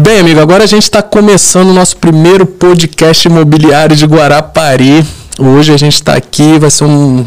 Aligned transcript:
Bem, 0.00 0.20
amigo, 0.20 0.38
agora 0.38 0.62
a 0.62 0.66
gente 0.68 0.84
está 0.84 1.02
começando 1.02 1.70
o 1.70 1.74
nosso 1.74 1.96
primeiro 1.96 2.46
podcast 2.46 3.26
imobiliário 3.26 3.96
de 3.96 4.06
Guarapari. 4.06 5.04
Hoje 5.36 5.72
a 5.72 5.76
gente 5.76 5.94
está 5.94 6.14
aqui, 6.14 6.56
vai 6.56 6.70
ser 6.70 6.84
um 6.84 7.26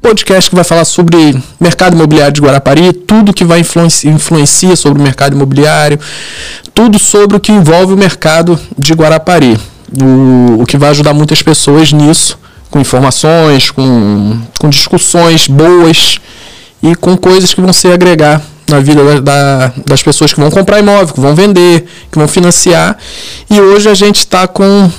podcast 0.00 0.48
que 0.48 0.54
vai 0.54 0.62
falar 0.62 0.84
sobre 0.84 1.36
mercado 1.58 1.94
imobiliário 1.94 2.32
de 2.32 2.40
Guarapari, 2.40 2.92
tudo 2.92 3.34
que 3.34 3.44
vai 3.44 3.58
influencia, 3.58 4.08
influencia 4.08 4.76
sobre 4.76 5.00
o 5.00 5.02
mercado 5.02 5.34
imobiliário, 5.34 5.98
tudo 6.72 7.00
sobre 7.00 7.36
o 7.36 7.40
que 7.40 7.50
envolve 7.50 7.94
o 7.94 7.96
mercado 7.96 8.56
de 8.78 8.94
Guarapari. 8.94 9.58
O, 10.00 10.62
o 10.62 10.66
que 10.66 10.78
vai 10.78 10.90
ajudar 10.90 11.12
muitas 11.12 11.42
pessoas 11.42 11.92
nisso, 11.92 12.38
com 12.70 12.78
informações, 12.78 13.72
com, 13.72 14.38
com 14.60 14.70
discussões 14.70 15.48
boas 15.48 16.20
e 16.80 16.94
com 16.94 17.16
coisas 17.16 17.52
que 17.52 17.60
vão 17.60 17.72
se 17.72 17.88
agregar 17.88 18.40
na 18.68 18.80
vida 18.80 19.02
da, 19.04 19.20
da, 19.20 19.72
das 19.86 20.02
pessoas 20.02 20.32
que 20.32 20.40
vão 20.40 20.50
comprar 20.50 20.78
imóvel, 20.78 21.14
que 21.14 21.20
vão 21.20 21.34
vender, 21.34 21.86
que 22.10 22.18
vão 22.18 22.28
financiar. 22.28 22.96
E 23.50 23.60
hoje 23.60 23.88
a 23.88 23.94
gente 23.94 24.20
está 24.20 24.46
com 24.46 24.90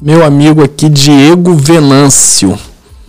meu 0.00 0.24
amigo 0.24 0.62
aqui, 0.62 0.88
Diego 0.88 1.54
Venâncio. 1.54 2.58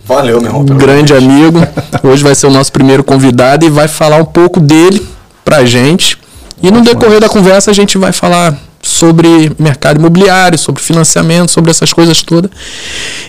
Valeu, 0.04 0.40
meu 0.40 0.50
irmão. 0.50 0.64
Grande 0.64 1.12
amigo. 1.12 1.58
Hoje 2.00 2.22
vai 2.22 2.32
ser 2.32 2.46
o 2.46 2.50
nosso 2.50 2.70
primeiro 2.70 3.02
convidado 3.02 3.66
e 3.66 3.68
vai 3.68 3.88
falar 3.88 4.18
um 4.18 4.24
pouco 4.24 4.60
dele 4.60 5.04
pra 5.44 5.64
gente. 5.64 6.16
E 6.62 6.70
no 6.70 6.80
decorrer 6.80 7.20
da 7.20 7.28
conversa 7.28 7.72
a 7.72 7.74
gente 7.74 7.98
vai 7.98 8.12
falar 8.12 8.56
sobre 8.80 9.52
mercado 9.58 9.98
imobiliário, 9.98 10.56
sobre 10.56 10.80
financiamento, 10.80 11.50
sobre 11.50 11.72
essas 11.72 11.92
coisas 11.92 12.22
todas. 12.22 12.50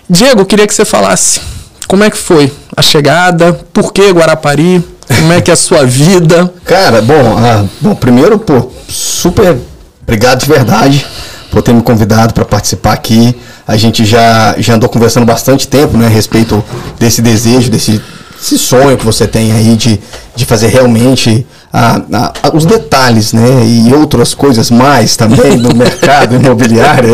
Diego, 0.08 0.46
queria 0.46 0.68
que 0.68 0.74
você 0.74 0.86
falasse 0.86 1.42
como 1.88 2.04
é 2.04 2.12
que 2.12 2.18
foi 2.18 2.52
a 2.76 2.82
chegada, 2.82 3.54
por 3.74 3.92
que 3.92 4.12
Guarapari, 4.12 4.84
como 5.08 5.34
é 5.34 5.42
que 5.42 5.50
é 5.50 5.54
a 5.54 5.58
sua 5.58 5.86
vida? 5.86 6.52
Cara, 6.66 7.02
bom, 7.02 7.38
ah, 7.38 7.66
bom 7.82 7.96
primeiro, 7.96 8.38
pô, 8.38 8.70
super 8.90 9.58
obrigado 10.02 10.40
de 10.40 10.46
verdade 10.46 11.06
por 11.52 11.62
ter 11.62 11.74
me 11.74 11.82
convidado 11.82 12.34
para 12.34 12.46
participar 12.46 12.94
aqui. 12.94 13.36
A 13.68 13.76
gente 13.76 14.06
já, 14.06 14.56
já 14.58 14.76
andou 14.76 14.90
conversando 14.90 15.26
bastante 15.26 15.68
tempo 15.68 15.98
né, 15.98 16.06
a 16.06 16.10
respeito 16.10 16.64
desse 17.00 17.22
desejo, 17.22 17.70
desse, 17.70 18.02
desse 18.40 18.58
sonho 18.58 18.98
que 18.98 19.06
você 19.06 19.28
tem 19.28 19.52
aí 19.52 19.76
de, 19.76 20.00
de 20.36 20.46
fazer 20.46 20.68
realmente 20.68 21.46
a, 21.72 22.02
a, 22.44 22.56
os 22.56 22.66
detalhes, 22.66 23.34
né? 23.34 23.64
E 23.66 23.94
outras 23.94 24.34
coisas 24.34 24.72
mais 24.72 25.16
também 25.16 25.58
do 25.58 25.74
mercado 25.76 26.36
imobiliário 26.36 27.10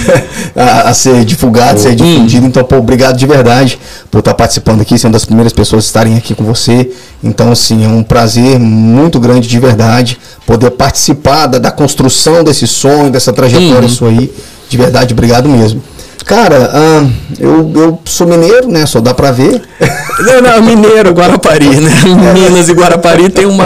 a, 0.54 0.90
a, 0.90 0.94
ser 0.94 1.24
divulgado, 1.24 1.80
ser 1.80 1.94
difundido. 1.94 2.46
Então, 2.46 2.62
pô, 2.62 2.76
obrigado 2.76 3.16
de 3.16 3.26
verdade 3.26 3.78
por 4.10 4.18
estar 4.18 4.34
participando 4.34 4.82
aqui, 4.82 4.98
sendo 4.98 5.12
das 5.12 5.24
primeiras 5.24 5.52
pessoas 5.52 5.84
a 5.84 5.86
estarem 5.86 6.16
aqui 6.16 6.34
com 6.34 6.44
você. 6.44 6.90
Então, 7.22 7.50
assim, 7.50 7.84
é 7.84 7.88
um 7.88 8.02
prazer 8.02 8.58
muito 8.58 9.18
grande 9.18 9.48
de 9.48 9.58
verdade 9.58 10.18
poder 10.46 10.70
participar 10.72 11.46
da, 11.46 11.58
da 11.58 11.70
construção 11.70 12.44
desse 12.44 12.66
sonho, 12.66 13.10
dessa 13.10 13.32
trajetória 13.32 13.82
uhum. 13.82 13.88
sua 13.88 14.08
aí. 14.10 14.32
De 14.68 14.76
verdade, 14.76 15.14
obrigado 15.14 15.48
mesmo. 15.48 15.82
Cara, 16.26 16.70
ah, 16.74 17.08
eu, 17.38 17.70
eu 17.72 18.00
sou 18.04 18.26
mineiro, 18.26 18.68
né? 18.68 18.84
Só 18.84 19.00
dá 19.00 19.14
pra 19.14 19.30
ver. 19.30 19.62
Não, 20.18 20.42
não, 20.42 20.60
mineiro, 20.60 21.12
Guarapari, 21.12 21.68
né? 21.80 21.90
Minas 22.34 22.68
e 22.68 22.72
Guarapari 22.72 23.28
tem 23.28 23.46
uma. 23.46 23.64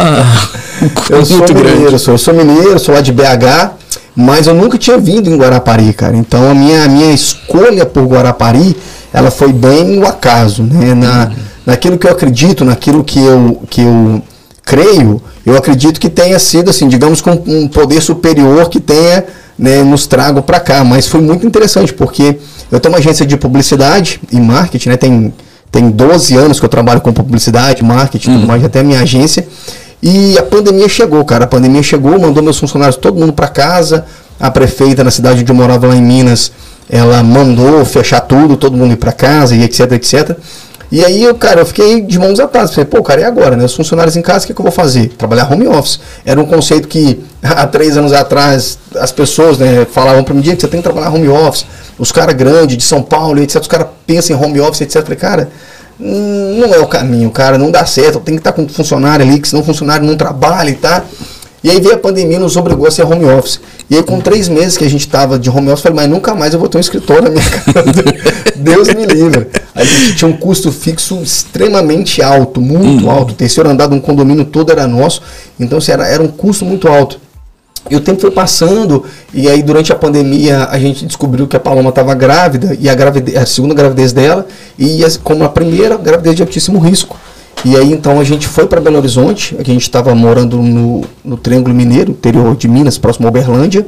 eu 1.08 1.24
sou 1.24 1.38
muito 1.38 1.54
mineiro, 1.54 1.80
grande. 1.80 1.98
Sou, 1.98 2.12
eu 2.12 2.18
sou 2.18 2.34
mineiro, 2.34 2.78
sou 2.78 2.94
lá 2.94 3.00
de 3.00 3.12
BH, 3.12 3.70
mas 4.14 4.46
eu 4.46 4.52
nunca 4.52 4.76
tinha 4.76 4.98
vindo 4.98 5.30
em 5.30 5.38
Guarapari, 5.38 5.90
cara. 5.94 6.14
Então 6.14 6.50
a 6.50 6.54
minha, 6.54 6.84
a 6.84 6.88
minha 6.88 7.14
escolha 7.14 7.86
por 7.86 8.04
Guarapari, 8.04 8.76
ela 9.10 9.30
foi 9.30 9.54
bem 9.54 9.98
o 9.98 10.06
acaso, 10.06 10.62
né? 10.62 10.94
Na, 10.94 11.30
naquilo 11.64 11.96
que 11.96 12.06
eu 12.06 12.10
acredito, 12.10 12.62
naquilo 12.62 13.02
que 13.02 13.24
eu, 13.24 13.62
que 13.70 13.80
eu 13.80 14.22
creio, 14.66 15.22
eu 15.46 15.56
acredito 15.56 15.98
que 15.98 16.10
tenha 16.10 16.38
sido, 16.38 16.68
assim, 16.68 16.88
digamos, 16.88 17.22
com 17.22 17.30
um 17.46 17.66
poder 17.68 18.02
superior 18.02 18.68
que 18.68 18.80
tenha 18.80 19.24
né, 19.60 19.82
nos 19.82 20.06
trago 20.06 20.42
para 20.42 20.58
cá. 20.58 20.82
Mas 20.82 21.06
foi 21.06 21.20
muito 21.20 21.46
interessante, 21.46 21.92
porque 21.92 22.38
eu 22.72 22.80
tenho 22.80 22.92
uma 22.92 22.98
agência 22.98 23.26
de 23.26 23.36
publicidade 23.36 24.20
e 24.32 24.40
marketing, 24.40 24.88
né, 24.88 24.96
tem, 24.96 25.34
tem 25.70 25.90
12 25.90 26.36
anos 26.36 26.58
que 26.58 26.64
eu 26.64 26.68
trabalho 26.68 27.00
com 27.02 27.12
publicidade, 27.12 27.84
marketing, 27.84 28.32
tudo 28.32 28.40
uhum. 28.40 28.46
mais, 28.46 28.64
até 28.64 28.80
a 28.80 28.82
minha 28.82 29.00
agência. 29.00 29.46
E 30.02 30.38
a 30.38 30.42
pandemia 30.42 30.88
chegou, 30.88 31.22
cara. 31.24 31.44
A 31.44 31.46
pandemia 31.46 31.82
chegou, 31.82 32.18
mandou 32.18 32.42
meus 32.42 32.58
funcionários 32.58 32.96
todo 32.96 33.20
mundo 33.20 33.34
para 33.34 33.48
casa. 33.48 34.06
A 34.38 34.50
prefeita 34.50 35.04
na 35.04 35.10
cidade 35.10 35.42
onde 35.42 35.52
eu 35.52 35.54
morava 35.54 35.86
lá 35.86 35.94
em 35.94 36.00
Minas, 36.00 36.50
ela 36.88 37.22
mandou 37.22 37.84
fechar 37.84 38.20
tudo, 38.20 38.56
todo 38.56 38.74
mundo 38.74 38.94
ir 38.94 38.96
para 38.96 39.12
casa 39.12 39.54
e 39.54 39.62
etc, 39.62 39.92
etc. 39.92 40.38
E 40.92 41.04
aí, 41.04 41.22
eu, 41.22 41.34
cara, 41.36 41.60
eu 41.60 41.66
fiquei 41.66 42.00
de 42.00 42.18
mãos 42.18 42.40
atadas. 42.40 42.74
Falei, 42.74 42.84
pô, 42.84 43.02
cara, 43.02 43.20
e 43.20 43.24
agora, 43.24 43.56
né? 43.56 43.64
Os 43.64 43.74
funcionários 43.74 44.16
em 44.16 44.22
casa, 44.22 44.44
o 44.44 44.48
que, 44.48 44.54
que 44.54 44.60
eu 44.60 44.64
vou 44.64 44.72
fazer? 44.72 45.08
Trabalhar 45.10 45.50
home 45.50 45.68
office. 45.68 46.00
Era 46.24 46.40
um 46.40 46.46
conceito 46.46 46.88
que 46.88 47.20
há 47.42 47.66
três 47.66 47.96
anos 47.96 48.12
atrás 48.12 48.78
as 48.96 49.12
pessoas 49.12 49.58
né, 49.58 49.86
falavam 49.90 50.24
para 50.24 50.34
mim, 50.34 50.40
dia 50.40 50.54
que 50.54 50.60
você 50.60 50.68
tem 50.68 50.80
que 50.80 50.84
trabalhar 50.84 51.10
home 51.10 51.28
office. 51.28 51.64
Os 51.96 52.10
caras 52.10 52.34
grandes 52.34 52.76
de 52.76 52.82
São 52.82 53.02
Paulo, 53.02 53.40
etc., 53.40 53.60
os 53.60 53.68
caras 53.68 53.86
pensam 54.06 54.36
em 54.36 54.42
home 54.42 54.60
office, 54.60 54.80
etc. 54.80 54.96
Eu 54.96 55.02
falei, 55.02 55.18
cara, 55.18 55.48
hum, 56.00 56.56
não 56.58 56.74
é 56.74 56.78
o 56.78 56.86
caminho, 56.86 57.30
cara, 57.30 57.56
não 57.56 57.70
dá 57.70 57.86
certo. 57.86 58.18
Tem 58.18 58.34
que 58.34 58.40
estar 58.40 58.52
com 58.52 58.62
um 58.62 58.68
funcionário 58.68 59.24
ali, 59.24 59.38
que 59.38 59.48
senão 59.48 59.62
o 59.62 59.66
funcionário 59.66 60.04
não 60.04 60.16
trabalha 60.16 60.70
e 60.70 60.74
tá. 60.74 61.04
E 61.62 61.70
aí 61.70 61.80
veio 61.80 61.94
a 61.94 61.98
pandemia 61.98 62.38
nos 62.38 62.56
obrigou 62.56 62.86
a 62.88 62.90
ser 62.90 63.04
home 63.04 63.26
office. 63.26 63.60
E 63.90 63.96
aí, 63.96 64.02
com 64.04 64.20
três 64.20 64.48
meses 64.48 64.78
que 64.78 64.84
a 64.84 64.88
gente 64.88 65.00
estava 65.00 65.36
de 65.36 65.50
home 65.50 65.66
office, 65.66 65.84
eu 65.84 65.90
falei, 65.90 65.96
mas 65.96 66.08
nunca 66.08 66.32
mais 66.32 66.54
eu 66.54 66.60
vou 66.60 66.68
ter 66.68 66.78
um 66.78 66.80
escritório 66.80 67.24
na 67.24 67.30
minha 67.30 67.42
casa. 67.74 67.92
Deus 68.54 68.86
me 68.94 69.04
livre. 69.04 69.48
A 69.74 69.82
gente 69.82 70.14
tinha 70.14 70.28
um 70.28 70.36
custo 70.36 70.70
fixo 70.70 71.20
extremamente 71.20 72.22
alto, 72.22 72.60
muito 72.60 73.04
uhum. 73.04 73.10
alto. 73.10 73.32
O 73.32 73.34
terceiro 73.34 73.68
andar 73.68 73.88
de 73.88 73.94
um 73.94 74.00
condomínio 74.00 74.44
todo 74.44 74.70
era 74.70 74.86
nosso. 74.86 75.20
Então, 75.58 75.78
assim, 75.78 75.90
era, 75.90 76.06
era 76.06 76.22
um 76.22 76.28
custo 76.28 76.64
muito 76.64 76.86
alto. 76.86 77.18
E 77.90 77.96
o 77.96 78.00
tempo 78.00 78.20
foi 78.20 78.30
passando, 78.30 79.04
e 79.34 79.48
aí 79.48 79.62
durante 79.62 79.90
a 79.90 79.96
pandemia 79.96 80.68
a 80.70 80.78
gente 80.78 81.06
descobriu 81.06 81.48
que 81.48 81.56
a 81.56 81.60
Paloma 81.60 81.88
estava 81.88 82.14
grávida, 82.14 82.76
e 82.78 82.88
a, 82.88 82.94
gravidez, 82.94 83.36
a 83.36 83.46
segunda 83.46 83.74
gravidez 83.74 84.12
dela, 84.12 84.46
e 84.78 85.00
como 85.24 85.42
a 85.42 85.48
primeira, 85.48 85.96
gravidez 85.96 86.36
de 86.36 86.42
altíssimo 86.42 86.78
risco. 86.78 87.18
E 87.64 87.76
aí 87.76 87.92
então 87.92 88.18
a 88.18 88.24
gente 88.24 88.48
foi 88.48 88.66
para 88.66 88.80
Belo 88.80 88.96
Horizonte, 88.96 89.54
a 89.58 89.62
gente 89.62 89.82
estava 89.82 90.14
morando 90.14 90.58
no, 90.62 91.02
no 91.22 91.36
Triângulo 91.36 91.74
Mineiro, 91.74 92.10
interior 92.10 92.56
de 92.56 92.66
Minas, 92.66 92.96
próximo 92.96 93.26
a 93.26 93.30
Uberlândia. 93.30 93.86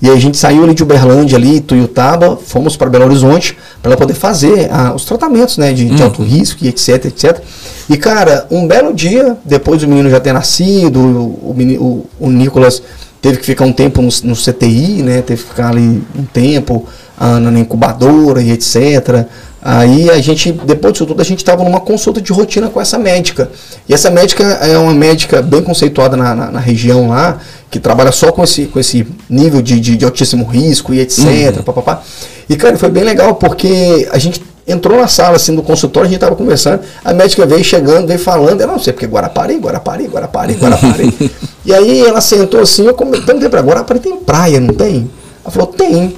E 0.00 0.10
aí 0.10 0.16
a 0.16 0.20
gente 0.20 0.36
saiu 0.36 0.62
ali 0.62 0.74
de 0.74 0.82
Uberlândia, 0.82 1.38
ali, 1.38 1.58
Tuiutaba, 1.60 2.36
fomos 2.36 2.76
para 2.76 2.90
Belo 2.90 3.06
Horizonte 3.06 3.56
para 3.82 3.96
poder 3.96 4.12
fazer 4.12 4.68
ah, 4.70 4.92
os 4.94 5.06
tratamentos 5.06 5.56
né, 5.56 5.72
de, 5.72 5.86
de 5.86 6.02
alto 6.02 6.20
uhum. 6.20 6.28
risco 6.28 6.64
e 6.64 6.68
etc, 6.68 7.06
etc. 7.06 7.40
E 7.88 7.96
cara, 7.96 8.46
um 8.50 8.66
belo 8.66 8.92
dia, 8.92 9.36
depois 9.44 9.80
do 9.80 9.88
menino 9.88 10.10
já 10.10 10.20
ter 10.20 10.32
nascido, 10.32 11.00
o, 11.00 11.50
o, 11.80 12.06
o 12.20 12.30
Nicolas 12.30 12.82
teve 13.22 13.38
que 13.38 13.46
ficar 13.46 13.64
um 13.64 13.72
tempo 13.72 14.02
no, 14.02 14.08
no, 14.24 14.36
CTI, 14.36 15.02
né, 15.02 15.22
teve 15.22 15.42
que 15.42 15.48
ficar 15.48 15.70
ali 15.70 16.02
um 16.14 16.24
tempo 16.24 16.86
ah, 17.18 17.40
na 17.40 17.58
incubadora 17.58 18.42
e 18.42 18.50
etc. 18.50 19.26
Aí 19.68 20.08
a 20.10 20.18
gente, 20.20 20.52
depois 20.52 20.92
disso 20.92 21.06
tudo, 21.06 21.20
a 21.20 21.24
gente 21.24 21.38
estava 21.38 21.64
numa 21.64 21.80
consulta 21.80 22.20
de 22.20 22.32
rotina 22.32 22.68
com 22.68 22.80
essa 22.80 22.98
médica. 22.98 23.50
E 23.88 23.92
essa 23.92 24.08
médica 24.10 24.44
é 24.44 24.78
uma 24.78 24.94
médica 24.94 25.42
bem 25.42 25.60
conceituada 25.60 26.16
na, 26.16 26.36
na, 26.36 26.50
na 26.52 26.60
região 26.60 27.08
lá, 27.08 27.40
que 27.68 27.80
trabalha 27.80 28.12
só 28.12 28.30
com 28.30 28.44
esse, 28.44 28.66
com 28.66 28.78
esse 28.78 29.04
nível 29.28 29.60
de, 29.60 29.80
de, 29.80 29.96
de 29.96 30.04
altíssimo 30.04 30.44
risco 30.44 30.94
e 30.94 31.00
etc. 31.00 31.24
Uhum. 31.56 31.62
Papapá. 31.64 32.00
E, 32.48 32.54
cara, 32.54 32.78
foi 32.78 32.90
bem 32.90 33.02
legal 33.02 33.34
porque 33.34 34.08
a 34.12 34.18
gente 34.18 34.40
entrou 34.68 35.00
na 35.00 35.08
sala 35.08 35.34
assim 35.34 35.54
do 35.54 35.62
consultório, 35.64 36.06
a 36.06 36.10
gente 36.10 36.18
estava 36.18 36.36
conversando, 36.36 36.82
a 37.04 37.12
médica 37.12 37.44
veio 37.44 37.64
chegando, 37.64 38.06
veio 38.06 38.20
falando, 38.20 38.60
eu 38.60 38.66
não 38.68 38.78
sei 38.78 38.92
porque 38.92 39.06
Guarapari, 39.06 39.56
Guarapari, 39.56 40.06
Guarapari, 40.06 40.54
Guarapari. 40.54 41.30
e 41.66 41.74
aí 41.74 42.02
ela 42.02 42.20
sentou 42.20 42.60
assim, 42.60 42.86
eu 42.86 42.94
perguntei 42.94 43.48
para 43.48 43.62
Guarapari 43.62 43.98
tem 43.98 44.16
praia, 44.16 44.60
não 44.60 44.74
tem? 44.74 45.10
Ela 45.44 45.52
falou, 45.52 45.68
tem. 45.68 46.16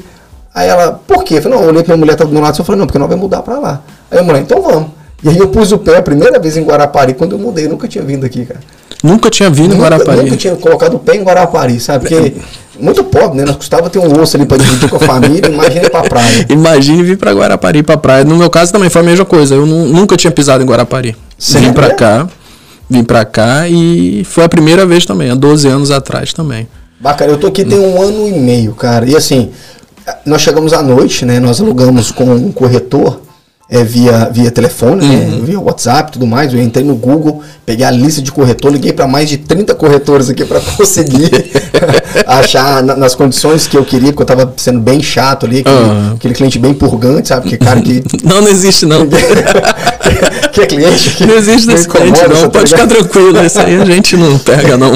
Aí 0.58 0.68
ela, 0.68 1.00
por 1.06 1.22
quê? 1.22 1.34
Eu 1.34 1.42
falei, 1.42 1.56
não, 1.56 1.64
eu 1.64 1.70
olhei 1.70 1.84
pra 1.84 1.94
minha 1.94 2.04
mulher, 2.04 2.16
tava 2.16 2.28
do 2.28 2.32
meu 2.34 2.42
lado, 2.42 2.58
eu 2.58 2.64
falei, 2.64 2.80
não, 2.80 2.86
porque 2.86 2.98
nós 2.98 3.08
vamos 3.08 3.22
mudar 3.22 3.42
pra 3.42 3.60
lá. 3.60 3.80
Aí 4.10 4.18
a 4.18 4.22
mulher, 4.24 4.40
então 4.40 4.60
vamos. 4.60 4.88
E 5.22 5.28
aí 5.28 5.38
eu 5.38 5.46
pus 5.46 5.70
o 5.70 5.78
pé 5.78 5.98
a 5.98 6.02
primeira 6.02 6.36
vez 6.40 6.56
em 6.56 6.64
Guarapari, 6.64 7.14
quando 7.14 7.32
eu 7.32 7.38
mudei, 7.38 7.66
eu 7.66 7.70
nunca 7.70 7.86
tinha 7.86 8.02
vindo 8.02 8.26
aqui, 8.26 8.44
cara. 8.44 8.58
Nunca 9.00 9.30
tinha 9.30 9.48
vindo 9.48 9.68
nunca, 9.68 9.76
em 9.76 9.82
Guarapari? 9.82 10.22
Nunca 10.22 10.36
tinha 10.36 10.56
colocado 10.56 10.94
o 10.94 10.98
pé 10.98 11.14
em 11.14 11.22
Guarapari, 11.22 11.78
sabe? 11.78 12.08
Porque 12.08 12.34
muito 12.76 13.04
pobre, 13.04 13.38
né? 13.38 13.44
Nós 13.44 13.54
custava 13.54 13.88
ter 13.88 14.00
um 14.00 14.20
osso 14.20 14.36
ali 14.36 14.46
para 14.46 14.56
dividir 14.56 14.90
com 14.90 14.96
a 14.96 14.98
família, 14.98 15.48
imagina 15.48 15.88
pra 15.90 16.02
praia. 16.02 16.46
Imagine 16.50 17.04
vir 17.04 17.16
para 17.16 17.30
Guarapari 17.30 17.84
pra 17.84 17.96
praia. 17.96 18.24
No 18.24 18.36
meu 18.36 18.50
caso 18.50 18.72
também 18.72 18.90
foi 18.90 19.02
a 19.02 19.04
mesma 19.04 19.24
coisa, 19.24 19.54
eu 19.54 19.64
nunca 19.64 20.16
tinha 20.16 20.32
pisado 20.32 20.64
em 20.64 20.66
Guarapari. 20.66 21.14
Vim 21.38 21.72
para 21.72 21.94
cá, 21.94 22.26
vim 22.90 23.04
para 23.04 23.24
cá 23.24 23.68
e 23.68 24.24
foi 24.24 24.42
a 24.42 24.48
primeira 24.48 24.84
vez 24.84 25.06
também, 25.06 25.30
há 25.30 25.36
12 25.36 25.68
anos 25.68 25.92
atrás 25.92 26.32
também. 26.32 26.66
Bacana, 27.00 27.30
eu 27.30 27.38
tô 27.38 27.46
aqui 27.46 27.64
tem 27.64 27.78
um 27.78 28.02
ano 28.02 28.26
e 28.26 28.32
meio, 28.32 28.74
cara. 28.74 29.08
E 29.08 29.14
assim, 29.14 29.50
nós 30.24 30.42
chegamos 30.42 30.72
à 30.72 30.82
noite, 30.82 31.24
né? 31.24 31.40
Nós 31.40 31.60
alugamos 31.60 32.10
com 32.10 32.24
um 32.24 32.52
corretor 32.52 33.20
é, 33.70 33.84
via, 33.84 34.30
via 34.32 34.50
telefone, 34.50 35.06
né, 35.06 35.14
uhum. 35.14 35.38
né, 35.40 35.42
via 35.44 35.60
WhatsApp 35.60 36.08
e 36.08 36.12
tudo 36.14 36.26
mais. 36.26 36.52
Eu 36.54 36.60
entrei 36.60 36.82
no 36.82 36.96
Google, 36.96 37.42
peguei 37.66 37.84
a 37.84 37.90
lista 37.90 38.22
de 38.22 38.32
corretor, 38.32 38.72
liguei 38.72 38.94
para 38.94 39.06
mais 39.06 39.28
de 39.28 39.36
30 39.36 39.74
corretores 39.74 40.30
aqui 40.30 40.44
para 40.44 40.58
conseguir 40.76 41.30
achar 42.26 42.82
na, 42.82 42.96
nas 42.96 43.14
condições 43.14 43.66
que 43.66 43.76
eu 43.76 43.84
queria, 43.84 44.10
porque 44.12 44.22
eu 44.22 44.34
estava 44.34 44.54
sendo 44.56 44.80
bem 44.80 45.02
chato 45.02 45.44
ali, 45.44 45.60
aquele, 45.60 45.76
uhum. 45.76 46.12
aquele, 46.14 46.34
cliente 46.34 46.58
bem 46.58 46.72
purgante, 46.72 47.28
sabe? 47.28 47.50
Que 47.50 47.58
cara 47.58 47.80
que. 47.82 48.02
Não, 48.24 48.40
não 48.40 48.48
existe 48.48 48.86
não. 48.86 49.06
que 50.52 50.60
é 50.60 50.66
cliente 50.66 51.10
que. 51.10 51.26
Não 51.26 51.34
existe 51.34 51.66
desse 51.66 51.88
cliente, 51.88 52.20
não. 52.26 52.50
Pode 52.50 52.70
ficar 52.70 52.86
tranquilo, 52.86 53.44
isso 53.44 53.58
aí 53.58 53.80
a 53.80 53.84
gente 53.84 54.16
não 54.16 54.38
pega, 54.38 54.76
não. 54.76 54.92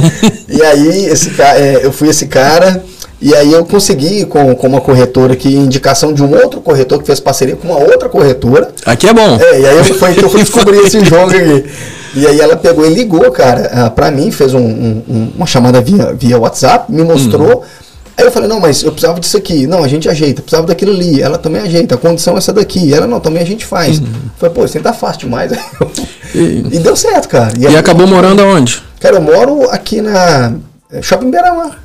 e 0.48 0.62
aí, 0.62 1.06
esse 1.06 1.30
é, 1.40 1.80
eu 1.82 1.92
fui 1.92 2.08
esse 2.08 2.26
cara 2.26 2.82
E 3.22 3.32
aí 3.36 3.52
eu 3.52 3.64
consegui 3.64 4.26
com, 4.26 4.52
com 4.56 4.66
uma 4.66 4.80
corretora 4.80 5.36
que 5.36 5.48
indicação 5.48 6.12
de 6.12 6.24
um 6.24 6.34
outro 6.34 6.60
corretor 6.60 6.98
que 6.98 7.06
fez 7.06 7.20
parceria 7.20 7.54
com 7.54 7.68
uma 7.68 7.78
outra 7.78 8.08
corretora. 8.08 8.72
Aqui 8.84 9.06
é 9.06 9.14
bom. 9.14 9.38
É, 9.40 9.60
e 9.60 9.66
aí 9.66 9.84
foi 9.84 10.12
que 10.12 10.24
eu 10.24 10.28
fui 10.28 10.42
descobrir 10.42 10.78
esse 10.78 11.04
jogo 11.04 11.30
aqui. 11.30 11.64
E 12.16 12.26
aí 12.26 12.40
ela 12.40 12.56
pegou 12.56 12.84
e 12.84 12.92
ligou, 12.92 13.30
cara, 13.30 13.70
ah, 13.72 13.90
pra 13.90 14.10
mim, 14.10 14.32
fez 14.32 14.52
um, 14.54 14.60
um, 14.60 15.32
uma 15.36 15.46
chamada 15.46 15.80
via, 15.80 16.12
via 16.12 16.36
WhatsApp, 16.36 16.90
me 16.92 17.04
mostrou. 17.04 17.58
Uhum. 17.58 17.62
Aí 18.16 18.24
eu 18.24 18.32
falei, 18.32 18.48
não, 18.48 18.58
mas 18.58 18.82
eu 18.82 18.90
precisava 18.90 19.20
disso 19.20 19.36
aqui. 19.36 19.68
Não, 19.68 19.84
a 19.84 19.88
gente 19.88 20.08
ajeita. 20.08 20.42
Precisava 20.42 20.66
daquilo 20.66 20.90
ali. 20.90 21.22
Ela 21.22 21.38
também 21.38 21.62
ajeita. 21.62 21.94
A 21.94 21.98
condição 21.98 22.34
é 22.34 22.38
essa 22.38 22.52
daqui. 22.52 22.92
Ela, 22.92 23.06
não, 23.06 23.20
também 23.20 23.40
a 23.40 23.46
gente 23.46 23.64
faz. 23.64 24.00
Uhum. 24.00 24.06
Falei, 24.36 24.54
pô, 24.54 24.64
isso 24.64 24.76
aí 24.76 24.82
tá 24.82 24.92
fácil 24.92 25.20
demais. 25.20 25.52
E, 26.34 26.38
e 26.74 26.78
deu 26.80 26.96
certo, 26.96 27.28
cara. 27.28 27.52
E, 27.56 27.62
e 27.62 27.76
acabou 27.76 28.06
morando 28.06 28.42
aonde? 28.42 28.82
Cara, 29.00 29.16
eu 29.16 29.22
moro 29.22 29.70
aqui 29.70 30.02
na 30.02 30.52
é, 30.92 31.00
Shopping 31.00 31.30
Beira-Mar. 31.30 31.80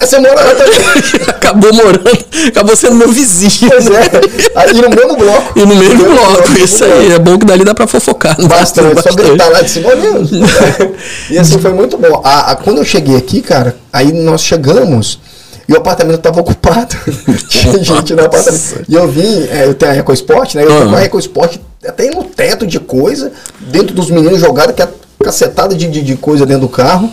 Você 0.00 0.18
mora 0.18 0.34
lá 0.34 0.54
também. 0.54 0.78
Acabou 1.28 1.72
morando, 1.72 2.26
acabou 2.48 2.74
sendo 2.74 2.96
meu 2.96 3.10
vizinho. 3.12 3.70
Pois 3.70 3.86
é. 3.86 4.10
Aí 4.56 4.72
no 4.74 4.88
mesmo 4.90 5.16
bloco. 5.16 5.58
E 5.58 5.64
no 5.64 5.76
mesmo 5.76 6.04
bloco, 6.04 6.32
bloco 6.32 6.58
isso 6.58 6.84
aí. 6.84 6.90
Bloco. 6.90 7.12
É 7.12 7.18
bom 7.18 7.38
que 7.38 7.46
dali 7.46 7.64
dá 7.64 7.74
pra 7.74 7.86
fofocar. 7.86 8.36
Bastante, 8.46 8.94
bastante. 8.94 9.14
só 9.14 9.28
gritar 9.28 9.48
lá 9.48 9.62
de 9.62 9.70
cima 9.70 9.94
mesmo. 9.94 10.28
e 11.30 11.38
assim 11.38 11.58
foi 11.58 11.72
muito 11.72 11.96
bom. 11.96 12.20
A, 12.24 12.52
a, 12.52 12.56
quando 12.56 12.78
eu 12.78 12.84
cheguei 12.84 13.16
aqui, 13.16 13.40
cara, 13.40 13.76
aí 13.92 14.12
nós 14.12 14.42
chegamos 14.42 15.20
e 15.68 15.72
o 15.72 15.76
apartamento 15.76 16.16
estava 16.16 16.40
ocupado. 16.40 16.96
Tinha 17.48 17.78
gente 17.82 18.14
no 18.14 18.24
apartamento. 18.24 18.84
E 18.88 18.94
eu 18.94 19.06
vim, 19.08 19.46
é, 19.50 19.66
eu 19.66 19.74
tenho 19.74 19.92
a 19.92 19.96
EcoSport, 19.96 20.54
né? 20.54 20.64
Eu 20.64 20.70
uhum. 20.70 20.90
com 20.90 20.96
a 20.96 21.04
EcoSport 21.04 21.56
até 21.86 22.10
no 22.10 22.24
teto 22.24 22.66
de 22.66 22.80
coisa, 22.80 23.30
dentro 23.60 23.94
dos 23.94 24.10
meninos 24.10 24.40
jogados, 24.40 24.74
que 24.74 24.82
é 24.82 24.88
cacetada 25.22 25.74
de, 25.74 25.86
de, 25.86 26.02
de 26.02 26.16
coisa 26.16 26.44
dentro 26.44 26.62
do 26.62 26.68
carro. 26.68 27.10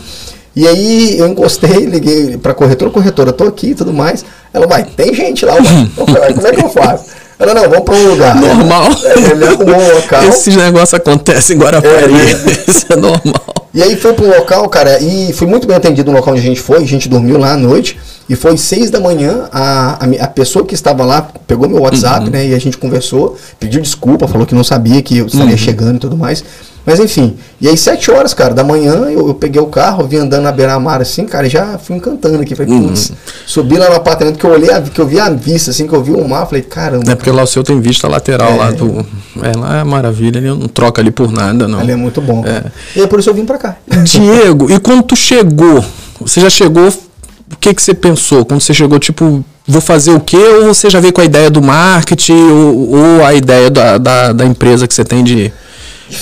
E 0.56 0.68
aí 0.68 1.20
eu 1.20 1.28
encostei, 1.28 1.86
liguei 1.86 2.38
pra 2.38 2.54
corretora, 2.54 2.90
corretora, 2.90 3.34
tô 3.34 3.44
aqui 3.44 3.72
e 3.72 3.76
tudo 3.76 3.92
mais. 3.92 4.24
Ela 4.54 4.66
vai, 4.66 4.84
tem 4.86 5.14
gente 5.14 5.46
lá, 5.46 5.56
vai. 5.56 6.34
como 6.34 6.48
é 6.48 6.52
que 6.52 6.64
eu 6.64 6.70
faço? 6.70 7.06
Ela, 7.38 7.54
não, 7.54 7.64
vamos 7.64 7.84
para 7.84 7.96
um 7.96 8.08
lugar. 8.12 8.36
Normal. 8.36 8.88
É, 9.04 9.32
ele 9.32 9.46
arrumou 9.46 9.76
um 9.76 9.96
local. 9.96 10.24
Esses 10.24 10.56
negócios 10.56 10.94
acontecem 10.94 11.58
em 11.58 11.60
Guarapari. 11.60 12.04
É, 12.04 12.08
né? 12.08 12.58
Isso 12.68 12.86
é 12.90 12.96
normal. 12.96 13.56
E 13.74 13.84
aí 13.84 13.98
foi 13.98 14.14
para 14.14 14.24
um 14.24 14.30
local, 14.30 14.70
cara, 14.70 15.04
e 15.04 15.34
fui 15.34 15.46
muito 15.46 15.68
bem 15.68 15.76
atendido 15.76 16.10
no 16.10 16.16
local 16.16 16.34
onde 16.34 16.42
a 16.42 16.46
gente 16.46 16.62
foi. 16.62 16.78
A 16.78 16.88
gente 16.88 17.10
dormiu 17.10 17.38
lá 17.38 17.52
à 17.52 17.58
noite. 17.58 18.00
E 18.30 18.36
foi 18.36 18.56
seis 18.58 18.90
da 18.90 19.00
manhã, 19.02 19.50
a, 19.52 20.06
a, 20.06 20.24
a 20.24 20.28
pessoa 20.28 20.66
que 20.66 20.74
estava 20.74 21.04
lá 21.04 21.30
pegou 21.46 21.68
meu 21.68 21.82
WhatsApp, 21.82 22.26
uhum. 22.26 22.32
né? 22.32 22.48
E 22.48 22.54
a 22.56 22.60
gente 22.60 22.78
conversou, 22.78 23.38
pediu 23.60 23.82
desculpa, 23.82 24.28
falou 24.28 24.48
que 24.48 24.56
não 24.56 24.64
sabia 24.64 25.02
que 25.02 25.18
eu 25.18 25.28
estaria 25.28 25.52
uhum. 25.52 25.58
chegando 25.58 25.98
e 25.98 26.00
tudo 26.00 26.18
mais. 26.18 26.44
Mas 26.86 27.00
enfim, 27.00 27.36
e 27.60 27.68
aí 27.68 27.76
sete 27.76 28.12
horas, 28.12 28.34
cara, 28.34 28.54
da 28.54 28.64
manhã 28.64 28.94
eu, 29.10 29.28
eu 29.28 29.34
peguei 29.34 29.60
o 29.60 29.66
carro, 29.66 30.06
vim 30.06 30.18
andando 30.18 30.44
na 30.44 30.52
beira-mar 30.52 31.02
assim, 31.02 31.26
cara, 31.26 31.50
já 31.50 31.80
fui 31.80 31.96
encantando 31.96 32.40
aqui. 32.40 32.54
Falei, 32.56 32.72
uhum. 32.72 32.90
putz, 32.90 33.12
subi 33.48 33.78
lá 33.78 33.90
no 33.90 33.96
apartamento 33.96 34.38
que 34.38 34.46
eu 34.46 34.52
olhei, 34.52 34.70
que 34.94 35.02
eu 35.02 35.08
vi 35.08 35.20
a 35.20 35.30
vista, 35.30 35.72
assim, 35.72 35.88
que 35.88 35.94
eu 35.94 36.04
vi 36.04 36.12
o 36.12 36.28
mar, 36.28 36.46
falei, 36.46 36.62
caramba. 36.62 37.12
É 37.12 37.16
porque 37.16 37.32
lá 37.32 37.42
o 37.42 37.48
seu 37.48 37.64
tem 37.64 37.80
vista 37.82 38.08
lateral 38.08 38.52
é, 38.52 38.56
lá 38.56 38.72
do. 38.72 39.06
É, 39.42 39.58
lá 39.58 39.80
é 39.80 39.84
maravilha, 39.84 40.38
ele 40.38 40.50
não 40.50 40.68
troca 40.68 41.02
ali 41.02 41.10
por 41.10 41.32
nada, 41.32 41.68
não. 41.68 41.80
Ali 41.80 41.92
é 41.92 41.96
muito 41.96 42.22
bom. 42.22 42.44
É. 42.46 42.64
E 42.96 43.02
é 43.02 43.08
por 43.08 43.20
isso 43.20 43.32
eu 43.32 43.34
vim 43.34 43.46
pra 43.46 43.58
cá. 43.58 43.78
Diego, 44.04 44.72
e 44.72 44.80
quando 44.80 45.02
tu 45.02 45.16
chegou, 45.16 45.84
você 46.22 46.40
já 46.40 46.50
chegou, 46.52 46.88
o 46.88 47.56
que 47.60 47.74
que 47.74 47.82
você 47.82 47.96
pensou? 47.96 48.46
Quando 48.46 48.62
você 48.62 48.76
chegou, 48.76 49.00
tipo, 49.00 49.44
vou 49.68 49.82
fazer 49.82 50.12
o 50.12 50.20
quê? 50.20 50.38
Ou 50.38 50.66
você 50.68 50.90
já 50.90 51.00
veio 51.00 51.14
com 51.14 51.22
a 51.22 51.26
ideia 51.26 51.50
do 51.50 51.62
marketing 51.62 52.52
ou, 52.52 52.96
ou 52.96 53.26
a 53.26 53.34
ideia 53.34 53.72
da, 53.72 53.98
da, 53.98 54.34
da 54.34 54.46
empresa 54.46 54.88
que 54.88 54.94
você 54.94 55.04
tem 55.04 55.24
de 55.24 55.52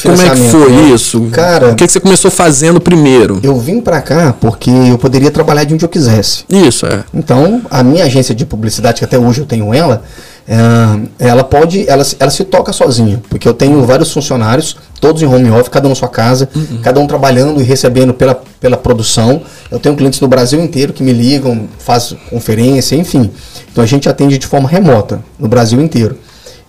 como 0.01 0.21
é 0.21 0.29
que 0.29 0.49
foi 0.49 0.71
né? 0.71 0.89
isso? 0.93 1.21
Cara, 1.31 1.71
o 1.71 1.75
que, 1.75 1.85
que 1.85 1.91
você 1.91 1.99
começou 1.99 2.31
fazendo 2.31 2.79
primeiro? 2.79 3.39
Eu 3.43 3.59
vim 3.59 3.81
para 3.81 4.01
cá 4.01 4.33
porque 4.39 4.69
eu 4.69 4.97
poderia 4.97 5.29
trabalhar 5.29 5.63
de 5.65 5.73
onde 5.73 5.83
eu 5.83 5.89
quisesse. 5.89 6.45
Isso, 6.49 6.85
é. 6.85 7.03
Então, 7.13 7.61
a 7.69 7.83
minha 7.83 8.05
agência 8.05 8.33
de 8.33 8.45
publicidade, 8.45 8.99
que 8.99 9.05
até 9.05 9.17
hoje 9.17 9.41
eu 9.41 9.45
tenho 9.45 9.73
ela, 9.73 10.03
é, 10.47 11.27
ela 11.27 11.43
pode, 11.43 11.87
ela, 11.89 12.03
ela 12.19 12.31
se 12.31 12.43
toca 12.43 12.71
sozinha, 12.73 13.21
porque 13.29 13.47
eu 13.47 13.53
tenho 13.53 13.81
vários 13.85 14.11
funcionários, 14.11 14.75
todos 14.99 15.21
em 15.21 15.25
home 15.25 15.49
office, 15.49 15.69
cada 15.69 15.87
um 15.87 15.89
na 15.89 15.95
sua 15.95 16.09
casa, 16.09 16.49
uhum. 16.55 16.79
cada 16.81 16.99
um 16.99 17.07
trabalhando 17.07 17.61
e 17.61 17.63
recebendo 17.63 18.13
pela, 18.13 18.41
pela 18.59 18.77
produção. 18.77 19.41
Eu 19.69 19.79
tenho 19.79 19.95
clientes 19.95 20.19
no 20.21 20.27
Brasil 20.27 20.61
inteiro 20.61 20.93
que 20.93 21.03
me 21.03 21.13
ligam, 21.13 21.67
faz 21.77 22.15
conferência, 22.29 22.95
enfim. 22.95 23.31
Então 23.71 23.83
a 23.83 23.87
gente 23.87 24.07
atende 24.07 24.37
de 24.37 24.47
forma 24.47 24.67
remota 24.67 25.21
no 25.37 25.47
Brasil 25.47 25.81
inteiro. 25.81 26.17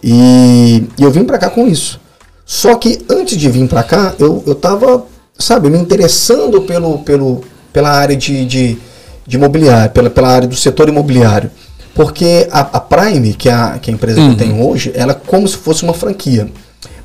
E, 0.02 0.84
e 0.98 1.02
eu 1.02 1.10
vim 1.10 1.24
para 1.24 1.38
cá 1.38 1.48
com 1.48 1.66
isso. 1.66 2.00
Só 2.46 2.74
que 2.76 3.04
antes 3.08 3.38
de 3.38 3.48
vir 3.48 3.66
para 3.68 3.82
cá, 3.82 4.14
eu, 4.18 4.42
eu 4.46 4.54
tava, 4.54 5.04
sabe, 5.38 5.70
me 5.70 5.78
interessando 5.78 6.62
pelo, 6.62 6.98
pelo, 6.98 7.42
pela 7.72 7.90
área 7.90 8.16
de, 8.16 8.44
de, 8.44 8.78
de 9.26 9.36
imobiliário, 9.36 9.90
pela, 9.92 10.10
pela 10.10 10.28
área 10.28 10.48
do 10.48 10.56
setor 10.56 10.88
imobiliário. 10.88 11.50
Porque 11.94 12.48
a, 12.50 12.60
a 12.60 12.80
Prime, 12.80 13.34
que 13.34 13.48
é 13.48 13.52
a, 13.52 13.78
que 13.78 13.90
é 13.90 13.92
a 13.92 13.94
empresa 13.94 14.20
uhum. 14.20 14.34
que 14.34 14.42
eu 14.42 14.46
uhum. 14.46 14.52
tenho 14.54 14.68
hoje, 14.68 14.92
ela 14.94 15.12
é 15.12 15.20
como 15.26 15.46
se 15.48 15.56
fosse 15.56 15.84
uma 15.84 15.94
franquia. 15.94 16.48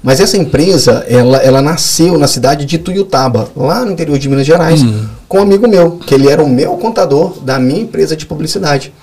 Mas 0.01 0.19
essa 0.19 0.37
empresa, 0.37 1.05
ela, 1.07 1.37
ela 1.37 1.61
nasceu 1.61 2.17
na 2.17 2.27
cidade 2.27 2.65
de 2.65 2.77
Tuiutaba, 2.77 3.49
lá 3.55 3.83
no 3.83 3.91
interior 3.91 4.17
de 4.17 4.29
Minas 4.29 4.45
Gerais, 4.45 4.81
uhum. 4.81 5.07
com 5.27 5.39
um 5.39 5.41
amigo 5.41 5.67
meu, 5.67 5.91
que 5.91 6.13
ele 6.13 6.29
era 6.29 6.43
o 6.43 6.49
meu 6.49 6.71
contador 6.77 7.39
da 7.41 7.59
minha 7.59 7.81
empresa 7.81 8.15
de 8.15 8.25
publicidade. 8.25 8.93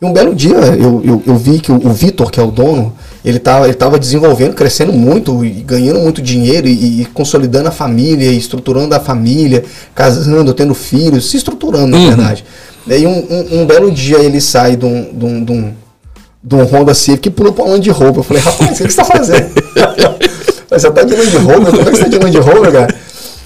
E 0.00 0.04
um 0.04 0.12
belo 0.12 0.34
dia 0.34 0.56
eu, 0.56 1.02
eu, 1.04 1.22
eu 1.26 1.36
vi 1.36 1.58
que 1.58 1.72
o, 1.72 1.76
o 1.76 1.92
Vitor, 1.92 2.30
que 2.30 2.40
é 2.40 2.42
o 2.42 2.50
dono, 2.50 2.92
ele 3.26 3.38
estava 3.38 3.64
ele 3.64 3.74
tava 3.74 3.98
desenvolvendo, 3.98 4.54
crescendo 4.54 4.92
muito 4.92 5.44
e 5.44 5.50
ganhando 5.50 5.98
muito 5.98 6.22
dinheiro 6.22 6.68
e, 6.68 7.02
e, 7.02 7.04
consolidando 7.06 7.68
a 7.68 7.72
família, 7.72 8.30
estruturando 8.30 8.94
a 8.94 9.00
família, 9.00 9.64
casando, 9.96 10.54
tendo 10.54 10.72
filhos, 10.74 11.28
se 11.28 11.36
estruturando, 11.36 11.88
na 11.88 11.96
uhum. 11.96 12.06
verdade. 12.06 12.44
E 12.86 12.92
aí 12.92 13.04
um, 13.04 13.26
um, 13.28 13.62
um, 13.62 13.66
belo 13.66 13.90
dia 13.90 14.18
ele 14.20 14.40
sai 14.40 14.76
de 14.76 14.86
um, 14.86 15.12
de 15.12 15.24
um, 15.24 15.44
de 15.44 15.52
um, 15.52 15.74
de 16.40 16.54
um 16.54 16.62
Honda 16.62 16.94
Civic 16.94 17.26
e 17.26 17.30
pula 17.32 17.50
para 17.50 17.64
um 17.64 17.72
Land 17.72 17.90
Rover. 17.90 18.18
Eu 18.18 18.22
falei, 18.22 18.42
rapaz, 18.44 18.70
o 18.70 18.72
que 18.74 18.78
você 18.78 18.86
está 18.86 19.04
fazendo? 19.04 19.50
você 20.70 20.88
está 20.88 21.02
de 21.02 21.16
Land 21.16 21.36
Rover? 21.38 21.70
Como 21.72 21.82
é 21.82 21.84
que 21.84 21.96
você 21.96 22.04
está 22.04 22.08
de 22.08 22.18
Land 22.18 22.38
Rover, 22.38 22.72
cara? 22.72 22.94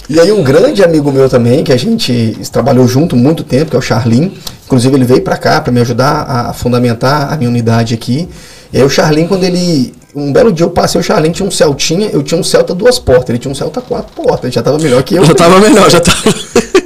E 0.07 0.19
aí 0.19 0.31
um 0.31 0.43
grande 0.43 0.83
amigo 0.83 1.11
meu 1.11 1.27
também, 1.27 1.63
que 1.63 1.73
a 1.73 1.77
gente 1.77 2.37
trabalhou 2.51 2.87
junto 2.87 3.15
muito 3.15 3.43
tempo, 3.43 3.71
que 3.71 3.75
é 3.75 3.79
o 3.79 3.81
Charlin. 3.81 4.31
Inclusive 4.65 4.93
ele 4.93 5.05
veio 5.05 5.21
para 5.21 5.37
cá 5.37 5.59
para 5.59 5.71
me 5.71 5.81
ajudar 5.81 6.21
a 6.27 6.53
fundamentar 6.53 7.33
a 7.33 7.35
minha 7.35 7.49
unidade 7.49 7.95
aqui. 7.95 8.29
E 8.73 8.77
aí 8.77 8.83
o 8.83 8.89
Charlin, 8.89 9.27
quando 9.27 9.43
ele. 9.43 9.93
Um 10.13 10.33
belo 10.33 10.51
dia 10.51 10.65
eu 10.65 10.69
passei, 10.69 10.99
o 10.99 11.03
Charlin 11.03 11.31
tinha 11.31 11.47
um 11.47 11.51
Celtinha, 11.51 12.09
eu 12.11 12.21
tinha 12.21 12.39
um 12.39 12.43
Celta 12.43 12.75
duas 12.75 12.99
portas, 12.99 13.29
ele 13.29 13.39
tinha 13.39 13.51
um 13.51 13.55
Celta 13.55 13.79
quatro 13.79 14.13
portas, 14.13 14.43
ele 14.43 14.51
já 14.51 14.61
tava 14.61 14.77
melhor 14.77 15.01
que 15.03 15.15
eu. 15.15 15.23
Já 15.25 15.33
tava 15.33 15.59
melhor, 15.59 15.89
já 15.89 16.01
tava. 16.01 16.21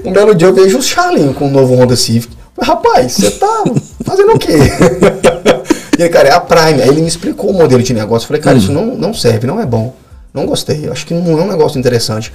um 0.05 0.11
belo 0.11 0.35
dia 0.35 0.47
eu 0.47 0.53
vejo 0.53 0.77
o 0.77 0.81
Charlin 0.81 1.33
com 1.33 1.47
o 1.47 1.49
novo 1.49 1.73
Honda 1.75 1.95
Civic. 1.95 2.35
Rapaz, 2.61 3.13
você 3.13 3.31
tá 3.31 3.63
fazendo 4.03 4.33
o 4.33 4.39
quê? 4.39 4.53
e 5.97 6.01
ele, 6.01 6.09
cara, 6.09 6.29
é 6.29 6.31
a 6.31 6.39
Prime. 6.39 6.81
Aí 6.81 6.87
ele 6.87 7.01
me 7.01 7.07
explicou 7.07 7.49
o 7.49 7.53
modelo 7.53 7.81
de 7.83 7.93
negócio. 7.93 8.25
Eu 8.25 8.27
falei, 8.27 8.41
cara, 8.41 8.55
hum. 8.55 8.59
isso 8.59 8.71
não, 8.71 8.85
não 8.95 9.13
serve, 9.13 9.45
não 9.47 9.59
é 9.59 9.65
bom. 9.65 9.93
Não 10.33 10.45
gostei. 10.45 10.87
Acho 10.89 11.05
que 11.05 11.13
não 11.13 11.39
é 11.39 11.41
um 11.41 11.47
negócio 11.47 11.79
interessante. 11.79 12.31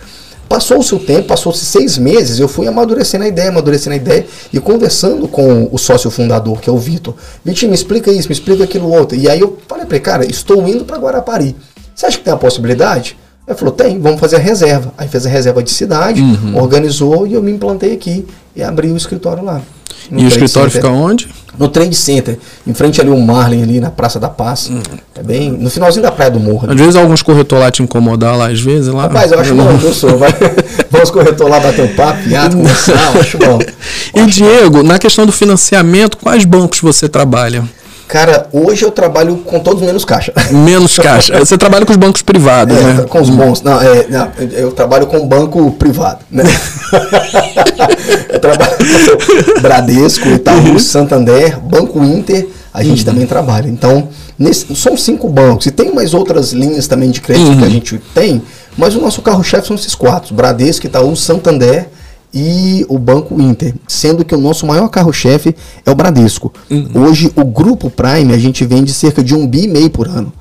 Passou-se 0.50 0.92
o 0.92 0.98
tempo, 0.98 1.28
passou-se 1.28 1.64
seis 1.64 1.96
meses, 1.96 2.40
eu 2.40 2.48
fui 2.48 2.66
amadurecendo 2.66 3.22
a 3.22 3.28
ideia, 3.28 3.50
amadurecendo 3.50 3.94
a 3.94 3.96
ideia 3.96 4.26
e 4.52 4.58
conversando 4.58 5.28
com 5.28 5.68
o 5.70 5.78
sócio 5.78 6.10
fundador, 6.10 6.60
que 6.60 6.68
é 6.68 6.72
o 6.72 6.76
Vitor. 6.76 7.14
Vitor, 7.44 7.68
me 7.68 7.74
explica 7.76 8.10
isso, 8.10 8.26
me 8.26 8.32
explica 8.32 8.64
aquilo 8.64 8.90
outro. 8.90 9.16
E 9.16 9.30
aí 9.30 9.38
eu 9.38 9.56
falei 9.68 9.86
para 9.86 9.94
ele, 9.94 10.04
cara, 10.04 10.26
estou 10.26 10.66
indo 10.66 10.84
para 10.84 10.98
Guarapari. 10.98 11.54
Você 11.94 12.04
acha 12.04 12.18
que 12.18 12.24
tem 12.24 12.32
a 12.32 12.36
possibilidade? 12.36 13.16
Ele 13.50 13.58
falou, 13.58 13.74
tem, 13.74 13.98
vamos 13.98 14.20
fazer 14.20 14.36
a 14.36 14.38
reserva. 14.38 14.92
Aí 14.96 15.08
fez 15.08 15.26
a 15.26 15.28
reserva 15.28 15.60
de 15.60 15.70
cidade, 15.70 16.22
uhum. 16.22 16.56
organizou 16.56 17.26
e 17.26 17.34
eu 17.34 17.42
me 17.42 17.50
implantei 17.50 17.92
aqui 17.92 18.24
e 18.54 18.62
abri 18.62 18.92
o 18.92 18.96
escritório 18.96 19.44
lá. 19.44 19.60
E 20.08 20.24
o 20.24 20.28
escritório 20.28 20.70
Center. 20.70 20.88
fica 20.88 20.88
onde? 20.88 21.28
No 21.58 21.68
Trade 21.68 21.94
Center, 21.96 22.38
em 22.64 22.72
frente 22.72 23.00
ali 23.00 23.10
o 23.10 23.20
Marlin, 23.20 23.62
ali 23.62 23.80
na 23.80 23.90
Praça 23.90 24.20
da 24.20 24.28
Paz. 24.28 24.70
Hum. 24.70 24.80
É 25.16 25.22
bem. 25.22 25.50
No 25.50 25.68
finalzinho 25.68 26.02
da 26.02 26.12
Praia 26.12 26.30
do 26.30 26.38
Morro. 26.38 26.70
Às 26.70 26.76
vezes 26.76 26.94
alguns 26.94 27.22
corretores 27.22 27.64
lá 27.64 27.70
te 27.72 27.82
incomodar 27.82 28.36
lá, 28.36 28.48
às 28.48 28.60
vezes 28.60 28.86
lá. 28.86 29.02
Rapaz, 29.02 29.32
eu 29.32 29.40
acho 29.40 29.54
bom, 29.54 29.78
eu 29.82 29.92
sou. 29.92 30.16
Vai, 30.16 30.32
vamos 30.88 31.10
corretores 31.10 31.52
lá 31.52 31.58
bater 31.58 31.84
um 31.84 31.94
papo, 31.94 32.22
piada, 32.22 32.56
conversar, 32.56 33.14
eu 33.14 33.20
acho 33.20 33.38
bom. 33.38 33.58
E 34.14 34.26
Diego, 34.26 34.82
na 34.82 34.98
questão 34.98 35.26
do 35.26 35.32
financiamento, 35.32 36.16
quais 36.16 36.44
bancos 36.44 36.80
você 36.80 37.08
trabalha? 37.08 37.64
Cara, 38.10 38.48
hoje 38.52 38.84
eu 38.84 38.90
trabalho 38.90 39.36
com 39.36 39.60
todos 39.60 39.82
menos 39.82 40.04
caixa. 40.04 40.32
Menos 40.50 40.98
caixa. 40.98 41.38
Você 41.38 41.56
trabalha 41.56 41.86
com 41.86 41.92
os 41.92 41.96
bancos 41.96 42.22
privados, 42.22 42.76
é, 42.76 42.80
né? 42.80 43.06
Com 43.08 43.20
os 43.20 43.30
bons. 43.30 43.62
Não, 43.62 43.80
é, 43.80 44.06
não, 44.08 44.28
eu 44.50 44.72
trabalho 44.72 45.06
com 45.06 45.24
banco 45.26 45.70
privado, 45.72 46.18
né? 46.28 46.42
eu 48.28 48.40
trabalho 48.40 48.72
com 48.76 49.60
Bradesco, 49.60 50.28
Itaú, 50.28 50.72
uhum. 50.72 50.78
Santander, 50.80 51.60
Banco 51.60 52.02
Inter, 52.02 52.48
a 52.74 52.82
gente 52.82 53.00
uhum. 53.00 53.12
também 53.12 53.26
trabalha. 53.26 53.68
Então, 53.68 54.08
nesse, 54.36 54.74
são 54.74 54.96
cinco 54.96 55.28
bancos. 55.28 55.66
E 55.66 55.70
tem 55.70 55.94
mais 55.94 56.12
outras 56.12 56.52
linhas 56.52 56.88
também 56.88 57.12
de 57.12 57.20
crédito 57.20 57.46
uhum. 57.46 57.58
que 57.58 57.62
a 57.62 57.66
uhum. 57.66 57.72
gente 57.72 58.02
tem, 58.12 58.42
mas 58.76 58.96
o 58.96 59.00
nosso 59.00 59.22
carro-chefe 59.22 59.68
são 59.68 59.76
esses 59.76 59.94
quatro: 59.94 60.34
Bradesco, 60.34 60.84
Itaú, 60.84 61.14
Santander 61.14 61.88
e 62.32 62.86
o 62.88 62.98
Banco 62.98 63.40
Inter, 63.40 63.74
sendo 63.86 64.24
que 64.24 64.34
o 64.34 64.38
nosso 64.38 64.66
maior 64.66 64.88
carro-chefe 64.88 65.54
é 65.84 65.90
o 65.90 65.94
Bradesco. 65.94 66.52
Uhum. 66.70 66.88
Hoje, 66.94 67.32
o 67.34 67.44
Grupo 67.44 67.90
Prime, 67.90 68.32
a 68.32 68.38
gente 68.38 68.64
vende 68.64 68.92
cerca 68.92 69.22
de 69.22 69.34
um 69.34 69.46
bi 69.46 69.64
e 69.64 69.68
meio 69.68 69.90
por 69.90 70.08
ano. 70.08 70.32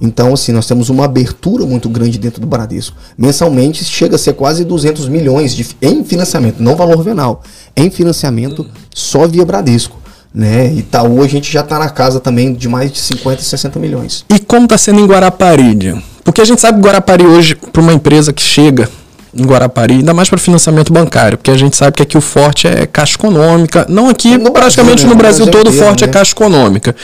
Então, 0.00 0.34
assim, 0.34 0.52
nós 0.52 0.66
temos 0.66 0.90
uma 0.90 1.04
abertura 1.04 1.64
muito 1.64 1.88
grande 1.88 2.18
dentro 2.18 2.40
do 2.40 2.46
Bradesco. 2.46 2.96
Mensalmente 3.16 3.84
chega 3.84 4.16
a 4.16 4.18
ser 4.18 4.34
quase 4.34 4.64
200 4.64 5.08
milhões 5.08 5.54
de, 5.54 5.66
em 5.80 6.04
financiamento, 6.04 6.62
não 6.62 6.76
valor 6.76 7.02
venal, 7.02 7.42
em 7.74 7.90
financiamento 7.90 8.62
uhum. 8.62 8.68
só 8.94 9.26
via 9.26 9.44
Bradesco. 9.44 9.96
Né? 10.34 10.70
Itaú 10.74 11.22
a 11.22 11.26
gente 11.26 11.50
já 11.50 11.60
está 11.60 11.78
na 11.78 11.88
casa 11.88 12.20
também 12.20 12.52
de 12.52 12.68
mais 12.68 12.92
de 12.92 12.98
50, 12.98 13.40
60 13.40 13.78
milhões. 13.78 14.24
E 14.28 14.38
como 14.38 14.64
está 14.64 14.76
sendo 14.76 15.00
em 15.00 15.06
Guarapari? 15.06 15.94
Porque 16.22 16.42
a 16.42 16.44
gente 16.44 16.60
sabe 16.60 16.78
que 16.78 16.86
Guarapari 16.86 17.24
hoje, 17.24 17.54
para 17.54 17.80
uma 17.80 17.94
empresa 17.94 18.34
que 18.34 18.42
chega 18.42 18.90
em 19.38 19.44
Guarapari, 19.44 19.94
ainda 19.94 20.14
mais 20.14 20.28
para 20.28 20.38
financiamento 20.38 20.92
bancário, 20.92 21.36
porque 21.38 21.50
a 21.50 21.56
gente 21.56 21.76
sabe 21.76 21.96
que 21.96 22.02
aqui 22.02 22.16
o 22.16 22.20
forte 22.20 22.66
é 22.66 22.86
caixa 22.86 23.14
econômica. 23.14 23.86
Não 23.88 24.08
aqui, 24.08 24.36
no 24.38 24.50
praticamente 24.50 25.04
Brasil, 25.04 25.08
né? 25.08 25.14
no 25.14 25.18
Brasil, 25.18 25.46
todo, 25.48 25.68
o 25.68 25.72
forte 25.72 26.04
é 26.04 26.08
caixa 26.08 26.32
econômica. 26.32 26.96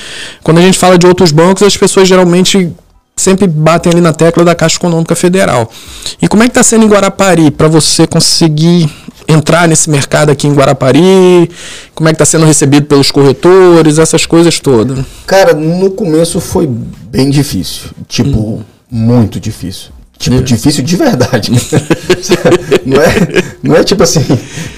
Quando 0.42 0.58
a 0.58 0.62
gente 0.62 0.78
fala 0.78 0.96
de 0.96 1.06
outros 1.06 1.30
bancos, 1.32 1.62
as 1.62 1.76
pessoas 1.76 2.08
geralmente 2.08 2.72
sempre 3.16 3.46
batem 3.46 3.92
ali 3.92 4.00
na 4.00 4.12
tecla 4.12 4.44
da 4.44 4.54
Caixa 4.54 4.76
Econômica 4.76 5.14
Federal. 5.14 5.70
E 6.20 6.26
como 6.28 6.42
é 6.42 6.46
que 6.46 6.50
está 6.50 6.62
sendo 6.62 6.84
em 6.84 6.88
Guarapari 6.88 7.50
para 7.50 7.68
você 7.68 8.06
conseguir 8.06 8.90
entrar 9.28 9.68
nesse 9.68 9.90
mercado 9.90 10.30
aqui 10.30 10.46
em 10.46 10.54
Guarapari? 10.54 11.50
Como 11.94 12.08
é 12.08 12.12
que 12.12 12.16
está 12.16 12.24
sendo 12.24 12.44
recebido 12.44 12.86
pelos 12.86 13.10
corretores, 13.10 13.98
essas 13.98 14.26
coisas 14.26 14.58
todas? 14.58 15.04
Cara, 15.26 15.54
no 15.54 15.90
começo 15.90 16.40
foi 16.40 16.66
bem 16.66 17.30
difícil. 17.30 17.90
Tipo, 18.08 18.38
hum. 18.38 18.62
muito 18.90 19.38
difícil. 19.38 19.90
Tipo, 20.22 20.40
difícil 20.40 20.84
de 20.84 20.96
verdade. 20.96 21.50
não, 22.86 23.02
é, 23.02 23.44
não 23.60 23.74
é 23.74 23.82
tipo 23.82 24.04
assim, 24.04 24.24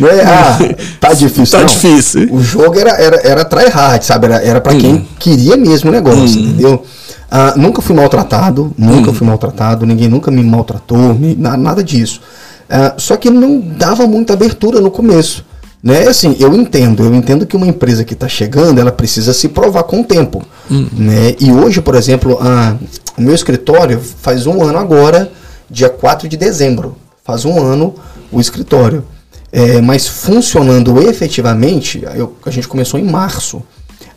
não 0.01 0.09
é, 0.09 0.25
ah, 0.25 0.59
tá 0.99 1.13
difícil. 1.13 1.53
Tá 1.53 1.59
não. 1.59 1.67
difícil. 1.67 2.29
O 2.33 2.43
jogo 2.43 2.79
era, 2.79 2.93
era, 2.93 3.21
era 3.23 3.45
try 3.45 3.69
hard, 3.69 4.03
sabe? 4.03 4.25
Era, 4.25 4.37
era 4.43 4.61
para 4.63 4.73
hum. 4.73 4.79
quem 4.79 5.09
queria 5.19 5.55
mesmo 5.55 5.91
o 5.91 5.93
negócio, 5.93 6.41
hum. 6.41 6.47
entendeu? 6.47 6.83
Ah, 7.31 7.53
nunca 7.57 7.83
fui 7.83 7.95
maltratado, 7.95 8.73
nunca 8.79 9.11
hum. 9.11 9.15
fui 9.15 9.27
maltratado, 9.27 9.85
ninguém 9.85 10.09
nunca 10.09 10.31
me 10.31 10.43
maltratou, 10.43 11.13
me, 11.15 11.35
nada 11.35 11.85
disso. 11.85 12.23
Ah, 12.71 12.95
só 12.97 13.15
que 13.19 13.29
não 13.29 13.61
dava 13.61 14.07
muita 14.07 14.33
abertura 14.33 14.81
no 14.81 14.91
começo. 14.91 15.45
Né? 15.83 16.09
Assim, 16.09 16.35
eu 16.41 16.55
entendo, 16.55 17.05
eu 17.05 17.15
entendo 17.15 17.45
que 17.45 17.55
uma 17.55 17.67
empresa 17.67 18.03
que 18.03 18.15
está 18.15 18.27
chegando, 18.27 18.81
ela 18.81 18.91
precisa 18.91 19.35
se 19.35 19.49
provar 19.49 19.83
com 19.83 20.01
o 20.01 20.05
tempo. 20.05 20.43
Hum. 20.71 20.87
Né? 20.91 21.35
E 21.39 21.53
hoje, 21.53 21.83
por 21.83 21.95
exemplo, 21.95 22.39
a, 22.41 22.77
o 23.16 23.23
meu 23.23 23.35
escritório 23.35 24.00
faz 24.00 24.47
um 24.47 24.62
ano 24.62 24.78
agora, 24.78 25.30
dia 25.71 25.88
4 25.88 26.28
de 26.28 26.37
dezembro. 26.37 26.97
Faz 27.25 27.44
um 27.44 27.61
ano 27.61 27.94
o 28.30 28.40
escritório. 28.40 29.04
É, 29.52 29.80
mas 29.80 30.06
funcionando 30.09 31.00
efetivamente, 31.00 32.04
eu, 32.14 32.35
a 32.44 32.50
gente 32.50 32.66
começou 32.66 32.99
em 32.99 33.04
março. 33.04 33.62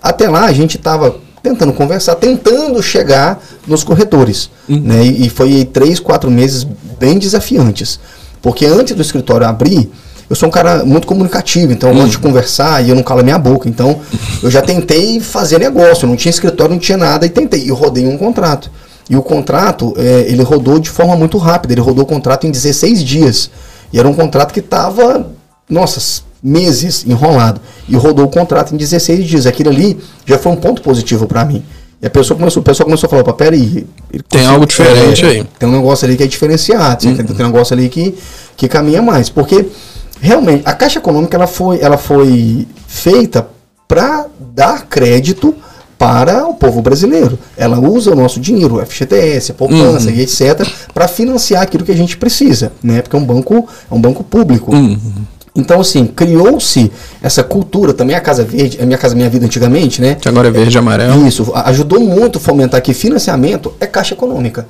Até 0.02 0.28
lá 0.28 0.46
a 0.46 0.54
gente 0.54 0.78
estava 0.78 1.16
tentando 1.44 1.72
conversar, 1.74 2.16
tentando 2.16 2.82
chegar 2.82 3.42
nos 3.68 3.84
corretores. 3.84 4.50
Uhum. 4.68 4.82
Né? 4.82 5.04
E, 5.04 5.30
foi 5.30 5.64
três, 5.64 6.00
quatro 6.00 6.32
meses 6.32 6.66
bem 7.00 7.20
desafiantes. 7.20 8.00
Porque 8.42 8.66
antes 8.66 8.96
do 8.96 9.02
escritório 9.02 9.46
abrir, 9.46 9.92
eu 10.30 10.36
sou 10.36 10.50
um 10.50 10.52
cara 10.52 10.84
muito 10.84 11.08
comunicativo, 11.08 11.72
então 11.72 11.90
eu 11.90 11.96
gosto 11.96 12.10
de 12.10 12.16
uhum. 12.18 12.24
conversar 12.24 12.84
e 12.84 12.90
eu 12.90 12.96
não 12.96 13.04
calo 13.04 13.22
a 13.22 13.24
minha 13.24 13.38
boca. 13.38 13.70
Então 13.70 14.00
eu 14.42 14.50
já 14.50 14.62
tentei 14.62 15.20
fazer 15.20 15.60
negócio, 15.60 16.08
não 16.08 16.16
tinha 16.16 16.32
escritório, 16.32 16.74
não 16.74 16.80
tinha 16.80 16.98
nada, 16.98 17.26
e 17.26 17.30
tentei. 17.30 17.64
E 17.64 17.70
rodei 17.70 18.06
um 18.08 18.18
contrato. 18.18 18.70
E 19.10 19.16
o 19.16 19.22
contrato, 19.22 19.94
é, 19.98 20.26
ele 20.28 20.44
rodou 20.44 20.80
de 20.80 20.90
forma 20.90 21.16
muito 21.16 21.38
rápida, 21.38 21.74
ele 21.74 21.82
rodou 21.82 22.04
o 22.04 22.08
contrato 22.08 22.46
em 22.46 22.52
16 22.52 23.04
dias. 23.04 23.50
E 23.92 24.00
era 24.00 24.08
um 24.08 24.14
contrato 24.14 24.54
que 24.54 24.60
estava, 24.60 25.28
nossa, 25.70 26.24
meses 26.44 27.06
enrolado. 27.06 27.62
E 27.88 27.96
rodou 27.96 28.26
o 28.26 28.30
contrato 28.30 28.74
em 28.74 28.78
16 28.78 29.26
dias. 29.26 29.46
Aquilo 29.46 29.70
ali 29.70 29.98
já 30.26 30.38
foi 30.38 30.52
um 30.52 30.58
ponto 30.58 30.82
positivo 30.82 31.26
para 31.26 31.46
mim. 31.46 31.64
E 32.02 32.06
a 32.06 32.10
pessoa 32.10 32.38
começou, 32.38 32.62
o 32.62 32.64
pessoal 32.64 32.86
começou 32.86 33.08
a 33.08 33.10
falar, 33.10 33.34
peraí. 33.34 33.88
Tem 34.30 34.46
algo 34.46 34.66
diferente 34.66 35.26
é, 35.26 35.30
aí. 35.30 35.44
Tem 35.58 35.68
um 35.68 35.72
negócio 35.72 36.06
ali 36.06 36.16
que 36.16 36.24
é 36.24 36.28
diferenciado. 36.28 37.08
Uhum. 37.08 37.16
Tem 37.16 37.46
um 37.46 37.50
negócio 37.50 37.74
ali 37.74 37.90
que, 37.90 38.16
que 38.56 38.68
caminha 38.68 39.02
mais. 39.02 39.30
Porque, 39.30 39.66
realmente, 40.22 40.64
a 40.66 40.74
Caixa 40.74 41.00
Econômica 41.00 41.36
ela 41.36 41.48
foi, 41.48 41.80
ela 41.82 41.98
foi 41.98 42.68
feita 42.86 43.48
para 43.88 44.28
dar 44.54 44.86
crédito 44.86 45.56
para 45.98 46.46
o 46.48 46.54
povo 46.54 46.82
brasileiro. 46.82 47.40
Ela 47.58 47.80
usa 47.80 48.12
o 48.12 48.16
nosso 48.16 48.40
dinheiro, 48.40 48.76
o 48.76 48.86
FGTS, 48.86 49.52
a 49.52 49.56
poupança 49.56 50.10
uhum. 50.10 50.16
e 50.16 50.22
etc, 50.22 50.68
para 50.94 51.08
financiar 51.08 51.64
aquilo 51.64 51.84
que 51.84 51.92
a 51.92 51.96
gente 51.96 52.18
precisa, 52.18 52.72
né? 52.84 53.02
Porque 53.02 53.16
é 53.16 53.20
um 53.20 53.26
banco, 53.26 53.68
é 53.90 53.94
um 53.94 54.00
banco 54.00 54.24
público. 54.24 54.74
Uhum. 54.74 54.98
Então, 55.56 55.82
assim, 55.82 56.06
criou-se 56.06 56.92
essa 57.22 57.44
cultura, 57.44 57.92
também 57.92 58.16
a 58.16 58.22
Casa 58.22 58.44
Verde, 58.44 58.78
a 58.80 58.86
minha 58.86 58.98
casa, 58.98 59.16
minha 59.16 59.30
vida 59.30 59.44
antigamente, 59.44 60.00
né? 60.00 60.14
Que 60.14 60.30
agora 60.30 60.50
é 60.50 60.52
verde 60.52 60.78
e 60.78 60.78
amarelo. 60.78 61.28
Isso, 61.28 61.52
ajudou 61.56 62.00
muito 62.00 62.38
a 62.38 62.42
fomentar 62.42 62.80
que 62.80 62.94
financiamento 62.94 63.74
é 63.80 63.88
caixa 63.88 64.14
econômica. 64.14 64.68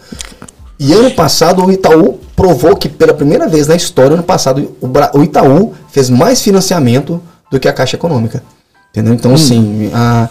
E 0.80 0.94
ano 0.94 1.12
passado 1.12 1.66
o 1.66 1.72
Itaú 1.72 2.20
provou 2.36 2.76
que 2.76 2.88
pela 2.88 3.14
primeira 3.14 3.48
vez 3.48 3.68
na 3.68 3.76
história, 3.76 4.14
ano 4.14 4.24
passado, 4.24 4.76
o, 4.80 5.24
Itaú 5.24 5.74
fez 5.90 6.10
mais 6.10 6.42
financiamento 6.42 7.22
do 7.52 7.60
que 7.60 7.68
a 7.68 7.74
Caixa 7.74 7.96
Econômica. 7.96 8.44
Entendeu? 8.92 9.14
Então, 9.14 9.32
hum. 9.32 9.36
assim, 9.36 9.90
a, 9.94 10.30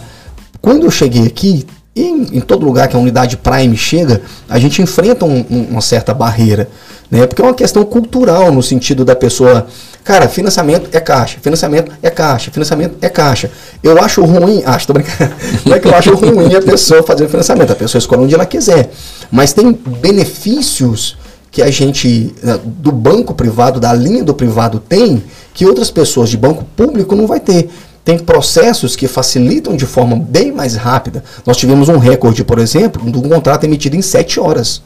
quando 0.61 0.85
eu 0.85 0.91
cheguei 0.91 1.25
aqui, 1.25 1.65
em, 1.95 2.37
em, 2.37 2.41
todo 2.41 2.65
lugar 2.65 2.87
que 2.87 2.95
a 2.95 2.99
unidade 2.99 3.37
Prime 3.37 3.75
chega, 3.75 4.21
a 4.47 4.59
gente 4.59 4.81
enfrenta 4.81 5.25
um, 5.25 5.45
um, 5.49 5.61
uma 5.71 5.81
certa 5.81 6.13
barreira. 6.13 6.69
Né? 7.09 7.25
Porque 7.25 7.41
é 7.41 7.45
uma 7.45 7.53
questão 7.53 7.83
cultural, 7.83 8.51
no 8.51 8.61
sentido 8.61 9.03
da 9.03 9.15
pessoa. 9.15 9.65
Cara, 10.03 10.27
financiamento 10.29 10.89
é 10.91 10.99
caixa, 10.99 11.39
financiamento 11.41 11.91
é 12.01 12.09
caixa, 12.09 12.51
financiamento 12.51 12.95
é 13.01 13.09
caixa. 13.09 13.49
Eu 13.81 13.99
acho 14.01 14.23
ruim, 14.23 14.61
acho, 14.65 14.87
tô 14.87 14.93
brincando. 14.93 15.33
Não 15.65 15.75
é 15.75 15.79
que 15.79 15.87
eu 15.87 15.95
acho 15.95 16.13
ruim 16.15 16.55
a 16.55 16.61
pessoa 16.61 17.01
fazer 17.03 17.27
financiamento, 17.27 17.71
a 17.71 17.75
pessoa 17.75 17.99
escolhe 17.99 18.23
onde 18.23 18.35
ela 18.35 18.45
quiser. 18.45 18.91
Mas 19.31 19.53
tem 19.53 19.71
benefícios 19.71 21.17
que 21.51 21.61
a 21.61 21.71
gente, 21.71 22.35
né, 22.43 22.59
do 22.63 22.91
banco 22.91 23.33
privado, 23.33 23.79
da 23.79 23.93
linha 23.93 24.23
do 24.23 24.33
privado 24.33 24.79
tem, 24.79 25.23
que 25.53 25.65
outras 25.65 25.89
pessoas 25.89 26.29
de 26.29 26.37
banco 26.37 26.63
público 26.75 27.15
não 27.15 27.25
vai 27.25 27.39
ter. 27.39 27.69
Tem 28.07 28.17
processos 28.17 28.95
que 28.95 29.05
facilitam 29.05 29.75
de 29.75 29.85
forma 29.85 30.15
bem 30.15 30.49
mais 30.49 30.75
rápida. 30.75 31.21
Nós 31.45 31.57
tivemos 31.57 31.89
um 31.89 31.97
recorde, 31.97 32.41
por 32.41 32.57
exemplo, 32.57 33.11
de 33.11 33.17
um 33.17 33.27
contrato 33.27 33.65
emitido 33.65 33.97
em 33.97 34.01
7 34.01 34.39
horas. 34.39 34.81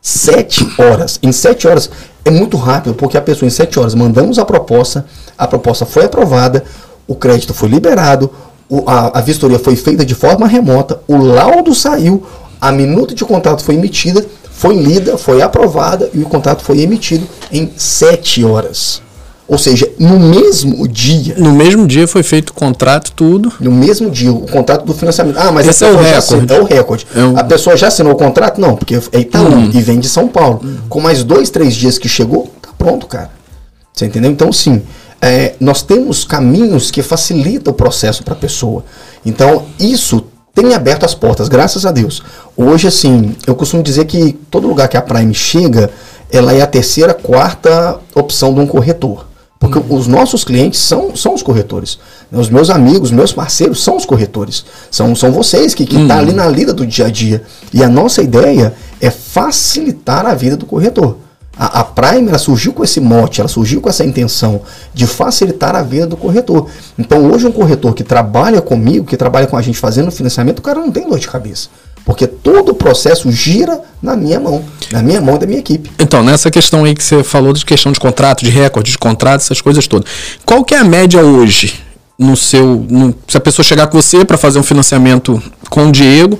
Sete 0.00 0.64
horas. 0.78 1.18
Em 1.20 1.32
sete 1.32 1.66
horas 1.66 1.90
é 2.24 2.30
muito 2.30 2.56
rápido, 2.56 2.94
porque 2.94 3.18
a 3.18 3.20
pessoa 3.20 3.48
em 3.48 3.50
sete 3.50 3.76
horas 3.76 3.92
mandamos 3.92 4.38
a 4.38 4.44
proposta, 4.44 5.04
a 5.36 5.48
proposta 5.48 5.84
foi 5.84 6.04
aprovada, 6.04 6.62
o 7.08 7.14
crédito 7.16 7.52
foi 7.52 7.68
liberado, 7.68 8.30
a, 8.86 9.18
a 9.18 9.20
vistoria 9.20 9.58
foi 9.58 9.74
feita 9.74 10.04
de 10.04 10.14
forma 10.14 10.46
remota, 10.46 11.02
o 11.08 11.16
laudo 11.16 11.74
saiu, 11.74 12.24
a 12.60 12.70
minuta 12.70 13.16
de 13.16 13.24
contrato 13.24 13.64
foi 13.64 13.74
emitida, 13.74 14.24
foi 14.52 14.76
lida, 14.76 15.18
foi 15.18 15.42
aprovada 15.42 16.08
e 16.14 16.20
o 16.20 16.26
contrato 16.26 16.62
foi 16.62 16.80
emitido 16.80 17.26
em 17.52 17.70
sete 17.76 18.44
horas. 18.44 19.02
Ou 19.50 19.58
seja, 19.58 19.90
no 19.98 20.16
mesmo 20.16 20.86
dia. 20.86 21.34
No 21.36 21.52
mesmo 21.52 21.84
dia 21.84 22.06
foi 22.06 22.22
feito 22.22 22.50
o 22.50 22.52
contrato, 22.52 23.10
tudo. 23.10 23.52
No 23.58 23.72
mesmo 23.72 24.08
dia, 24.08 24.32
o 24.32 24.46
contrato 24.46 24.84
do 24.84 24.94
financiamento. 24.94 25.36
Ah, 25.38 25.50
mas 25.50 25.66
Esse 25.66 25.84
é 25.84 25.90
o 25.90 25.96
recorde. 25.96 26.54
é 26.54 26.60
o 26.60 26.64
recorde. 26.64 27.06
É 27.12 27.24
o... 27.24 27.36
A 27.36 27.42
pessoa 27.42 27.76
já 27.76 27.88
assinou 27.88 28.12
o 28.12 28.16
contrato? 28.16 28.60
Não, 28.60 28.76
porque 28.76 28.94
é 29.10 29.18
Itaú 29.18 29.52
hum. 29.52 29.70
e 29.74 29.80
vem 29.80 29.98
de 29.98 30.08
São 30.08 30.28
Paulo. 30.28 30.60
Hum. 30.62 30.76
Com 30.88 31.00
mais 31.00 31.24
dois, 31.24 31.50
três 31.50 31.74
dias 31.74 31.98
que 31.98 32.08
chegou, 32.08 32.48
tá 32.62 32.68
pronto, 32.78 33.08
cara. 33.08 33.32
Você 33.92 34.06
entendeu? 34.06 34.30
Então, 34.30 34.52
sim, 34.52 34.82
é, 35.20 35.54
nós 35.58 35.82
temos 35.82 36.22
caminhos 36.22 36.92
que 36.92 37.02
facilitam 37.02 37.72
o 37.72 37.74
processo 37.74 38.22
para 38.22 38.34
a 38.34 38.36
pessoa. 38.36 38.84
Então, 39.26 39.64
isso 39.80 40.22
tem 40.54 40.74
aberto 40.74 41.04
as 41.04 41.12
portas, 41.12 41.48
graças 41.48 41.84
a 41.84 41.90
Deus. 41.90 42.22
Hoje, 42.56 42.86
assim, 42.86 43.34
eu 43.48 43.56
costumo 43.56 43.82
dizer 43.82 44.04
que 44.04 44.38
todo 44.48 44.68
lugar 44.68 44.86
que 44.86 44.96
a 44.96 45.02
Prime 45.02 45.34
chega, 45.34 45.90
ela 46.30 46.52
é 46.52 46.62
a 46.62 46.68
terceira, 46.68 47.12
quarta 47.12 47.98
opção 48.14 48.54
de 48.54 48.60
um 48.60 48.66
corretor. 48.68 49.28
Porque 49.60 49.78
uhum. 49.78 49.94
os 49.94 50.06
nossos 50.06 50.42
clientes 50.42 50.80
são, 50.80 51.14
são 51.14 51.34
os 51.34 51.42
corretores. 51.42 51.98
Os 52.32 52.48
meus 52.48 52.70
amigos, 52.70 53.10
meus 53.10 53.30
parceiros 53.30 53.84
são 53.84 53.94
os 53.94 54.06
corretores. 54.06 54.64
São, 54.90 55.14
são 55.14 55.30
vocês 55.30 55.74
que 55.74 55.82
estão 55.82 56.08
tá 56.08 56.14
uhum. 56.14 56.20
ali 56.20 56.32
na 56.32 56.48
lida 56.48 56.72
do 56.72 56.86
dia 56.86 57.06
a 57.06 57.10
dia. 57.10 57.42
E 57.72 57.84
a 57.84 57.88
nossa 57.88 58.22
ideia 58.22 58.72
é 58.98 59.10
facilitar 59.10 60.24
a 60.24 60.34
vida 60.34 60.56
do 60.56 60.64
corretor. 60.64 61.18
A, 61.58 61.80
a 61.80 61.84
Prime 61.84 62.28
ela 62.28 62.38
surgiu 62.38 62.72
com 62.72 62.82
esse 62.82 63.00
mote, 63.00 63.42
ela 63.42 63.48
surgiu 63.48 63.82
com 63.82 63.88
essa 63.90 64.02
intenção 64.02 64.62
de 64.94 65.06
facilitar 65.06 65.76
a 65.76 65.82
vida 65.82 66.06
do 66.06 66.16
corretor. 66.16 66.66
Então 66.98 67.30
hoje 67.30 67.46
um 67.46 67.52
corretor 67.52 67.92
que 67.92 68.02
trabalha 68.02 68.62
comigo, 68.62 69.04
que 69.04 69.16
trabalha 69.16 69.46
com 69.46 69.58
a 69.58 69.62
gente 69.62 69.78
fazendo 69.78 70.10
financiamento, 70.10 70.60
o 70.60 70.62
cara 70.62 70.80
não 70.80 70.90
tem 70.90 71.06
dor 71.06 71.18
de 71.18 71.28
cabeça. 71.28 71.68
Porque 72.10 72.26
todo 72.26 72.70
o 72.70 72.74
processo 72.74 73.30
gira 73.30 73.80
na 74.02 74.16
minha 74.16 74.40
mão, 74.40 74.64
na 74.90 75.00
minha 75.02 75.20
mão 75.20 75.36
e 75.36 75.38
da 75.38 75.46
minha 75.46 75.60
equipe. 75.60 75.90
Então, 75.98 76.22
nessa 76.22 76.50
questão 76.50 76.84
aí 76.84 76.94
que 76.94 77.04
você 77.04 77.22
falou 77.22 77.52
de 77.52 77.64
questão 77.64 77.92
de 77.92 78.00
contrato, 78.00 78.44
de 78.44 78.50
recorde 78.50 78.90
de 78.90 78.98
contrato, 78.98 79.42
essas 79.42 79.60
coisas 79.60 79.86
todas. 79.86 80.10
Qual 80.44 80.64
que 80.64 80.74
é 80.74 80.78
a 80.78 80.84
média 80.84 81.22
hoje 81.22 81.74
no 82.18 82.36
seu. 82.36 82.84
No, 82.90 83.14
se 83.26 83.36
a 83.36 83.40
pessoa 83.40 83.64
chegar 83.64 83.86
com 83.86 84.00
você 84.00 84.24
para 84.24 84.36
fazer 84.36 84.58
um 84.58 84.62
financiamento 84.62 85.42
com 85.70 85.88
o 85.88 85.92
Diego, 85.92 86.38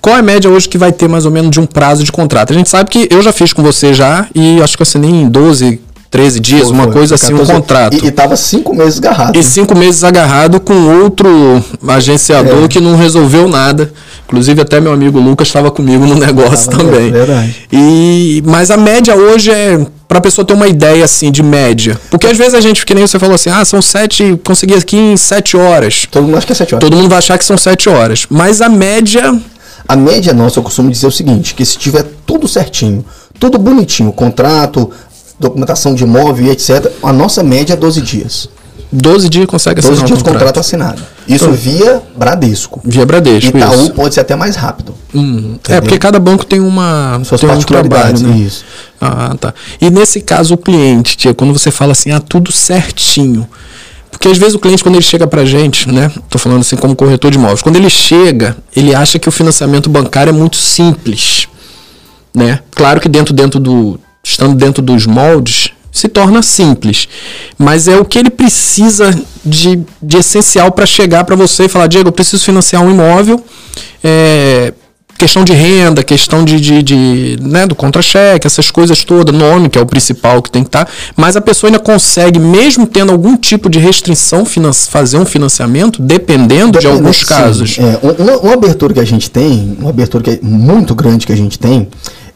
qual 0.00 0.16
é 0.16 0.18
a 0.18 0.22
média 0.22 0.50
hoje 0.50 0.68
que 0.68 0.76
vai 0.76 0.92
ter 0.92 1.08
mais 1.08 1.24
ou 1.24 1.30
menos 1.30 1.50
de 1.50 1.60
um 1.60 1.66
prazo 1.66 2.02
de 2.02 2.10
contrato? 2.10 2.52
A 2.52 2.56
gente 2.56 2.68
sabe 2.68 2.90
que 2.90 3.08
eu 3.08 3.22
já 3.22 3.32
fiz 3.32 3.52
com 3.52 3.62
você 3.62 3.94
já 3.94 4.26
e 4.34 4.60
acho 4.60 4.76
que 4.76 4.82
assinei 4.82 5.10
em 5.10 5.28
12, 5.28 5.80
13 6.10 6.40
dias, 6.40 6.68
uma 6.68 6.84
foi, 6.84 6.92
coisa 6.92 7.14
assim, 7.14 7.32
um 7.32 7.46
contrato. 7.46 8.04
E, 8.04 8.08
estava 8.08 8.36
cinco 8.36 8.74
meses 8.74 8.98
agarrado. 8.98 9.34
E 9.34 9.42
cinco 9.42 9.74
meses 9.74 10.04
agarrado 10.04 10.60
com 10.60 10.74
outro 11.02 11.64
agenciador 11.88 12.64
é. 12.64 12.68
que 12.68 12.80
não 12.80 12.96
resolveu 12.96 13.48
nada. 13.48 13.90
Inclusive 14.26 14.62
até 14.62 14.80
meu 14.80 14.92
amigo 14.92 15.18
Lucas 15.18 15.48
estava 15.48 15.70
comigo 15.70 16.06
no 16.06 16.14
negócio 16.14 16.70
tava 16.70 16.84
também. 16.84 17.10
Verdade. 17.10 17.68
E 17.70 18.42
mas 18.46 18.70
a 18.70 18.76
média 18.76 19.14
hoje 19.14 19.50
é 19.50 19.84
Para 20.08 20.18
a 20.18 20.20
pessoa 20.20 20.44
ter 20.44 20.54
uma 20.54 20.68
ideia 20.68 21.04
assim 21.04 21.30
de 21.30 21.42
média. 21.42 21.98
Porque 22.10 22.26
às 22.26 22.36
vezes 22.36 22.54
a 22.54 22.60
gente, 22.60 22.84
que 22.84 22.94
nem 22.94 23.06
você 23.06 23.18
falou 23.18 23.34
assim, 23.34 23.50
ah, 23.50 23.64
são 23.64 23.80
sete, 23.82 24.38
consegui 24.44 24.74
aqui 24.74 24.96
em 24.96 25.16
sete 25.16 25.56
horas. 25.56 26.06
Todo 26.10 26.24
mundo 26.24 26.36
acha 26.36 26.46
que 26.46 26.52
é 26.52 26.56
sete 26.56 26.74
horas. 26.74 26.88
Todo 26.88 26.96
mundo 26.96 27.08
vai 27.08 27.18
achar 27.18 27.38
que 27.38 27.44
são 27.44 27.56
sete 27.56 27.88
horas. 27.88 28.26
Mas 28.30 28.60
a 28.60 28.68
média. 28.68 29.38
A 29.88 29.96
média 29.96 30.32
nossa, 30.32 30.58
eu 30.58 30.62
costumo 30.62 30.90
dizer 30.90 31.06
o 31.06 31.10
seguinte: 31.10 31.54
que 31.54 31.64
se 31.64 31.76
tiver 31.76 32.04
tudo 32.24 32.46
certinho, 32.48 33.04
tudo 33.38 33.58
bonitinho, 33.58 34.12
contrato, 34.12 34.90
documentação 35.38 35.94
de 35.94 36.04
imóvel 36.04 36.46
e 36.46 36.50
etc., 36.50 36.90
a 37.02 37.12
nossa 37.12 37.42
média 37.42 37.74
é 37.74 37.76
12 37.76 38.00
dias. 38.00 38.48
12 38.92 39.28
dias 39.30 39.46
consegue 39.46 39.80
assinar 39.80 39.96
12 39.96 40.06
dias 40.06 40.18
um 40.18 40.22
contrato. 40.22 40.38
contrato 40.38 40.60
assinado. 40.60 41.02
Isso 41.26 41.44
então, 41.44 41.56
via 41.56 42.02
Bradesco. 42.14 42.80
Via 42.84 43.06
Bradesco. 43.06 43.56
Itaú 43.56 43.74
isso. 43.74 43.92
pode 43.92 44.14
ser 44.14 44.20
até 44.20 44.36
mais 44.36 44.54
rápido. 44.54 44.94
Hum, 45.14 45.56
é, 45.68 45.80
porque 45.80 45.98
cada 45.98 46.18
banco 46.18 46.44
tem 46.44 46.60
uma 46.60 47.20
Suas 47.24 47.40
tem 47.40 47.50
um 47.50 47.60
trabalho, 47.62 48.18
né? 48.20 48.36
Isso. 48.36 48.64
Ah, 49.00 49.34
tá. 49.40 49.54
E 49.80 49.88
nesse 49.88 50.20
caso, 50.20 50.54
o 50.54 50.58
cliente, 50.58 51.16
tia, 51.16 51.32
quando 51.32 51.52
você 51.52 51.70
fala 51.70 51.92
assim, 51.92 52.10
ah, 52.10 52.20
tudo 52.20 52.52
certinho. 52.52 53.48
Porque 54.10 54.28
às 54.28 54.36
vezes 54.36 54.54
o 54.54 54.58
cliente, 54.58 54.82
quando 54.82 54.96
ele 54.96 55.02
chega 55.02 55.26
pra 55.26 55.44
gente, 55.44 55.90
né? 55.90 56.10
Tô 56.28 56.38
falando 56.38 56.60
assim 56.60 56.76
como 56.76 56.94
corretor 56.94 57.30
de 57.30 57.38
imóveis, 57.38 57.62
quando 57.62 57.76
ele 57.76 57.88
chega, 57.88 58.56
ele 58.76 58.94
acha 58.94 59.18
que 59.18 59.28
o 59.28 59.32
financiamento 59.32 59.88
bancário 59.88 60.30
é 60.30 60.32
muito 60.32 60.56
simples. 60.56 61.48
Né? 62.34 62.60
Claro 62.74 63.00
que 63.00 63.08
dentro, 63.08 63.32
dentro 63.34 63.58
do. 63.58 63.98
Estando 64.22 64.54
dentro 64.54 64.80
dos 64.80 65.04
moldes, 65.06 65.72
se 65.92 66.08
torna 66.08 66.42
simples. 66.42 67.06
Mas 67.58 67.86
é 67.86 67.96
o 67.98 68.04
que 68.04 68.18
ele 68.18 68.30
precisa 68.30 69.14
de, 69.44 69.80
de 70.02 70.16
essencial 70.16 70.72
para 70.72 70.86
chegar 70.86 71.24
para 71.24 71.36
você 71.36 71.64
e 71.64 71.68
falar: 71.68 71.86
Diego, 71.86 72.08
eu 72.08 72.12
preciso 72.12 72.42
financiar 72.44 72.82
um 72.82 72.90
imóvel. 72.90 73.44
É, 74.02 74.72
questão 75.22 75.44
de 75.44 75.52
renda, 75.52 76.02
questão 76.02 76.44
de, 76.44 76.60
de, 76.60 76.82
de 76.82 77.38
né, 77.40 77.64
do 77.64 77.76
contra-cheque, 77.76 78.44
essas 78.44 78.72
coisas 78.72 79.04
todas, 79.04 79.32
nome, 79.32 79.68
que 79.68 79.78
é 79.78 79.80
o 79.80 79.86
principal 79.86 80.42
que 80.42 80.50
tem 80.50 80.62
que 80.64 80.68
estar. 80.68 80.84
Tá, 80.84 80.90
mas 81.16 81.36
a 81.36 81.40
pessoa 81.40 81.68
ainda 81.68 81.78
consegue, 81.78 82.40
mesmo 82.40 82.86
tendo 82.88 83.12
algum 83.12 83.36
tipo 83.36 83.70
de 83.70 83.78
restrição, 83.78 84.44
fazer 84.88 85.18
um 85.18 85.24
financiamento, 85.24 86.02
dependendo 86.02 86.72
Depende, 86.72 86.80
de 86.80 86.86
alguns 86.88 87.18
sim. 87.18 87.26
casos. 87.26 87.78
É, 87.78 88.00
uma, 88.02 88.36
uma 88.38 88.54
abertura 88.54 88.94
que 88.94 89.00
a 89.00 89.04
gente 89.04 89.30
tem, 89.30 89.76
uma 89.78 89.90
abertura 89.90 90.24
que 90.24 90.30
é 90.30 90.38
muito 90.42 90.92
grande 90.92 91.24
que 91.24 91.32
a 91.32 91.36
gente 91.36 91.56
tem, 91.56 91.86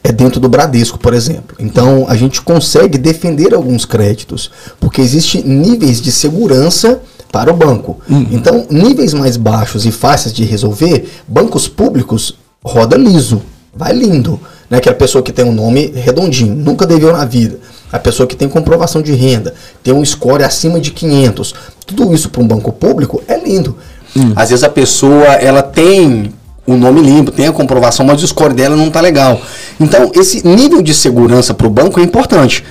é 0.07 0.11
dentro 0.11 0.39
do 0.39 0.47
Bradesco, 0.47 0.97
por 0.97 1.13
exemplo. 1.13 1.57
Então 1.59 2.05
a 2.07 2.15
gente 2.15 2.41
consegue 2.41 2.97
defender 2.97 3.53
alguns 3.53 3.83
créditos, 3.83 4.49
porque 4.79 5.01
existem 5.01 5.43
níveis 5.43 6.01
de 6.01 6.13
segurança 6.13 7.01
para 7.29 7.51
o 7.51 7.53
banco. 7.53 7.99
Uhum. 8.09 8.27
Então, 8.31 8.65
níveis 8.69 9.13
mais 9.13 9.35
baixos 9.35 9.85
e 9.85 9.91
fáceis 9.91 10.33
de 10.33 10.45
resolver, 10.45 11.09
bancos 11.27 11.67
públicos 11.67 12.37
roda 12.63 12.95
liso, 12.95 13.41
vai 13.75 13.91
lindo. 13.91 14.39
Né? 14.69 14.77
Aquela 14.77 14.95
pessoa 14.95 15.21
que 15.21 15.33
tem 15.33 15.43
um 15.43 15.51
nome 15.51 15.87
redondinho, 15.87 16.55
nunca 16.55 16.85
deveu 16.85 17.11
na 17.11 17.25
vida. 17.25 17.59
A 17.91 17.99
pessoa 17.99 18.25
que 18.25 18.35
tem 18.35 18.47
comprovação 18.47 19.01
de 19.01 19.13
renda, 19.13 19.53
tem 19.83 19.93
um 19.93 20.03
score 20.05 20.43
acima 20.43 20.79
de 20.79 20.91
500. 20.91 21.53
Tudo 21.85 22.13
isso 22.13 22.29
para 22.29 22.41
um 22.41 22.47
banco 22.47 22.71
público 22.71 23.21
é 23.27 23.37
lindo. 23.37 23.75
Hum. 24.15 24.31
Às 24.37 24.51
vezes 24.51 24.63
a 24.63 24.69
pessoa 24.69 25.25
ela 25.33 25.61
tem 25.61 26.33
o 26.67 26.75
nome 26.75 27.01
limpo, 27.01 27.31
tem 27.31 27.47
a 27.47 27.53
comprovação, 27.53 28.05
mas 28.05 28.21
o 28.21 28.27
score 28.27 28.53
dela 28.53 28.75
não 28.75 28.87
está 28.87 28.99
legal. 28.99 29.41
Então, 29.79 30.11
esse 30.13 30.45
nível 30.45 30.81
de 30.81 30.93
segurança 30.93 31.53
para 31.53 31.65
o 31.65 31.69
banco 31.69 31.99
é 31.99 32.03
importante. 32.03 32.63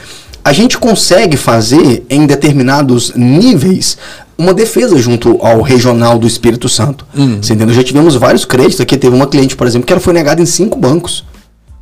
A 0.44 0.52
gente 0.52 0.78
consegue 0.78 1.36
fazer 1.36 2.04
em 2.08 2.26
determinados 2.26 3.12
níveis 3.16 3.96
uma 4.38 4.52
defesa 4.52 4.96
junto 4.98 5.38
ao 5.40 5.62
regional 5.62 6.18
do 6.18 6.26
Espírito 6.26 6.68
Santo. 6.68 7.06
Uhum. 7.16 7.38
Você 7.42 7.54
entendeu? 7.54 7.74
Já 7.74 7.82
tivemos 7.82 8.14
vários 8.14 8.44
créditos 8.44 8.80
aqui. 8.80 8.96
Teve 8.96 9.16
uma 9.16 9.26
cliente, 9.26 9.56
por 9.56 9.66
exemplo, 9.66 9.86
que 9.86 9.92
ela 9.92 10.00
foi 10.00 10.12
negada 10.12 10.40
em 10.42 10.46
cinco 10.46 10.78
bancos 10.78 11.24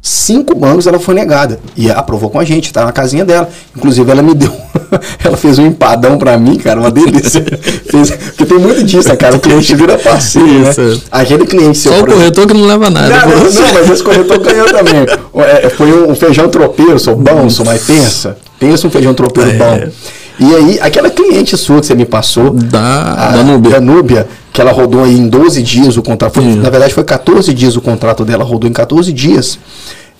cinco 0.04 0.54
bancos 0.54 0.86
ela 0.86 1.00
foi 1.00 1.14
negada. 1.14 1.58
E 1.74 1.90
aprovou 1.90 2.28
com 2.28 2.38
a 2.38 2.44
gente, 2.44 2.70
tá 2.70 2.84
na 2.84 2.92
casinha 2.92 3.24
dela. 3.24 3.48
Inclusive, 3.74 4.08
ela 4.10 4.22
me 4.22 4.34
deu. 4.36 4.54
ela 5.24 5.36
fez 5.36 5.58
um 5.58 5.66
empadão 5.66 6.18
pra 6.18 6.36
mim, 6.38 6.56
cara, 6.56 6.80
uma 6.80 6.90
delícia. 6.90 7.44
fez, 7.90 8.10
porque 8.10 8.44
tem 8.44 8.58
muito 8.58 8.82
disso, 8.82 9.14
cara. 9.16 9.36
O 9.36 9.40
cliente 9.40 9.74
vira 9.74 9.98
parceiro, 9.98 10.60
né? 10.60 10.72
Aquele 11.10 11.46
cliente 11.46 11.78
seu. 11.78 11.92
Só 11.92 12.00
o 12.00 12.06
corretor 12.06 12.46
que 12.46 12.54
não 12.54 12.66
leva 12.66 12.90
nada. 12.90 13.08
Não, 13.08 13.28
não, 13.28 13.50
não, 13.50 13.74
mas 13.74 13.90
esse 13.90 14.02
corretor 14.02 14.38
ganhou 14.38 14.66
também. 14.66 15.06
É, 15.36 15.68
foi 15.68 16.08
um 16.08 16.14
feijão 16.14 16.48
tropeiro, 16.48 16.96
sou 16.96 17.16
bom, 17.16 17.50
sou 17.50 17.66
mais 17.66 17.82
pensa. 17.82 18.36
Pensa 18.58 18.86
um 18.86 18.90
feijão 18.90 19.12
tropeiro 19.12 19.50
é. 19.50 19.54
bom. 19.54 19.90
E 20.38 20.54
aí, 20.54 20.78
aquela 20.80 21.10
cliente 21.10 21.56
sua 21.56 21.80
que 21.80 21.86
você 21.86 21.94
me 21.94 22.04
passou, 22.04 22.50
da, 22.50 23.12
a, 23.12 23.32
da 23.32 23.42
Núbia. 23.42 23.70
da 23.72 23.80
Núbia, 23.80 24.28
que 24.52 24.60
ela 24.60 24.72
rodou 24.72 25.04
aí 25.04 25.14
em 25.16 25.28
12 25.28 25.62
dias 25.62 25.96
o 25.96 26.02
contrato. 26.02 26.34
Foi, 26.34 26.44
na 26.44 26.70
verdade, 26.70 26.92
foi 26.92 27.04
14 27.04 27.52
dias 27.54 27.76
o 27.76 27.80
contrato 27.80 28.24
dela, 28.24 28.42
rodou 28.42 28.68
em 28.68 28.72
14 28.72 29.12
dias. 29.12 29.58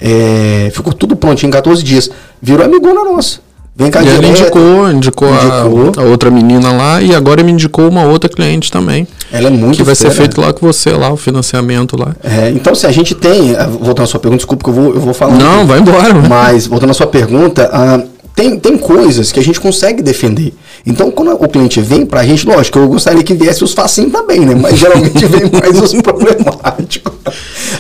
É, 0.01 0.71
ficou 0.73 0.93
tudo 0.93 1.17
prontinho 1.17 1.49
em 1.49 1.53
14 1.53 1.83
dias. 1.83 2.11
Virou 2.41 2.65
amigona 2.65 3.05
nossa. 3.05 3.41
Vem 3.77 3.91
cá, 3.91 4.05
e 4.05 4.09
ela 4.09 4.25
indicou, 4.25 4.89
indicou, 4.89 5.29
indicou. 5.29 5.93
A, 5.99 6.03
a, 6.03 6.05
outra 6.05 6.31
menina 6.31 6.71
lá 6.71 7.03
e 7.03 7.13
agora 7.13 7.43
me 7.43 7.51
indicou 7.51 7.89
uma 7.89 8.05
outra 8.05 8.31
cliente 8.31 8.71
também. 8.71 9.05
Ela 9.33 9.49
é 9.49 9.51
muito 9.51 9.77
Que 9.77 9.83
vai 9.83 9.97
ser 9.97 10.13
feito 10.13 10.41
lá 10.41 10.53
com 10.53 10.65
você, 10.65 10.91
lá, 10.91 11.13
o 11.13 11.17
financiamento 11.17 11.97
lá. 11.99 12.15
É, 12.23 12.51
então, 12.51 12.73
se 12.73 12.87
a 12.87 12.93
gente 12.93 13.17
tem. 13.17 13.53
Eh, 13.53 13.67
voltando 13.67 14.05
à 14.05 14.07
sua 14.07 14.21
pergunta, 14.21 14.39
desculpa 14.39 14.63
que 14.63 14.71
eu 14.71 14.75
vou, 14.75 14.95
eu 14.95 15.01
vou 15.01 15.13
falar. 15.13 15.35
Não, 15.35 15.67
vai 15.67 15.81
embora. 15.81 16.15
Mas, 16.15 16.69
voltando 16.69 16.91
à 16.91 16.95
sua 16.95 17.09
pergunta, 17.09 17.69
ah, 17.73 18.01
tem, 18.33 18.59
tem 18.61 18.79
coisas 18.79 19.33
que 19.33 19.41
a 19.41 19.43
gente 19.43 19.59
consegue 19.59 20.03
defender. 20.03 20.55
Então, 20.87 21.11
quando 21.11 21.33
o 21.33 21.49
cliente 21.49 21.81
vem 21.81 22.07
para 22.07 22.21
a 22.21 22.25
gente, 22.25 22.47
lógico, 22.47 22.79
eu 22.79 22.87
gostaria 22.87 23.25
que 23.25 23.35
viesse 23.35 23.65
os 23.65 23.73
facinhos 23.73 24.13
também, 24.13 24.39
né? 24.41 24.55
Mas 24.55 24.79
geralmente 24.79 25.27
vem 25.27 25.51
mais 25.51 25.81
os 25.81 25.93
problemáticos. 26.01 27.13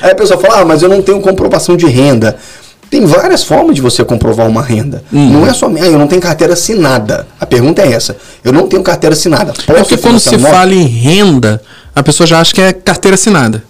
Aí 0.02 0.10
a 0.10 0.14
pessoa 0.16 0.40
fala, 0.40 0.60
ah, 0.60 0.64
mas 0.64 0.82
eu 0.82 0.88
não 0.88 1.02
tenho 1.02 1.20
comprovação 1.20 1.76
de 1.76 1.86
renda. 1.86 2.36
Tem 2.94 3.04
várias 3.04 3.42
formas 3.42 3.74
de 3.74 3.82
você 3.82 4.04
comprovar 4.04 4.46
uma 4.46 4.62
renda. 4.62 5.02
Hum. 5.12 5.30
Não 5.32 5.44
é 5.44 5.52
só, 5.52 5.66
ah, 5.66 5.80
eu 5.80 5.98
não 5.98 6.06
tenho 6.06 6.22
carteira 6.22 6.52
assinada. 6.52 7.26
A 7.40 7.44
pergunta 7.44 7.82
é 7.82 7.90
essa. 7.90 8.16
Eu 8.44 8.52
não 8.52 8.68
tenho 8.68 8.84
carteira 8.84 9.14
assinada. 9.14 9.52
Posso 9.52 9.72
é 9.72 9.74
porque 9.80 9.96
quando 9.96 10.20
se 10.20 10.38
fala 10.38 10.72
em 10.72 10.86
renda, 10.86 11.60
a 11.92 12.04
pessoa 12.04 12.24
já 12.24 12.38
acha 12.38 12.54
que 12.54 12.60
é 12.60 12.72
carteira 12.72 13.16
assinada. 13.16 13.64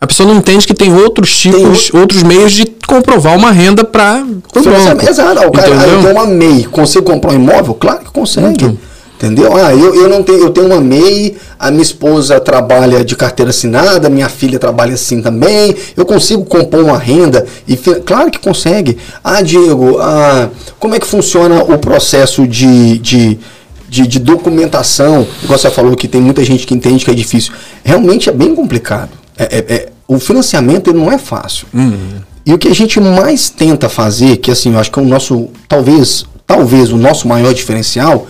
A 0.00 0.06
pessoa 0.06 0.28
não 0.28 0.36
entende 0.36 0.68
que 0.68 0.72
tem 0.72 0.94
outros 0.94 1.36
tipos, 1.36 1.90
tem... 1.90 2.00
outros 2.00 2.22
meios 2.22 2.52
de 2.52 2.64
comprovar 2.86 3.36
uma 3.36 3.50
renda 3.50 3.82
para 3.82 4.22
o 4.22 4.62
banco. 4.62 5.10
Exato. 5.10 5.48
O 5.48 5.50
cara, 5.50 5.68
ah, 5.68 5.88
eu 5.88 6.02
tenho 6.02 6.12
uma 6.12 6.26
MEI, 6.26 6.62
consigo 6.66 7.04
comprar 7.04 7.32
um 7.32 7.34
imóvel? 7.34 7.74
Claro 7.74 8.04
que 8.04 8.12
consegue. 8.12 8.78
Entendeu? 9.20 9.54
Ah, 9.54 9.74
eu, 9.74 9.94
eu 9.94 10.08
não 10.08 10.22
tenho, 10.22 10.38
eu 10.38 10.48
tenho 10.48 10.66
uma 10.68 10.80
MEI, 10.80 11.36
a 11.58 11.70
minha 11.70 11.82
esposa 11.82 12.40
trabalha 12.40 13.04
de 13.04 13.14
carteira 13.14 13.50
assinada, 13.50 14.08
minha 14.08 14.30
filha 14.30 14.58
trabalha 14.58 14.94
assim 14.94 15.20
também, 15.20 15.76
eu 15.94 16.06
consigo 16.06 16.42
compor 16.42 16.82
uma 16.82 16.96
renda 16.96 17.44
e 17.68 17.76
claro 17.76 18.30
que 18.30 18.38
consegue. 18.38 18.96
Ah, 19.22 19.42
Diego, 19.42 19.98
ah, 20.00 20.48
como 20.78 20.94
é 20.94 20.98
que 20.98 21.06
funciona 21.06 21.62
o 21.62 21.76
processo 21.76 22.48
de, 22.48 22.96
de, 22.96 23.38
de, 23.86 24.06
de 24.06 24.18
documentação? 24.18 25.26
Igual 25.42 25.58
você 25.58 25.70
falou 25.70 25.94
que 25.94 26.08
tem 26.08 26.22
muita 26.22 26.42
gente 26.42 26.66
que 26.66 26.72
entende 26.72 27.04
que 27.04 27.10
é 27.10 27.14
difícil. 27.14 27.52
Realmente 27.84 28.30
é 28.30 28.32
bem 28.32 28.54
complicado. 28.54 29.10
É, 29.36 29.44
é, 29.44 29.74
é, 29.74 29.88
o 30.08 30.18
financiamento 30.18 30.94
não 30.94 31.12
é 31.12 31.18
fácil. 31.18 31.66
Uhum. 31.74 32.22
E 32.46 32.54
o 32.54 32.58
que 32.58 32.68
a 32.68 32.74
gente 32.74 32.98
mais 32.98 33.50
tenta 33.50 33.90
fazer, 33.90 34.38
que 34.38 34.50
assim, 34.50 34.72
eu 34.72 34.78
acho 34.78 34.90
que 34.90 34.98
é 34.98 35.02
o 35.02 35.06
nosso, 35.06 35.50
talvez, 35.68 36.24
talvez 36.46 36.90
o 36.90 36.96
nosso 36.96 37.28
maior 37.28 37.52
diferencial, 37.52 38.26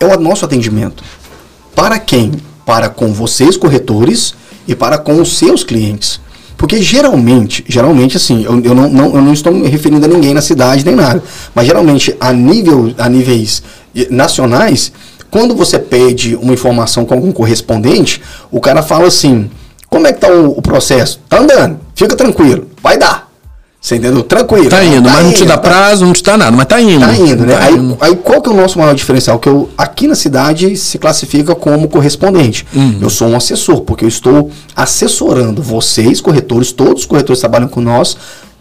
é 0.00 0.06
o 0.06 0.20
nosso 0.20 0.44
atendimento. 0.44 1.02
Para 1.74 1.98
quem? 1.98 2.32
Para 2.64 2.88
com 2.88 3.12
vocês, 3.12 3.56
corretores, 3.56 4.34
e 4.66 4.74
para 4.74 4.98
com 4.98 5.20
os 5.20 5.36
seus 5.36 5.62
clientes. 5.62 6.20
Porque 6.56 6.80
geralmente, 6.80 7.64
geralmente 7.68 8.16
assim, 8.16 8.44
eu, 8.44 8.60
eu, 8.60 8.74
não, 8.74 8.88
não, 8.88 9.16
eu 9.16 9.22
não 9.22 9.32
estou 9.32 9.52
me 9.52 9.68
referindo 9.68 10.06
a 10.06 10.08
ninguém 10.08 10.32
na 10.32 10.40
cidade 10.40 10.84
nem 10.84 10.94
nada, 10.94 11.22
mas 11.54 11.66
geralmente 11.66 12.16
a, 12.20 12.32
nível, 12.32 12.94
a 12.96 13.08
níveis 13.08 13.62
nacionais, 14.08 14.92
quando 15.30 15.54
você 15.54 15.78
pede 15.78 16.36
uma 16.36 16.54
informação 16.54 17.04
com 17.04 17.14
algum 17.14 17.32
correspondente, 17.32 18.22
o 18.50 18.60
cara 18.60 18.82
fala 18.82 19.08
assim: 19.08 19.50
como 19.88 20.06
é 20.06 20.12
que 20.12 20.20
tá 20.20 20.28
o, 20.28 20.58
o 20.58 20.62
processo? 20.62 21.20
Tá 21.28 21.40
andando, 21.40 21.80
fica 21.94 22.16
tranquilo, 22.16 22.68
vai 22.82 22.96
dar. 22.96 23.23
Você 23.84 23.96
entendeu? 23.96 24.22
Tranquilo. 24.22 24.70
Tá 24.70 24.82
indo, 24.82 25.02
tá 25.02 25.10
mas 25.10 25.20
indo, 25.20 25.26
não 25.26 25.32
te 25.34 25.44
dá 25.44 25.58
tá... 25.58 25.68
prazo, 25.68 26.06
não 26.06 26.14
te 26.14 26.22
dá 26.22 26.38
nada, 26.38 26.56
mas 26.56 26.64
tá 26.64 26.80
indo. 26.80 27.00
Tá 27.00 27.14
indo, 27.14 27.44
né? 27.44 27.52
Tá 27.54 27.64
aí, 27.64 27.74
indo. 27.74 27.98
aí 28.00 28.16
qual 28.16 28.40
que 28.40 28.48
é 28.48 28.52
o 28.52 28.56
nosso 28.56 28.78
maior 28.78 28.94
diferencial? 28.94 29.38
Que 29.38 29.46
eu, 29.46 29.68
aqui 29.76 30.08
na 30.08 30.14
cidade 30.14 30.74
se 30.74 30.96
classifica 30.96 31.54
como 31.54 31.86
correspondente. 31.86 32.66
Uhum. 32.74 33.00
Eu 33.02 33.10
sou 33.10 33.28
um 33.28 33.36
assessor, 33.36 33.82
porque 33.82 34.06
eu 34.06 34.08
estou 34.08 34.50
assessorando 34.74 35.60
vocês, 35.60 36.18
corretores, 36.18 36.72
todos 36.72 37.02
os 37.02 37.06
corretores 37.06 37.40
trabalham 37.40 37.68
com 37.68 37.82
nós, 37.82 38.16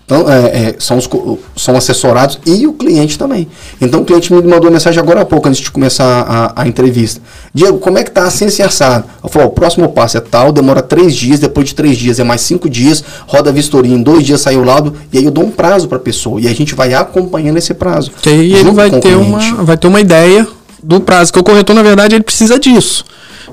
então, 0.05 0.29
é, 0.29 0.35
é, 0.35 0.75
são, 0.79 0.97
os, 0.97 1.09
são 1.55 1.77
assessorados 1.77 2.37
e 2.45 2.67
o 2.67 2.73
cliente 2.73 3.17
também. 3.17 3.47
Então 3.79 4.01
o 4.01 4.05
cliente 4.05 4.33
me 4.33 4.41
mandou 4.41 4.69
mensagem 4.69 4.99
agora 4.99 5.21
há 5.21 5.25
pouco, 5.25 5.47
antes 5.47 5.61
de 5.61 5.71
começar 5.71 6.05
a, 6.05 6.61
a 6.61 6.67
entrevista. 6.67 7.21
Diego, 7.53 7.77
como 7.77 7.97
é 7.97 8.03
que 8.03 8.09
está 8.09 8.25
assim 8.25 8.49
se 8.49 8.61
assado? 8.61 9.05
Eu 9.23 9.29
falei, 9.29 9.47
o 9.47 9.51
próximo 9.51 9.87
passo 9.89 10.17
é 10.17 10.19
tal, 10.19 10.51
demora 10.51 10.81
três 10.81 11.15
dias, 11.15 11.39
depois 11.39 11.69
de 11.69 11.75
três 11.75 11.97
dias 11.97 12.19
é 12.19 12.23
mais 12.23 12.41
cinco 12.41 12.69
dias, 12.69 13.03
roda 13.25 13.49
a 13.49 13.53
vistoria, 13.53 13.95
em 13.95 14.01
dois 14.01 14.25
dias 14.25 14.41
sai 14.41 14.57
o 14.57 14.63
laudo, 14.63 14.93
e 15.11 15.17
aí 15.17 15.23
eu 15.23 15.31
dou 15.31 15.45
um 15.45 15.51
prazo 15.51 15.87
para 15.87 15.97
a 15.97 16.01
pessoa. 16.01 16.41
E 16.41 16.47
a 16.47 16.53
gente 16.53 16.75
vai 16.75 16.93
acompanhando 16.93 17.57
esse 17.57 17.73
prazo. 17.73 18.11
E 18.25 18.29
aí 18.29 18.53
ele 18.53 18.71
vai 18.71 18.91
ter, 18.91 19.15
uma, 19.15 19.63
vai 19.63 19.77
ter 19.77 19.87
uma 19.87 20.01
ideia 20.01 20.45
do 20.81 20.99
prazo, 20.99 21.31
que 21.31 21.39
o 21.39 21.43
corretor, 21.43 21.73
na 21.73 21.83
verdade, 21.83 22.15
ele 22.15 22.23
precisa 22.23 22.59
disso. 22.59 23.05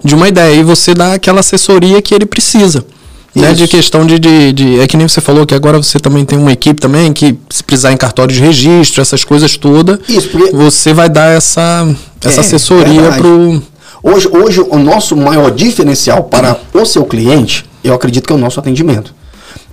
De 0.03 0.15
uma 0.15 0.29
ideia. 0.29 0.55
E 0.55 0.63
você 0.63 0.95
dá 0.95 1.15
aquela 1.15 1.41
assessoria 1.41 2.01
que 2.03 2.15
ele 2.15 2.27
precisa 2.27 2.85
Né, 3.35 3.53
de 3.53 3.69
questão 3.69 4.05
de, 4.05 4.19
de, 4.19 4.53
de, 4.53 4.81
É 4.81 4.87
que 4.89 4.97
nem 4.97 5.07
você 5.07 5.21
falou 5.21 5.47
que 5.47 5.55
agora 5.55 5.79
você 5.79 6.01
também 6.01 6.25
tem 6.25 6.37
uma 6.37 6.53
equipe 6.53 6.81
também 6.81 7.13
que, 7.13 7.39
se 7.49 7.63
precisar 7.63 7.93
em 7.93 7.97
cartório 7.97 8.35
de 8.35 8.41
registro, 8.41 9.01
essas 9.01 9.23
coisas 9.23 9.57
todas, 9.57 10.01
Isso, 10.09 10.31
porque... 10.31 10.51
você 10.51 10.93
vai 10.93 11.09
dar 11.09 11.37
essa, 11.37 11.87
essa 12.25 12.41
é, 12.41 12.41
assessoria 12.41 13.13
para 13.13 13.27
o. 13.27 13.63
Hoje, 14.03 14.29
hoje, 14.29 14.61
o 14.61 14.79
nosso 14.79 15.17
maior 15.17 15.51
diferencial 15.51 16.25
para 16.25 16.59
o 16.73 16.85
seu 16.85 17.05
cliente, 17.05 17.65
eu 17.85 17.95
acredito 17.95 18.27
que 18.27 18.33
é 18.33 18.37
o 18.37 18.39
nosso 18.39 18.59
atendimento. 18.59 19.15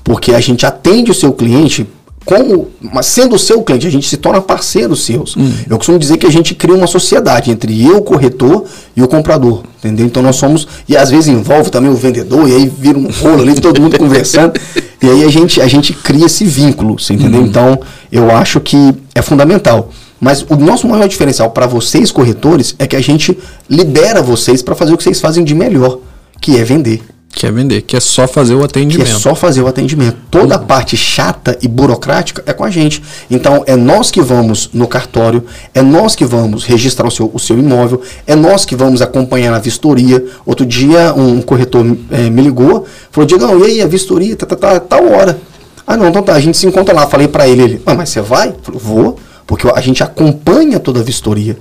Porque 0.04 0.34
a 0.34 0.40
gente 0.40 0.66
atende 0.66 1.12
o 1.12 1.14
seu 1.14 1.34
cliente 1.34 1.88
como, 2.28 2.68
mas 2.82 3.06
sendo 3.06 3.38
o 3.38 3.40
seu 3.40 3.64
cliente, 3.64 3.88
a 3.88 3.90
gente 3.90 4.10
se 4.10 4.18
torna 4.18 4.42
parceiro 4.42 4.98
seus. 4.98 5.38
Hum. 5.38 5.50
Eu 5.70 5.78
costumo 5.78 5.98
dizer 5.98 6.18
que 6.18 6.28
a 6.28 6.30
gente 6.30 6.54
cria 6.54 6.76
uma 6.76 6.86
sociedade 6.86 7.50
entre 7.50 7.82
eu, 7.88 8.00
o 8.00 8.02
corretor, 8.02 8.66
e 8.98 9.02
o 9.02 9.08
comprador. 9.08 9.64
Entendeu? 9.78 10.06
Então 10.06 10.22
nós 10.22 10.36
somos. 10.36 10.68
E 10.90 10.98
às 10.98 11.10
vezes 11.10 11.30
envolve 11.30 11.70
também 11.70 11.90
o 11.90 11.96
vendedor, 11.96 12.50
e 12.50 12.54
aí 12.54 12.68
vira 12.68 13.00
um 13.00 13.10
rolo 13.10 13.44
ali, 13.44 13.56
todo 13.62 13.82
mundo 13.82 13.98
conversando. 13.98 14.60
E 15.00 15.08
aí 15.08 15.24
a 15.24 15.30
gente, 15.30 15.62
a 15.62 15.68
gente 15.68 15.94
cria 15.94 16.26
esse 16.26 16.44
vínculo, 16.44 16.98
você 16.98 17.14
entendeu? 17.14 17.42
Hum. 17.42 17.46
Então 17.46 17.80
eu 18.12 18.36
acho 18.36 18.60
que 18.60 18.96
é 19.14 19.22
fundamental. 19.22 19.92
Mas 20.20 20.44
o 20.50 20.56
nosso 20.56 20.88
maior 20.88 21.08
diferencial 21.08 21.52
para 21.52 21.68
vocês, 21.68 22.12
corretores, 22.12 22.76
é 22.80 22.88
que 22.88 22.96
a 22.96 23.00
gente 23.00 23.38
libera 23.70 24.24
vocês 24.24 24.64
para 24.64 24.74
fazer 24.74 24.94
o 24.94 24.98
que 24.98 25.04
vocês 25.04 25.22
fazem 25.22 25.44
de 25.44 25.54
melhor, 25.54 26.00
que 26.42 26.58
é 26.58 26.64
vender. 26.64 27.04
Que 27.38 27.46
é 27.46 27.52
vender, 27.52 27.84
que 27.84 27.96
é 27.96 28.00
só 28.00 28.28
fazer 28.28 28.56
o 28.56 28.64
atendimento. 28.64 29.06
Que 29.06 29.14
é 29.14 29.20
só 29.20 29.36
fazer 29.36 29.62
o 29.62 29.68
atendimento. 29.68 30.18
Toda 30.32 30.56
a 30.56 30.58
parte 30.58 30.98
chata 30.98 31.56
e 31.62 31.68
burocrática 31.68 32.42
é 32.48 32.52
com 32.52 32.64
a 32.64 32.72
gente. 32.72 33.00
Então, 33.30 33.64
é 33.68 33.76
nós 33.76 34.10
que 34.10 34.20
vamos 34.20 34.72
no 34.74 34.88
cartório, 34.88 35.44
é 35.72 35.84
nós 35.84 36.16
que 36.16 36.26
vamos 36.26 36.64
registrar 36.64 37.06
o 37.06 37.12
seu, 37.12 37.30
o 37.32 37.38
seu 37.38 37.56
imóvel, 37.60 38.02
é 38.26 38.36
nós 38.36 38.66
que 38.66 38.76
vamos 38.76 39.04
acompanhar 39.04 39.54
a 39.54 39.60
vistoria. 39.60 40.26
Outro 40.48 40.66
dia, 40.66 41.14
um 41.14 41.40
corretor 41.40 41.86
é, 42.10 42.28
me 42.28 42.42
ligou, 42.42 42.88
falou: 43.12 43.28
Diegão, 43.28 43.60
e 43.60 43.66
aí, 43.66 43.82
a 43.84 43.88
vistoria, 43.88 44.36
tá, 44.36 44.48
tá, 44.48 44.56
tá, 44.56 44.80
tal 44.80 45.08
hora. 45.08 45.40
Ah, 45.86 45.96
não, 45.96 46.08
então 46.08 46.24
tá, 46.24 46.34
a 46.34 46.40
gente 46.40 46.58
se 46.58 46.66
encontra 46.66 46.92
lá. 46.92 47.06
Falei 47.06 47.28
para 47.28 47.48
ele, 47.48 47.62
ele, 47.62 47.82
ah, 47.86 47.94
mas 47.94 48.10
você 48.10 48.20
vai? 48.20 48.56
Falei, 48.64 48.82
vou, 48.84 49.20
porque 49.46 49.68
a 49.76 49.80
gente 49.80 50.02
acompanha 50.02 50.80
toda 50.80 51.02
a 51.02 51.04
vistoria 51.04 51.56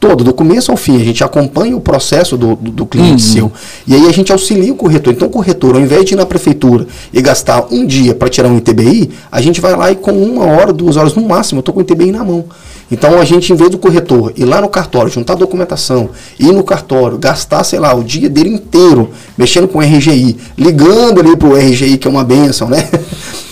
todo, 0.00 0.24
do 0.24 0.32
começo 0.32 0.70
ao 0.70 0.76
fim. 0.78 0.96
A 0.96 1.04
gente 1.04 1.22
acompanha 1.22 1.76
o 1.76 1.80
processo 1.80 2.36
do, 2.36 2.56
do, 2.56 2.70
do 2.70 2.86
cliente 2.86 3.22
uhum. 3.22 3.32
seu. 3.32 3.52
E 3.86 3.94
aí 3.94 4.06
a 4.06 4.12
gente 4.12 4.32
auxilia 4.32 4.72
o 4.72 4.76
corretor. 4.76 5.12
Então, 5.12 5.28
o 5.28 5.30
corretor, 5.30 5.74
ao 5.74 5.80
invés 5.80 6.06
de 6.06 6.14
ir 6.14 6.16
na 6.16 6.24
prefeitura 6.24 6.86
e 7.12 7.20
gastar 7.20 7.66
um 7.70 7.86
dia 7.86 8.14
para 8.14 8.30
tirar 8.30 8.48
um 8.48 8.56
ITBI, 8.56 9.10
a 9.30 9.40
gente 9.42 9.60
vai 9.60 9.76
lá 9.76 9.92
e 9.92 9.96
com 9.96 10.12
uma 10.12 10.46
hora, 10.46 10.72
duas 10.72 10.96
horas 10.96 11.14
no 11.14 11.22
máximo, 11.28 11.58
eu 11.58 11.60
estou 11.60 11.74
com 11.74 11.80
o 11.80 11.82
ITBI 11.82 12.10
na 12.10 12.24
mão. 12.24 12.46
Então 12.90 13.20
a 13.20 13.24
gente, 13.24 13.52
em 13.52 13.56
vez 13.56 13.70
do 13.70 13.78
corretor 13.78 14.32
ir 14.36 14.44
lá 14.44 14.60
no 14.60 14.68
cartório, 14.68 15.10
juntar 15.10 15.34
documentação, 15.34 16.10
ir 16.38 16.52
no 16.52 16.64
cartório, 16.64 17.16
gastar, 17.16 17.62
sei 17.62 17.78
lá, 17.78 17.94
o 17.94 18.02
dia 18.02 18.28
dele 18.28 18.50
inteiro 18.50 19.10
mexendo 19.38 19.68
com 19.68 19.78
o 19.78 19.80
RGI, 19.80 20.36
ligando 20.58 21.20
ali 21.20 21.36
pro 21.36 21.56
RGI, 21.56 21.98
que 21.98 22.08
é 22.08 22.10
uma 22.10 22.24
benção, 22.24 22.68
né? 22.68 22.88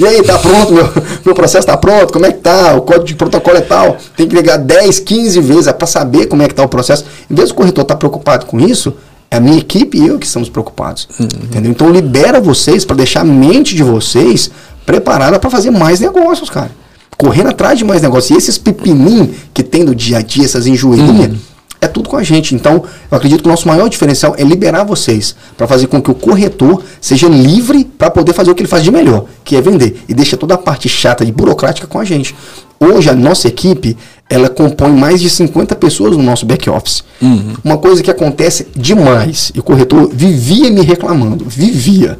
E 0.00 0.06
aí, 0.06 0.22
tá 0.22 0.38
pronto, 0.38 0.72
meu, 0.72 0.88
meu 1.26 1.34
processo 1.34 1.66
tá 1.66 1.76
pronto, 1.76 2.12
como 2.12 2.24
é 2.24 2.30
que 2.30 2.38
tá? 2.38 2.76
O 2.76 2.82
código 2.82 3.04
de 3.04 3.16
protocolo 3.16 3.56
é 3.56 3.60
tal. 3.60 3.96
Tem 4.16 4.28
que 4.28 4.36
ligar 4.36 4.56
10, 4.56 5.00
15 5.00 5.40
vezes 5.40 5.72
para 5.72 5.88
saber 5.88 6.26
como 6.26 6.40
é 6.40 6.46
que 6.46 6.54
tá 6.54 6.62
o 6.62 6.68
processo. 6.68 7.04
Em 7.28 7.34
vez 7.34 7.48
do 7.48 7.56
corretor 7.56 7.82
estar 7.82 7.94
tá 7.94 7.98
preocupado 7.98 8.46
com 8.46 8.60
isso, 8.60 8.94
é 9.28 9.38
a 9.38 9.40
minha 9.40 9.58
equipe 9.58 9.98
e 9.98 10.06
eu 10.06 10.16
que 10.16 10.24
estamos 10.24 10.48
preocupados. 10.48 11.08
Uhum. 11.18 11.26
Entendeu? 11.26 11.72
Então 11.72 11.90
libera 11.90 12.40
vocês 12.40 12.84
para 12.84 12.94
deixar 12.94 13.22
a 13.22 13.24
mente 13.24 13.74
de 13.74 13.82
vocês 13.82 14.52
preparada 14.86 15.36
para 15.36 15.50
fazer 15.50 15.72
mais 15.72 15.98
negócios, 15.98 16.48
cara 16.48 16.70
correndo 17.18 17.48
atrás 17.48 17.76
de 17.76 17.84
mais 17.84 18.00
negócios. 18.00 18.30
E 18.30 18.38
esses 18.38 18.56
pepinim 18.56 19.34
que 19.52 19.64
tem 19.64 19.82
no 19.82 19.94
dia 19.94 20.18
a 20.18 20.22
dia, 20.22 20.44
essas 20.44 20.66
enjoeirinhas, 20.68 21.32
uhum. 21.32 21.38
é 21.80 21.88
tudo 21.88 22.08
com 22.08 22.16
a 22.16 22.22
gente. 22.22 22.54
Então, 22.54 22.84
eu 23.10 23.16
acredito 23.16 23.42
que 23.42 23.48
o 23.48 23.50
nosso 23.50 23.66
maior 23.66 23.88
diferencial 23.88 24.34
é 24.38 24.44
liberar 24.44 24.84
vocês 24.84 25.34
para 25.56 25.66
fazer 25.66 25.88
com 25.88 26.00
que 26.00 26.10
o 26.10 26.14
corretor 26.14 26.82
seja 27.00 27.28
livre 27.28 27.84
para 27.84 28.08
poder 28.08 28.32
fazer 28.32 28.52
o 28.52 28.54
que 28.54 28.62
ele 28.62 28.68
faz 28.68 28.84
de 28.84 28.92
melhor, 28.92 29.24
que 29.44 29.56
é 29.56 29.60
vender. 29.60 30.00
E 30.08 30.14
deixa 30.14 30.36
toda 30.36 30.54
a 30.54 30.58
parte 30.58 30.88
chata 30.88 31.24
e 31.24 31.32
burocrática 31.32 31.88
com 31.88 31.98
a 31.98 32.04
gente. 32.04 32.34
Hoje, 32.80 33.10
a 33.10 33.14
nossa 33.14 33.48
equipe, 33.48 33.96
ela 34.30 34.48
compõe 34.48 34.92
mais 34.92 35.20
de 35.20 35.28
50 35.28 35.74
pessoas 35.74 36.16
no 36.16 36.22
nosso 36.22 36.46
back 36.46 36.70
office. 36.70 37.02
Uhum. 37.20 37.54
Uma 37.64 37.76
coisa 37.76 38.00
que 38.00 38.10
acontece 38.10 38.68
demais, 38.76 39.50
e 39.52 39.58
o 39.58 39.62
corretor 39.64 40.08
vivia 40.12 40.70
me 40.70 40.82
reclamando, 40.82 41.44
vivia, 41.44 42.16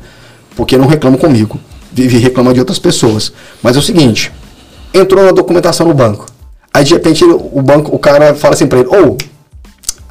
porque 0.56 0.76
não 0.76 0.88
reclama 0.88 1.16
comigo, 1.16 1.60
vive 1.92 2.18
reclama 2.18 2.52
de 2.52 2.58
outras 2.58 2.80
pessoas. 2.80 3.32
Mas 3.62 3.76
é 3.76 3.78
o 3.78 3.82
seguinte, 3.82 4.32
entrou 4.98 5.24
na 5.24 5.32
documentação 5.32 5.86
no 5.86 5.94
banco. 5.94 6.26
Aí 6.72 6.84
de 6.84 6.94
repente 6.94 7.24
o 7.24 7.62
banco, 7.62 7.94
o 7.94 7.98
cara 7.98 8.34
fala 8.34 8.54
assim 8.54 8.66
para 8.66 8.80
ele, 8.80 8.88
ou 8.88 9.16
oh, 9.16 9.16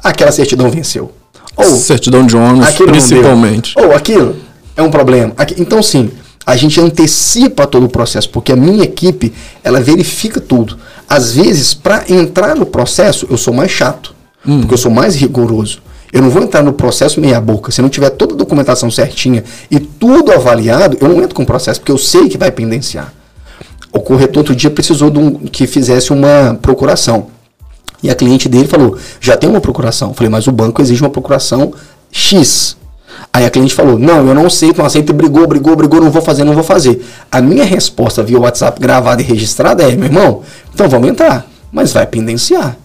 aquela 0.02 0.32
certidão 0.32 0.70
venceu. 0.70 1.12
Ou 1.56 1.64
certidão 1.64 2.24
de 2.24 2.36
ônus, 2.36 2.70
principalmente. 2.74 3.74
Ou 3.76 3.92
aquilo 3.92 4.36
é 4.76 4.82
um 4.82 4.90
problema. 4.90 5.34
Então 5.56 5.82
sim, 5.82 6.10
a 6.46 6.56
gente 6.56 6.80
antecipa 6.80 7.66
todo 7.66 7.84
o 7.84 7.88
processo, 7.88 8.30
porque 8.30 8.52
a 8.52 8.56
minha 8.56 8.84
equipe, 8.84 9.34
ela 9.62 9.80
verifica 9.80 10.40
tudo. 10.40 10.78
Às 11.06 11.32
vezes, 11.32 11.74
para 11.74 12.04
entrar 12.08 12.56
no 12.56 12.64
processo, 12.64 13.26
eu 13.28 13.36
sou 13.36 13.52
mais 13.52 13.70
chato, 13.70 14.14
hum. 14.46 14.60
porque 14.60 14.72
eu 14.72 14.78
sou 14.78 14.90
mais 14.90 15.14
rigoroso. 15.14 15.82
Eu 16.10 16.22
não 16.22 16.30
vou 16.30 16.42
entrar 16.42 16.62
no 16.62 16.72
processo 16.72 17.20
meia 17.20 17.38
boca. 17.38 17.70
Se 17.70 17.82
não 17.82 17.90
tiver 17.90 18.08
toda 18.10 18.32
a 18.32 18.36
documentação 18.36 18.90
certinha 18.90 19.44
e 19.70 19.78
tudo 19.78 20.32
avaliado, 20.32 20.96
eu 21.00 21.08
não 21.10 21.22
entro 21.22 21.34
com 21.34 21.42
o 21.42 21.46
processo, 21.46 21.80
porque 21.80 21.92
eu 21.92 21.98
sei 21.98 22.30
que 22.30 22.38
vai 22.38 22.50
pendenciar. 22.50 23.12
O 23.92 24.00
corretor 24.00 24.40
outro 24.40 24.54
dia 24.54 24.70
precisou 24.70 25.10
de 25.10 25.18
um, 25.18 25.34
que 25.34 25.66
fizesse 25.66 26.12
uma 26.12 26.58
procuração. 26.60 27.26
E 28.02 28.10
a 28.10 28.14
cliente 28.14 28.48
dele 28.48 28.68
falou: 28.68 28.96
já 29.20 29.36
tem 29.36 29.48
uma 29.48 29.60
procuração. 29.60 30.08
Eu 30.08 30.14
falei, 30.14 30.30
mas 30.30 30.46
o 30.46 30.52
banco 30.52 30.80
exige 30.80 31.02
uma 31.02 31.10
procuração 31.10 31.72
X. 32.10 32.76
Aí 33.32 33.44
a 33.44 33.50
cliente 33.50 33.74
falou: 33.74 33.98
Não, 33.98 34.26
eu 34.26 34.34
não 34.34 34.46
aceito, 34.46 34.78
não 34.78 34.86
aceito, 34.86 35.12
brigou, 35.12 35.46
brigou, 35.46 35.74
brigou, 35.76 36.00
não 36.00 36.10
vou 36.10 36.22
fazer, 36.22 36.44
não 36.44 36.54
vou 36.54 36.64
fazer. 36.64 37.04
A 37.30 37.40
minha 37.40 37.64
resposta 37.64 38.22
via 38.22 38.38
WhatsApp 38.38 38.80
gravada 38.80 39.22
e 39.22 39.24
registrada 39.24 39.82
é: 39.82 39.94
Meu 39.94 40.06
irmão, 40.06 40.42
então 40.72 40.88
vamos 40.88 41.08
entrar, 41.08 41.46
mas 41.72 41.92
vai 41.92 42.06
pendenciar. 42.06 42.76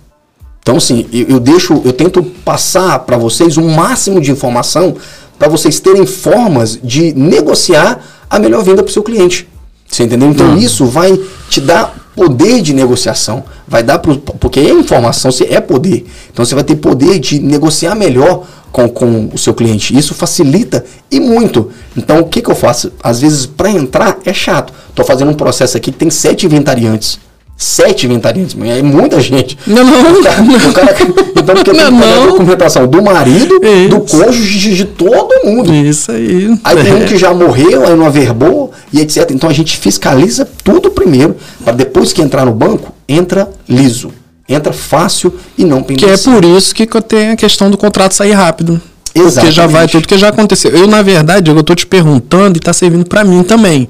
Então, 0.61 0.77
assim, 0.77 1.05
eu, 1.11 1.27
eu 1.27 1.39
deixo, 1.39 1.81
eu 1.83 1.91
tento 1.91 2.23
passar 2.23 2.99
para 2.99 3.17
vocês 3.17 3.57
o 3.57 3.63
máximo 3.63 4.21
de 4.21 4.31
informação 4.31 4.95
para 5.37 5.49
vocês 5.49 5.79
terem 5.79 6.05
formas 6.05 6.79
de 6.81 7.13
negociar 7.13 8.01
a 8.29 8.39
melhor 8.39 8.63
venda 8.63 8.81
para 8.81 8.89
o 8.89 8.93
seu 8.93 9.03
cliente. 9.03 9.47
Você 9.93 10.03
entendeu? 10.03 10.29
Então 10.29 10.47
uhum. 10.47 10.57
isso 10.57 10.87
vai 10.87 11.19
te 11.47 11.61
dar 11.61 11.95
poder 12.15 12.61
de 12.63 12.73
negociação. 12.73 13.43
Vai 13.67 13.83
dar 13.83 13.99
pro, 13.99 14.17
porque 14.17 14.59
é 14.59 14.71
informação, 14.71 15.31
você 15.31 15.45
é 15.45 15.61
poder. 15.61 16.05
Então 16.31 16.43
você 16.43 16.55
vai 16.55 16.63
ter 16.63 16.75
poder 16.77 17.19
de 17.19 17.39
negociar 17.39 17.93
melhor 17.93 18.43
com, 18.71 18.89
com 18.89 19.29
o 19.31 19.37
seu 19.37 19.53
cliente. 19.53 19.95
Isso 19.95 20.15
facilita 20.15 20.83
e 21.11 21.19
muito. 21.19 21.69
Então 21.95 22.21
o 22.21 22.25
que, 22.25 22.41
que 22.41 22.49
eu 22.49 22.55
faço? 22.55 22.91
Às 23.03 23.21
vezes 23.21 23.45
para 23.45 23.69
entrar 23.69 24.17
é 24.25 24.33
chato. 24.33 24.73
Estou 24.89 25.05
fazendo 25.05 25.29
um 25.29 25.35
processo 25.35 25.77
aqui 25.77 25.91
que 25.91 25.97
tem 25.97 26.09
sete 26.09 26.47
inventariantes. 26.47 27.19
Sete 27.55 28.07
inventariantes, 28.07 28.57
é 28.61 28.81
muita 28.81 29.21
gente. 29.21 29.57
Não, 29.65 29.83
não. 29.83 30.19
O 30.19 30.23
cara, 30.23 30.41
o 30.41 30.73
cara, 30.73 30.95
então, 31.35 31.55
porque 31.55 31.71
não, 31.71 31.85
tem 31.99 31.99
não. 31.99 32.23
a 32.23 32.25
documentação 32.25 32.87
do 32.87 33.01
marido, 33.01 33.59
Isso. 33.63 33.89
do 33.89 34.01
cônjuge, 34.01 34.75
de 34.75 34.85
todo 34.85 35.45
mundo. 35.45 35.73
Isso 35.73 36.11
aí. 36.11 36.57
Aí 36.63 36.77
é. 36.77 36.83
tem 36.83 36.93
um 36.93 37.05
que 37.05 37.15
já 37.15 37.33
morreu, 37.33 37.85
aí 37.85 37.95
não 37.95 38.05
averbou, 38.05 38.71
e 38.91 38.99
etc. 38.99 39.29
Então 39.31 39.49
a 39.49 39.53
gente 39.53 39.77
fiscaliza 39.77 40.47
tudo 40.63 40.91
primeiro, 40.91 41.35
para 41.63 41.73
depois 41.73 42.11
que 42.11 42.21
entrar 42.21 42.45
no 42.45 42.51
banco, 42.51 42.93
entra 43.07 43.49
liso. 43.67 44.11
Entra 44.47 44.73
fácil 44.73 45.33
e 45.57 45.63
não 45.63 45.81
pendencia. 45.81 46.17
Que 46.17 46.29
é 46.29 46.33
por 46.33 46.43
isso 46.43 46.75
que 46.75 46.85
tem 47.01 47.29
a 47.29 47.35
questão 47.35 47.71
do 47.71 47.77
contrato 47.77 48.13
sair 48.13 48.33
rápido. 48.33 48.81
Exatamente. 49.15 49.33
Porque 49.35 49.51
já 49.51 49.67
vai 49.67 49.87
tudo 49.87 50.07
que 50.07 50.17
já 50.17 50.29
aconteceu. 50.29 50.71
Eu, 50.71 50.87
na 50.87 51.01
verdade, 51.01 51.51
eu 51.51 51.59
estou 51.59 51.75
te 51.75 51.85
perguntando 51.85 52.57
e 52.57 52.59
está 52.59 52.73
servindo 52.73 53.05
para 53.05 53.23
mim 53.23 53.43
também. 53.43 53.87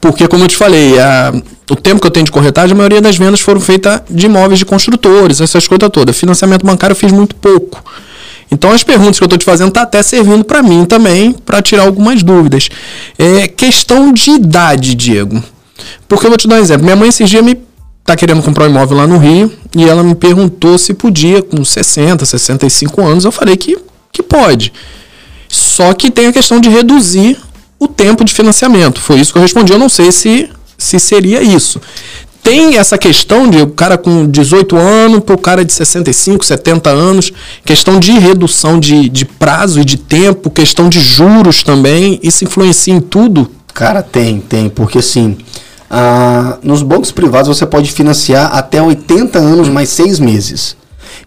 Porque, 0.00 0.28
como 0.28 0.44
eu 0.44 0.48
te 0.48 0.56
falei, 0.56 0.98
a, 0.98 1.32
o 1.70 1.76
tempo 1.76 2.00
que 2.00 2.06
eu 2.06 2.10
tenho 2.10 2.26
de 2.26 2.32
corretagem, 2.32 2.72
a 2.72 2.76
maioria 2.76 3.00
das 3.00 3.16
vendas 3.16 3.40
foram 3.40 3.60
feitas 3.60 4.02
de 4.10 4.26
imóveis 4.26 4.58
de 4.58 4.64
construtores, 4.64 5.40
essas 5.40 5.66
coisas 5.66 5.88
todas. 5.90 6.16
Financiamento 6.16 6.64
bancário 6.64 6.92
eu 6.92 6.96
fiz 6.96 7.10
muito 7.10 7.34
pouco. 7.36 7.82
Então, 8.50 8.70
as 8.70 8.84
perguntas 8.84 9.18
que 9.18 9.24
eu 9.24 9.26
estou 9.26 9.38
te 9.38 9.44
fazendo 9.44 9.72
tá 9.72 9.82
até 9.82 10.02
servindo 10.02 10.44
para 10.44 10.62
mim 10.62 10.84
também, 10.84 11.32
para 11.32 11.60
tirar 11.62 11.84
algumas 11.84 12.22
dúvidas. 12.22 12.68
É 13.18 13.48
questão 13.48 14.12
de 14.12 14.30
idade, 14.30 14.94
Diego. 14.94 15.42
Porque 16.06 16.26
eu 16.26 16.30
vou 16.30 16.38
te 16.38 16.46
dar 16.46 16.56
um 16.56 16.58
exemplo. 16.58 16.84
Minha 16.84 16.96
mãe 16.96 17.08
esses 17.08 17.28
dias 17.28 17.42
me 17.42 17.58
tá 18.04 18.14
querendo 18.14 18.42
comprar 18.42 18.66
um 18.66 18.70
imóvel 18.70 18.98
lá 18.98 19.06
no 19.06 19.18
Rio 19.18 19.52
e 19.74 19.84
ela 19.84 20.02
me 20.04 20.14
perguntou 20.14 20.78
se 20.78 20.94
podia 20.94 21.42
com 21.42 21.64
60, 21.64 22.24
65 22.24 23.04
anos. 23.04 23.24
Eu 23.24 23.32
falei 23.32 23.56
que 23.56 23.76
que 24.12 24.22
pode. 24.22 24.72
Só 25.48 25.92
que 25.94 26.10
tem 26.10 26.26
a 26.26 26.32
questão 26.32 26.60
de 26.60 26.68
reduzir 26.68 27.38
o 27.78 27.86
tempo 27.86 28.24
de 28.24 28.32
financiamento. 28.32 29.00
Foi 29.00 29.20
isso 29.20 29.32
que 29.32 29.38
eu 29.38 29.42
respondi. 29.42 29.72
Eu 29.72 29.78
não 29.78 29.88
sei 29.88 30.10
se, 30.10 30.48
se 30.76 30.98
seria 30.98 31.42
isso. 31.42 31.80
Tem 32.42 32.76
essa 32.76 32.96
questão 32.96 33.50
de 33.50 33.60
o 33.60 33.66
cara 33.66 33.98
com 33.98 34.24
18 34.24 34.76
anos 34.76 35.20
para 35.24 35.34
o 35.34 35.38
cara 35.38 35.64
de 35.64 35.72
65, 35.72 36.44
70 36.44 36.90
anos, 36.90 37.32
questão 37.64 37.98
de 37.98 38.12
redução 38.12 38.78
de, 38.78 39.08
de 39.08 39.24
prazo 39.24 39.80
e 39.80 39.84
de 39.84 39.96
tempo, 39.96 40.48
questão 40.48 40.88
de 40.88 41.00
juros 41.00 41.64
também. 41.64 42.20
Isso 42.22 42.44
influencia 42.44 42.94
em 42.94 43.00
tudo? 43.00 43.50
Cara, 43.74 44.00
tem, 44.00 44.38
tem, 44.38 44.68
porque 44.68 44.98
assim, 44.98 45.36
ah, 45.90 46.58
nos 46.62 46.82
bancos 46.82 47.10
privados 47.10 47.48
você 47.48 47.66
pode 47.66 47.90
financiar 47.90 48.54
até 48.54 48.80
80 48.80 49.38
anos 49.38 49.68
mais 49.68 49.88
6 49.88 50.20
meses. 50.20 50.76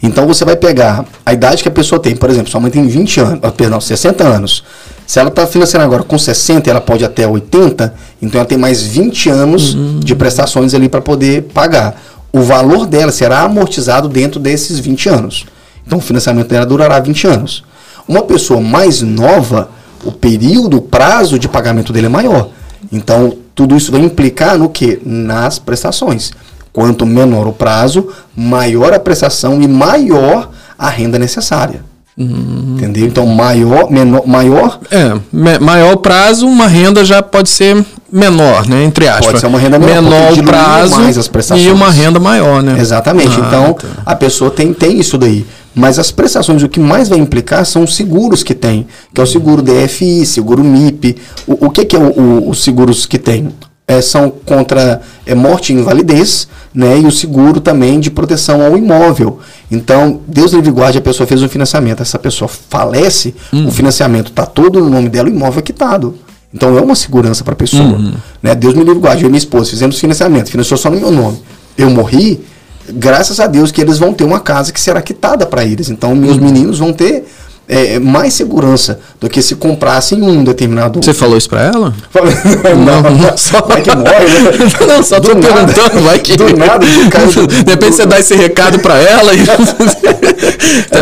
Então 0.01 0.25
você 0.25 0.45
vai 0.45 0.55
pegar 0.55 1.05
a 1.25 1.33
idade 1.33 1.61
que 1.61 1.67
a 1.67 1.71
pessoa 1.71 1.99
tem, 1.99 2.15
por 2.15 2.29
exemplo, 2.29 2.49
sua 2.49 2.59
mãe 2.59 2.71
tem 2.71 2.87
20 2.87 3.19
anos, 3.19 3.39
ah, 3.43 3.51
perdão, 3.51 3.81
60 3.81 4.23
anos. 4.23 4.63
Se 5.05 5.19
ela 5.19 5.29
está 5.29 5.45
financiando 5.45 5.85
agora 5.85 6.03
com 6.03 6.17
60, 6.17 6.69
ela 6.69 6.79
pode 6.79 7.03
até 7.03 7.27
80, 7.27 7.93
então 8.21 8.39
ela 8.39 8.47
tem 8.47 8.57
mais 8.57 8.81
20 8.81 9.29
anos 9.29 9.73
uhum. 9.73 9.99
de 9.99 10.15
prestações 10.15 10.73
ali 10.73 10.87
para 10.87 11.01
poder 11.01 11.43
pagar. 11.53 11.99
O 12.31 12.41
valor 12.41 12.85
dela 12.85 13.11
será 13.11 13.41
amortizado 13.41 14.07
dentro 14.07 14.39
desses 14.39 14.79
20 14.79 15.09
anos. 15.09 15.45
Então 15.85 15.97
o 15.97 16.01
financiamento 16.01 16.47
dela 16.47 16.65
durará 16.65 16.99
20 16.99 17.27
anos. 17.27 17.63
Uma 18.07 18.21
pessoa 18.21 18.61
mais 18.61 19.01
nova, 19.01 19.69
o 20.05 20.11
período, 20.11 20.77
o 20.77 20.81
prazo 20.81 21.37
de 21.37 21.49
pagamento 21.49 21.91
dele 21.91 22.05
é 22.05 22.09
maior. 22.09 22.49
Então 22.91 23.35
tudo 23.55 23.75
isso 23.75 23.91
vai 23.91 24.01
implicar 24.01 24.57
no 24.57 24.69
que? 24.69 25.01
Nas 25.03 25.59
prestações. 25.59 26.31
Quanto 26.71 27.05
menor 27.05 27.47
o 27.47 27.53
prazo, 27.53 28.07
maior 28.35 28.93
a 28.93 28.99
prestação 28.99 29.61
e 29.61 29.67
maior 29.67 30.49
a 30.77 30.89
renda 30.89 31.17
necessária. 31.17 31.81
Uhum. 32.19 32.75
Entendeu? 32.75 33.05
Então, 33.05 33.25
maior, 33.25 33.89
menor, 33.89 34.27
maior. 34.27 34.79
É, 34.91 35.17
me, 35.31 35.57
maior 35.59 35.95
prazo, 35.95 36.45
uma 36.45 36.67
renda 36.67 37.05
já 37.05 37.23
pode 37.23 37.47
ser 37.47 37.83
menor, 38.11 38.67
né? 38.67 38.83
Entre 38.83 39.07
aspas. 39.07 39.27
Pode 39.27 39.39
ser 39.39 39.47
uma 39.47 39.57
renda 39.57 39.79
menor, 39.79 40.01
menor 40.01 40.37
o 40.37 40.43
prazo 40.43 40.99
mais 40.99 41.17
as 41.17 41.29
prestações. 41.29 41.65
e 41.65 41.71
uma 41.71 41.89
renda 41.89 42.19
maior, 42.19 42.61
né? 42.61 42.77
Exatamente. 42.77 43.39
Ah, 43.39 43.45
então, 43.47 43.73
tá. 43.73 43.87
a 44.05 44.15
pessoa 44.15 44.51
tem, 44.51 44.73
tem 44.73 44.99
isso 44.99 45.17
daí. 45.17 45.45
Mas 45.73 45.97
as 45.97 46.11
prestações, 46.11 46.61
o 46.61 46.67
que 46.67 46.79
mais 46.79 47.07
vai 47.07 47.19
implicar 47.19 47.65
são 47.65 47.83
os 47.83 47.95
seguros 47.95 48.43
que 48.43 48.53
tem, 48.53 48.85
que 49.13 49.21
é 49.21 49.23
o 49.23 49.27
seguro 49.27 49.61
DFI, 49.61 50.25
seguro 50.25 50.61
MIP. 50.61 51.15
O, 51.47 51.67
o 51.67 51.69
que, 51.69 51.85
que 51.85 51.95
é 51.95 51.99
os 51.99 52.61
seguros 52.61 53.05
que 53.05 53.17
tem? 53.17 53.49
É, 53.89 54.01
são 54.03 54.29
contra 54.29 55.01
é, 55.25 55.33
morte 55.33 55.73
e 55.73 55.75
invalidez, 55.75 56.47
né? 56.71 56.99
E 56.99 57.07
o 57.07 57.11
seguro 57.11 57.59
também 57.59 57.99
de 57.99 58.11
proteção 58.11 58.61
ao 58.63 58.77
imóvel. 58.77 59.39
Então, 59.71 60.21
Deus 60.27 60.53
livre 60.53 60.69
guarde, 60.69 60.99
a 60.99 61.01
pessoa 61.01 61.25
fez 61.25 61.41
um 61.41 61.49
financiamento, 61.49 62.03
essa 62.03 62.19
pessoa 62.19 62.47
falece, 62.47 63.33
hum. 63.51 63.67
o 63.67 63.71
financiamento 63.71 64.27
está 64.27 64.45
todo 64.45 64.79
no 64.79 64.91
nome 64.91 65.09
dela, 65.09 65.27
o 65.27 65.31
imóvel 65.31 65.59
é 65.59 65.63
quitado. 65.63 66.15
Então 66.53 66.77
é 66.77 66.81
uma 66.81 66.95
segurança 66.95 67.43
para 67.43 67.53
a 67.53 67.55
pessoa. 67.55 67.83
Uhum. 67.83 68.13
Né? 68.41 68.55
Deus 68.55 68.73
me 68.73 68.83
livre 68.83 68.99
guarde, 68.99 69.23
eu 69.23 69.27
e 69.27 69.29
minha 69.29 69.39
esposa 69.39 69.69
fizemos 69.69 69.99
financiamento, 69.99 70.49
financiou 70.49 70.77
só 70.77 70.89
no 70.89 70.99
meu 70.99 71.11
nome. 71.11 71.39
Eu 71.77 71.89
morri, 71.89 72.41
graças 72.89 73.39
a 73.39 73.47
Deus 73.47 73.71
que 73.71 73.79
eles 73.79 73.99
vão 73.99 74.13
ter 74.13 74.23
uma 74.23 74.39
casa 74.39 74.71
que 74.71 74.79
será 74.79 75.01
quitada 75.01 75.45
para 75.45 75.63
eles. 75.63 75.89
Então 75.89 76.15
meus 76.15 76.37
uhum. 76.37 76.45
meninos 76.45 76.79
vão 76.79 76.91
ter 76.91 77.25
é, 77.69 77.93
é, 77.93 77.99
mais 77.99 78.33
segurança 78.33 78.99
do 79.21 79.29
que 79.29 79.43
se 79.43 79.55
comprassem 79.55 80.19
um 80.23 80.43
determinado. 80.43 80.99
Você 81.03 81.13
falou 81.13 81.37
isso 81.37 81.47
para 81.47 81.61
ela? 81.61 81.93
não, 82.83 83.01
não, 83.03 83.11
não, 83.11 83.37
só 83.37 83.61
vai 83.61 83.83
que 83.83 83.95
morre. 83.95 84.09
Né? 84.09 84.49
Não, 84.89 85.03
só 85.03 85.19
tô 85.19 85.35
perguntando, 85.35 86.01
vai 86.01 86.17
que. 86.17 86.35
Do 86.35 86.57
nada, 86.57 86.83
de 86.83 87.09
cara, 87.09 87.27
do, 87.29 87.45
de 87.45 87.71
repente 87.71 87.95
você 87.95 88.05
dá 88.07 88.19
esse 88.19 88.33
recado 88.33 88.79
para 88.79 88.97
ela 88.97 89.35
e. 89.35 89.45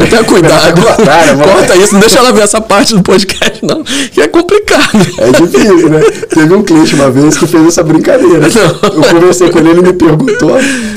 Tenha 0.10 0.24
cuidado. 0.26 0.82
Cortar, 0.82 1.38
Corta 1.38 1.76
isso, 1.78 1.94
não 1.94 2.02
deixa 2.02 2.20
ela 2.20 2.34
ver 2.34 2.42
essa 2.42 2.60
parte 2.60 2.94
do 2.94 3.02
podcast, 3.02 3.64
não. 3.64 3.84
Que 3.84 4.22
é 4.22 4.28
complicado. 4.28 5.08
É 5.20 5.32
difícil, 5.32 5.90
né? 5.90 6.02
Teve 6.30 6.54
um 6.54 6.64
cliente 6.64 6.96
uma 6.96 7.10
vez 7.10 7.38
que 7.38 7.48
fez 7.48 7.68
essa 7.68 7.84
brincadeira. 7.84 8.40
Não. 8.40 8.90
Eu 8.92 9.14
conversei 9.14 9.50
com 9.50 9.60
ele, 9.60 9.70
ele 9.70 9.82
me 9.82 9.94
perguntou. 9.94 10.56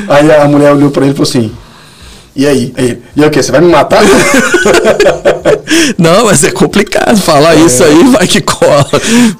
Aí 0.08 0.32
a 0.32 0.48
mulher 0.48 0.72
olhou 0.72 0.90
para 0.90 1.04
ele 1.04 1.12
e 1.12 1.16
falou 1.16 1.28
assim: 1.28 1.52
e 2.34 2.46
aí? 2.46 2.72
E 2.76 3.22
aí 3.22 3.26
o 3.26 3.30
que? 3.30 3.42
Você 3.42 3.50
vai 3.50 3.60
me 3.60 3.68
matar? 3.68 4.02
Não, 5.98 6.26
mas 6.26 6.44
é 6.44 6.50
complicado 6.50 7.16
falar 7.16 7.56
é. 7.56 7.60
isso 7.60 7.82
aí, 7.82 8.04
vai 8.04 8.26
que 8.26 8.40
cola. 8.40 8.86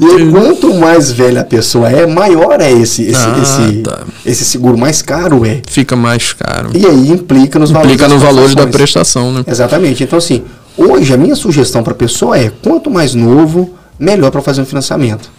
E 0.01 0.31
quanto 0.31 0.75
mais 0.75 1.11
velha 1.13 1.43
a 1.43 1.45
pessoa 1.45 1.89
é, 1.91 2.07
maior 2.07 2.61
é 2.61 2.71
esse, 2.71 3.03
esse, 3.03 3.21
ah, 3.21 3.39
esse, 3.43 3.83
tá. 3.83 4.01
esse 4.25 4.45
seguro, 4.45 4.77
mais 4.77 5.03
caro 5.03 5.45
é. 5.45 5.63
Fica 5.69 5.95
mais 5.95 6.33
caro. 6.33 6.71
E 6.75 6.87
aí 6.87 7.11
implica 7.11 7.59
nos 7.59 7.71
valores. 7.71 7.95
Implica 7.95 8.13
no 8.13 8.19
valor 8.19 8.55
da 8.55 8.67
prestação, 8.67 9.33
né? 9.33 9.45
Exatamente. 9.47 10.03
Então, 10.03 10.19
assim, 10.19 10.43
hoje 10.77 11.13
a 11.13 11.17
minha 11.17 11.37
sugestão 11.37 11.83
para 11.83 11.93
a 11.93 11.97
pessoa 11.97 12.39
é: 12.39 12.51
quanto 12.63 12.91
mais 12.91 13.15
novo, 13.15 13.75
melhor 13.99 14.31
para 14.31 14.43
fazer 14.43 14.63
um 14.63 14.67
financiamento. 14.67 15.31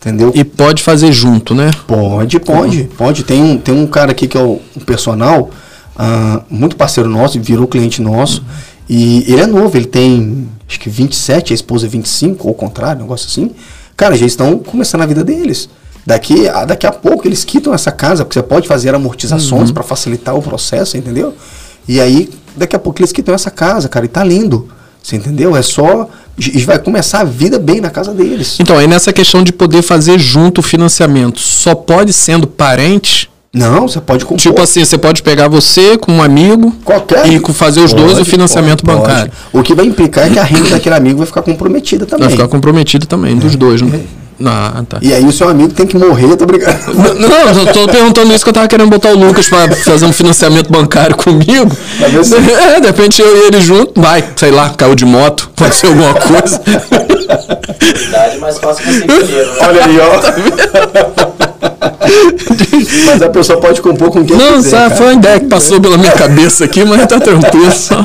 Entendeu? 0.00 0.32
E 0.34 0.44
pode 0.44 0.82
fazer 0.82 1.12
junto, 1.12 1.54
né? 1.54 1.70
Pode, 1.86 2.40
pode, 2.40 2.80
uhum. 2.80 2.88
pode. 2.96 3.22
Tem 3.22 3.42
um, 3.42 3.58
tem 3.58 3.74
um 3.74 3.86
cara 3.86 4.12
aqui 4.12 4.26
que 4.26 4.36
é 4.36 4.40
o, 4.40 4.58
o 4.74 4.80
personal 4.84 5.50
uh, 6.00 6.42
muito 6.48 6.76
parceiro 6.76 7.08
nosso, 7.08 7.38
virou 7.40 7.66
cliente 7.66 8.00
nosso. 8.00 8.40
Uhum. 8.40 8.46
E 8.88 9.32
ele 9.32 9.42
é 9.42 9.46
novo, 9.46 9.76
ele 9.76 9.86
tem 9.86 10.48
acho 10.66 10.80
que 10.80 10.88
27, 10.88 11.52
a 11.52 11.54
esposa 11.54 11.86
25, 11.86 12.46
ou 12.46 12.52
o 12.52 12.56
contrário, 12.56 13.00
um 13.00 13.02
negócio 13.02 13.28
assim. 13.28 13.50
Cara, 13.96 14.16
já 14.16 14.26
estão 14.26 14.58
começando 14.58 15.02
a 15.02 15.06
vida 15.06 15.22
deles. 15.22 15.68
Daqui 16.04 16.48
a, 16.48 16.64
daqui 16.64 16.86
a 16.86 16.92
pouco 16.92 17.28
eles 17.28 17.44
quitam 17.44 17.74
essa 17.74 17.92
casa, 17.92 18.24
porque 18.24 18.38
você 18.38 18.42
pode 18.42 18.66
fazer 18.66 18.94
amortizações 18.94 19.68
uhum. 19.68 19.74
para 19.74 19.82
facilitar 19.82 20.34
o 20.34 20.42
processo, 20.42 20.96
entendeu? 20.96 21.34
E 21.86 22.00
aí, 22.00 22.30
daqui 22.56 22.74
a 22.74 22.78
pouco 22.78 23.00
eles 23.00 23.12
quitam 23.12 23.34
essa 23.34 23.50
casa, 23.50 23.88
cara, 23.88 24.06
e 24.06 24.08
tá 24.08 24.24
lindo. 24.24 24.68
Você 25.02 25.16
entendeu? 25.16 25.56
É 25.56 25.62
só. 25.62 26.08
Vai 26.64 26.78
começar 26.78 27.20
a 27.20 27.24
vida 27.24 27.58
bem 27.58 27.80
na 27.80 27.90
casa 27.90 28.12
deles. 28.12 28.58
Então, 28.60 28.78
aí 28.78 28.86
nessa 28.86 29.12
questão 29.12 29.42
de 29.42 29.52
poder 29.52 29.82
fazer 29.82 30.18
junto 30.18 30.58
o 30.58 30.62
financiamento, 30.62 31.38
só 31.38 31.74
pode 31.74 32.12
sendo 32.12 32.46
parente 32.46 33.30
não, 33.52 33.88
você 33.88 34.00
pode 34.00 34.24
compor. 34.24 34.38
Tipo 34.38 34.62
assim, 34.62 34.84
você 34.84 34.96
pode 34.96 35.22
pegar 35.24 35.48
você 35.48 35.98
com 35.98 36.12
um 36.12 36.22
amigo 36.22 36.72
Qualquer. 36.84 37.26
e 37.26 37.40
fazer 37.52 37.80
os 37.80 37.92
pode, 37.92 38.04
dois 38.04 38.18
o 38.18 38.24
financiamento 38.24 38.84
pode, 38.84 38.98
bancário. 38.98 39.32
Pode. 39.50 39.60
O 39.60 39.62
que 39.64 39.74
vai 39.74 39.86
implicar 39.86 40.28
é 40.28 40.30
que 40.30 40.38
a 40.38 40.44
renda 40.44 40.70
daquele 40.70 40.94
amigo 40.94 41.18
vai 41.18 41.26
ficar 41.26 41.42
comprometida 41.42 42.06
também. 42.06 42.28
Vai 42.28 42.36
ficar 42.36 42.48
comprometida 42.48 43.06
também, 43.06 43.32
é, 43.32 43.40
dos 43.40 43.56
dois, 43.56 43.82
né? 43.82 44.00
É. 44.16 44.29
Ah, 44.44 44.82
tá. 44.88 44.98
E 45.02 45.12
aí 45.12 45.24
o 45.24 45.32
seu 45.32 45.48
amigo 45.48 45.72
tem 45.72 45.86
que 45.86 45.96
morrer, 45.98 46.36
tô 46.36 46.46
brincando. 46.46 46.78
Não, 46.94 47.62
eu 47.62 47.72
tô 47.72 47.86
perguntando 47.86 48.32
isso 48.32 48.44
que 48.44 48.50
eu 48.50 48.54
tava 48.54 48.68
querendo 48.68 48.88
botar 48.88 49.10
o 49.10 49.16
Lucas 49.16 49.48
para 49.48 49.74
fazer 49.76 50.06
um 50.06 50.12
financiamento 50.12 50.70
bancário 50.70 51.16
comigo. 51.16 51.70
É, 52.00 52.80
de 52.80 52.86
repente 52.86 53.20
eu 53.20 53.36
e 53.36 53.46
ele 53.48 53.60
junto, 53.60 54.00
vai, 54.00 54.24
sei 54.36 54.50
lá, 54.50 54.70
caiu 54.70 54.94
de 54.94 55.04
moto, 55.04 55.50
pode 55.54 55.74
ser 55.74 55.88
alguma 55.88 56.14
coisa. 56.14 56.60
Verdade, 57.80 58.38
mas 58.38 58.58
fácil 58.58 58.84
você 58.84 59.00
dinheiro, 59.06 59.52
né? 59.52 59.58
Olha 59.60 59.84
aí, 59.84 60.00
ó. 60.00 60.18
Tá 60.18 60.34
mas 63.06 63.22
a 63.22 63.28
pessoa 63.28 63.60
pode 63.60 63.80
compor 63.80 64.10
com 64.10 64.24
quem 64.24 64.36
não, 64.36 64.54
quiser. 64.54 64.88
Não, 64.88 64.96
foi 64.96 65.06
uma 65.06 65.12
ideia 65.14 65.40
que 65.40 65.46
passou 65.46 65.80
pela 65.80 65.96
minha 65.96 66.12
cabeça 66.12 66.64
aqui, 66.64 66.84
mas 66.84 67.06
tá 67.06 67.20
tranquilo. 67.20 67.70
Só. 67.72 68.04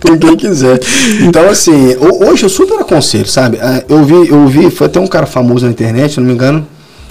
com 0.00 0.18
quem 0.18 0.36
quiser. 0.36 0.78
Então, 1.20 1.48
assim, 1.48 1.96
hoje 1.98 2.44
eu 2.44 2.48
super 2.48 2.80
aconselho, 2.80 3.26
sabe? 3.26 3.58
Ah, 3.60 3.82
eu 3.88 4.04
vi, 4.04 4.28
eu 4.28 4.46
vi, 4.46 4.70
foi 4.70 4.86
até 4.86 5.00
um 5.00 5.06
cara 5.06 5.26
famoso 5.26 5.43
na 5.62 5.70
internet, 5.70 6.14
se 6.14 6.20
não 6.20 6.26
me 6.26 6.32
engano, 6.32 6.66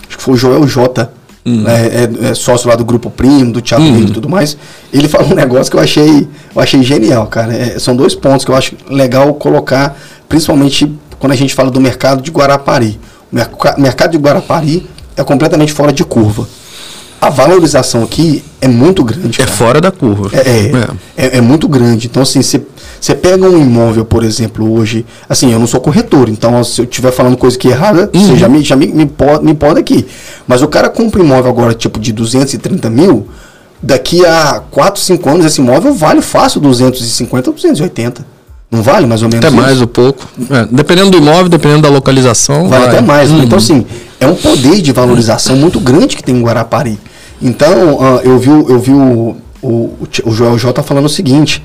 acho 0.07 0.17
que 0.17 0.23
foi 0.23 0.33
o 0.33 0.37
Joel 0.37 0.67
J. 0.67 1.09
Hum. 1.45 1.65
É, 1.67 2.27
é, 2.27 2.29
é, 2.29 2.33
sócio 2.33 2.69
lá 2.69 2.75
do 2.75 2.85
Grupo 2.85 3.09
Primo, 3.09 3.51
do 3.51 3.61
Thiago 3.61 3.83
hum. 3.83 3.99
e 3.99 4.11
tudo 4.11 4.29
mais. 4.29 4.57
Ele 4.93 5.09
falou 5.09 5.31
um 5.31 5.35
negócio 5.35 5.69
que 5.69 5.77
eu 5.77 5.81
achei, 5.81 6.27
eu 6.55 6.61
achei 6.61 6.81
genial, 6.83 7.27
cara. 7.27 7.53
É, 7.53 7.79
são 7.79 7.95
dois 7.95 8.15
pontos 8.15 8.45
que 8.45 8.51
eu 8.51 8.55
acho 8.55 8.75
legal 8.89 9.33
colocar, 9.33 9.97
principalmente 10.29 10.91
quando 11.19 11.33
a 11.33 11.35
gente 11.35 11.53
fala 11.53 11.69
do 11.69 11.81
mercado 11.81 12.21
de 12.21 12.31
Guarapari. 12.31 12.99
O 13.31 13.81
mercado 13.81 14.11
de 14.11 14.17
Guarapari 14.17 14.87
é 15.17 15.23
completamente 15.23 15.73
fora 15.73 15.91
de 15.91 16.03
curva. 16.03 16.47
A 17.25 17.29
valorização 17.29 18.03
aqui 18.03 18.43
é 18.59 18.67
muito 18.67 19.03
grande. 19.03 19.41
É 19.41 19.45
cara. 19.45 19.49
É 19.49 19.53
fora 19.53 19.81
da 19.81 19.91
curva. 19.91 20.29
É, 20.33 20.39
é, 20.39 20.71
é. 21.17 21.25
é, 21.25 21.37
é 21.37 21.41
muito 21.41 21.67
grande. 21.67 22.07
Então, 22.07 22.21
assim, 22.21 22.41
você 22.41 23.15
pega 23.15 23.45
um 23.45 23.61
imóvel, 23.61 24.05
por 24.05 24.23
exemplo, 24.23 24.71
hoje. 24.71 25.05
Assim, 25.27 25.51
eu 25.51 25.59
não 25.59 25.67
sou 25.67 25.79
corretor, 25.79 26.29
então 26.29 26.63
se 26.63 26.81
eu 26.81 26.85
estiver 26.85 27.11
falando 27.11 27.37
coisa 27.37 27.57
que 27.57 27.67
é 27.67 27.71
errada, 27.71 28.09
uhum. 28.13 28.27
você 28.27 28.35
já, 28.37 28.47
me, 28.47 28.63
já 28.63 28.75
me, 28.75 28.87
me, 28.87 29.05
pode, 29.05 29.45
me 29.45 29.53
pode 29.53 29.79
aqui. 29.79 30.05
Mas 30.47 30.61
o 30.61 30.67
cara 30.67 30.89
compra 30.89 31.21
um 31.21 31.25
imóvel 31.25 31.51
agora, 31.51 31.73
tipo, 31.73 31.99
de 31.99 32.11
230 32.11 32.89
mil, 32.89 33.27
daqui 33.81 34.25
a 34.25 34.61
4, 34.71 35.01
5 35.01 35.29
anos, 35.29 35.45
esse 35.45 35.61
imóvel 35.61 35.93
vale 35.93 36.21
fácil 36.21 36.61
250 36.61 37.49
ou 37.49 37.53
280. 37.53 38.25
Não 38.71 38.81
vale 38.81 39.05
mais 39.05 39.21
ou 39.21 39.29
menos 39.29 39.45
Até 39.45 39.55
mais 39.55 39.79
um 39.81 39.85
pouco. 39.85 40.25
É, 40.49 40.65
dependendo 40.71 41.11
do 41.11 41.17
imóvel, 41.17 41.47
dependendo 41.47 41.83
da 41.83 41.89
localização. 41.89 42.67
Vale, 42.67 42.85
vale. 42.85 42.97
até 42.97 43.01
mais. 43.05 43.29
Uhum. 43.29 43.43
Então, 43.43 43.57
assim, 43.57 43.85
é 44.19 44.25
um 44.25 44.33
poder 44.33 44.81
de 44.81 44.91
valorização 44.91 45.55
muito 45.55 45.79
grande 45.79 46.15
que 46.15 46.23
tem 46.23 46.35
em 46.35 46.41
Guarapari. 46.41 46.97
Então, 47.43 47.95
uh, 47.95 48.21
eu 48.23 48.39
vi, 48.39 48.49
eu 48.49 48.79
vi 48.79 48.93
o, 48.93 49.35
o, 49.61 49.93
o 50.23 50.31
Joel 50.31 50.57
J 50.57 50.81
falando 50.81 51.05
o 51.05 51.09
seguinte: 51.09 51.61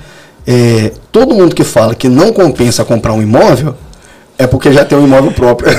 é, 0.47 0.93
todo 1.13 1.35
mundo 1.35 1.55
que 1.55 1.63
fala 1.63 1.95
que 1.95 2.09
não 2.09 2.33
compensa 2.33 2.85
comprar 2.85 3.13
um 3.13 3.23
imóvel 3.23 3.75
é 4.37 4.47
porque 4.47 4.73
já 4.73 4.85
tem 4.85 4.99
um 4.99 5.05
imóvel 5.05 5.31
próprio. 5.33 5.71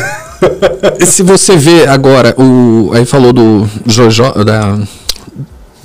Se 1.05 1.21
você 1.21 1.57
vê 1.57 1.85
agora, 1.85 2.33
o, 2.37 2.91
aí 2.93 3.05
falou 3.05 3.33
do 3.33 3.67
Jojo, 3.85 4.31
da, 4.45 4.79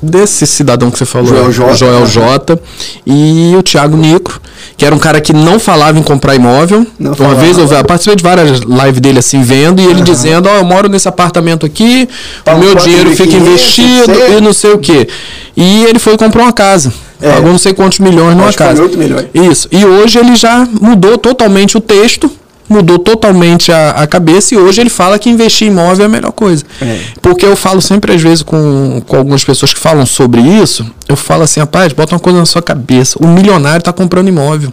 desse 0.05 0.47
cidadão 0.47 0.91
que 0.91 0.99
você 0.99 1.05
falou, 1.05 1.51
Joel 1.51 1.53
J, 1.53 1.75
Joel 1.75 2.07
J 2.07 2.59
e 3.07 3.55
o 3.57 3.63
Thiago 3.63 3.97
Nico, 3.97 4.41
que 4.77 4.85
era 4.85 4.95
um 4.95 4.99
cara 4.99 5.21
que 5.21 5.33
não 5.33 5.59
falava 5.59 5.99
em 5.99 6.03
comprar 6.03 6.35
imóvel. 6.35 6.87
Não 6.99 7.11
Uma 7.11 7.17
falava. 7.17 7.41
vez 7.41 7.59
eu 7.59 7.67
participei 7.85 8.17
de 8.17 8.23
várias 8.23 8.61
lives 8.61 9.01
dele 9.01 9.19
assim 9.19 9.43
vendo 9.43 9.81
e 9.81 9.85
ele 9.85 9.99
uhum. 9.99 10.05
dizendo: 10.05 10.49
"Ó, 10.49 10.53
oh, 10.53 10.57
eu 10.57 10.65
moro 10.65 10.89
nesse 10.89 11.09
apartamento 11.09 11.67
aqui, 11.67 12.09
o 12.47 12.59
meu 12.59 12.75
dinheiro 12.75 13.11
fica 13.17 13.35
investido 13.35 14.13
e 14.37 14.41
não 14.41 14.53
sei 14.53 14.73
o 14.73 14.79
quê". 14.79 15.09
E 15.57 15.85
ele 15.85 15.99
foi 15.99 16.17
comprar 16.17 16.43
uma 16.43 16.53
casa. 16.53 16.93
É. 17.21 17.33
Pagou 17.33 17.51
não 17.51 17.59
sei 17.59 17.73
quantos 17.73 18.01
milhões 18.01 18.37
numa 18.37 18.53
casa. 18.53 18.83
8 18.83 18.99
milhões. 18.99 19.27
Isso. 19.33 19.69
E 19.71 19.85
hoje 19.85 20.19
ele 20.19 20.37
já 20.37 20.67
mudou 20.81 21.17
totalmente 21.17 21.77
o 21.77 21.81
texto 21.81 22.31
mudou 22.69 22.99
totalmente 22.99 23.71
a, 23.71 23.91
a, 23.91 24.07
cabeça 24.07 24.55
e 24.55 24.59
hoje 24.59 24.81
ele 24.81 24.91
fala 24.91 25.19
que 25.19 25.29
investir 25.29 25.69
em 25.69 25.71
imóvel 25.71 26.05
é 26.05 26.07
a 26.07 26.09
melhor 26.09 26.33
coisa. 26.33 26.65
É. 26.81 27.01
Porque 27.21 27.45
eu 27.45 27.57
falo 27.57 27.81
sempre, 27.81 28.15
às 28.15 28.23
vezes, 28.23 28.43
com, 28.43 29.03
com 29.07 29.17
algumas 29.17 29.45
pessoas 29.45 29.73
que 29.73 29.81
falam 29.81 30.07
sobre 30.07 30.41
isso, 30.41 30.87
eu 31.09 31.17
falo 31.17 31.43
assim, 31.43 31.61
rapaz, 31.61 31.93
bota 31.93 32.15
uma 32.15 32.21
coisa 32.21 32.39
na 32.39 32.47
sua 32.47 32.63
cabeça. 32.63 33.19
O 33.21 33.27
milionário 33.27 33.79
está 33.79 33.93
comprando 33.93 34.29
imóvel. 34.29 34.73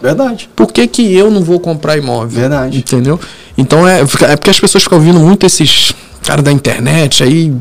Verdade. 0.00 0.48
Por 0.54 0.72
que, 0.72 0.86
que 0.86 1.14
eu 1.14 1.30
não 1.30 1.42
vou 1.42 1.58
comprar 1.58 1.96
imóvel? 1.96 2.40
Verdade. 2.40 2.78
Entendeu? 2.78 3.18
Então 3.56 3.86
é, 3.86 4.00
é 4.00 4.36
porque 4.36 4.50
as 4.50 4.60
pessoas 4.60 4.84
ficam 4.84 4.98
ouvindo 4.98 5.18
muito 5.18 5.46
esses 5.46 5.94
caras 6.22 6.44
da 6.44 6.52
internet 6.52 7.22
aí. 7.22 7.54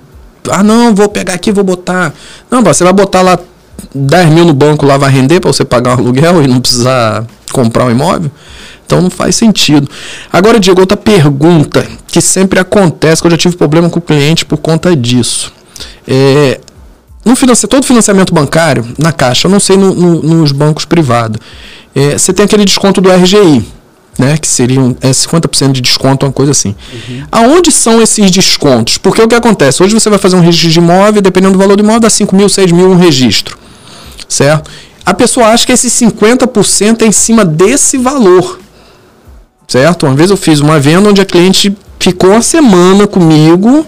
Ah, 0.50 0.62
não, 0.62 0.94
vou 0.94 1.10
pegar 1.10 1.34
aqui 1.34 1.52
vou 1.52 1.64
botar. 1.64 2.14
Não, 2.52 2.62
você 2.62 2.84
vai 2.84 2.94
botar 2.94 3.22
lá 3.22 3.40
10 3.94 4.30
mil 4.30 4.46
no 4.46 4.54
banco, 4.54 4.86
lá 4.86 4.98
vai 4.98 5.10
render 5.10 5.40
para 5.40 5.52
você 5.52 5.64
pagar 5.66 5.96
um 5.96 6.00
aluguel 6.00 6.44
e 6.44 6.48
não 6.48 6.60
precisar 6.60 7.26
comprar 7.52 7.86
um 7.86 7.92
imóvel? 7.92 8.30
Então 8.86 9.02
não 9.02 9.10
faz 9.10 9.36
sentido. 9.36 9.90
Agora, 10.32 10.60
Diego, 10.60 10.80
outra 10.80 10.98
pergunta 10.98 11.86
que 12.08 12.22
sempre 12.22 12.60
acontece, 12.60 13.22
que 13.22 13.28
eu 13.28 13.32
já 13.32 13.38
tive 13.38 13.56
problema 13.56 13.90
com 13.90 14.00
o 14.00 14.02
cliente 14.02 14.46
por 14.46 14.58
conta 14.58 14.96
disso. 14.96 15.52
É, 16.08 16.60
no 17.26 17.36
finance, 17.36 17.68
todo 17.68 17.84
financiamento 17.86 18.34
bancário, 18.34 18.86
na 19.00 19.12
Caixa, 19.12 19.48
eu 19.48 19.52
não 19.52 19.60
sei 19.60 19.76
no, 19.76 19.94
no, 19.96 20.22
nos 20.22 20.52
bancos 20.52 20.86
privados, 20.86 21.42
é, 21.96 22.18
você 22.18 22.32
tem 22.32 22.46
aquele 22.46 22.64
desconto 22.64 23.02
do 23.02 23.10
RGI, 23.10 23.66
né, 24.18 24.38
que 24.38 24.48
seria 24.48 24.80
é 25.02 25.10
50% 25.10 25.72
de 25.72 25.82
desconto, 25.82 26.26
uma 26.26 26.32
coisa 26.32 26.52
assim. 26.52 26.76
Uhum. 26.94 27.24
Aonde 27.32 27.72
são 27.72 28.02
esses 28.02 28.30
descontos? 28.30 28.98
Porque 29.00 29.22
o 29.22 29.28
que 29.28 29.36
acontece? 29.36 29.82
Hoje 29.82 29.94
você 29.94 30.10
vai 30.10 30.20
fazer 30.20 30.36
um 30.36 30.42
registro 30.42 30.70
de 30.70 30.80
imóvel, 30.80 31.22
dependendo 31.22 31.54
do 31.54 31.60
valor 31.60 31.76
do 31.76 31.84
imóvel, 31.84 32.02
dá 32.02 32.10
5 32.10 32.36
mil, 32.36 32.48
6 32.48 32.72
mil 32.72 32.92
um 32.92 32.96
registro. 32.96 33.58
Certo? 34.30 34.70
A 35.06 35.14
pessoa 35.14 35.48
acha 35.48 35.66
que 35.66 35.72
esse 35.72 35.88
50% 35.88 37.02
é 37.02 37.06
em 37.08 37.12
cima 37.12 37.44
desse 37.44 37.98
valor. 37.98 38.60
Certo? 39.68 40.06
Uma 40.06 40.16
vez 40.16 40.30
eu 40.30 40.38
fiz 40.38 40.60
uma 40.60 40.80
venda 40.80 41.10
onde 41.10 41.22
a 41.22 41.26
cliente 41.26 41.76
ficou 42.00 42.32
uma 42.32 42.42
semana 42.42 43.08
comigo 43.08 43.86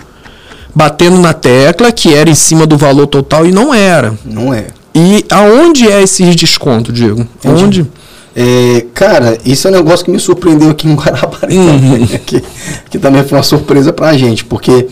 batendo 0.73 1.17
na 1.17 1.33
tecla 1.33 1.91
que 1.91 2.13
era 2.13 2.29
em 2.29 2.35
cima 2.35 2.65
do 2.65 2.77
valor 2.77 3.07
total 3.07 3.45
e 3.45 3.51
não 3.51 3.73
era. 3.73 4.13
Não 4.25 4.53
é. 4.53 4.67
E 4.93 5.25
aonde 5.31 5.87
é 5.87 6.01
esse 6.01 6.23
desconto, 6.35 6.91
Diego? 6.91 7.21
Entendi. 7.21 7.63
Onde? 7.63 7.87
É, 8.35 8.85
cara, 8.93 9.37
isso 9.43 9.67
é 9.67 9.71
um 9.71 9.73
negócio 9.73 10.05
que 10.05 10.11
me 10.11 10.19
surpreendeu 10.19 10.69
aqui 10.69 10.87
em 10.87 10.93
Guarapari 10.93 11.57
uhum. 11.57 12.05
que, 12.23 12.43
que, 12.87 12.99
também 12.99 13.23
foi 13.23 13.35
uma 13.35 13.43
surpresa 13.43 13.91
pra 13.91 14.15
gente, 14.15 14.45
porque 14.45 14.87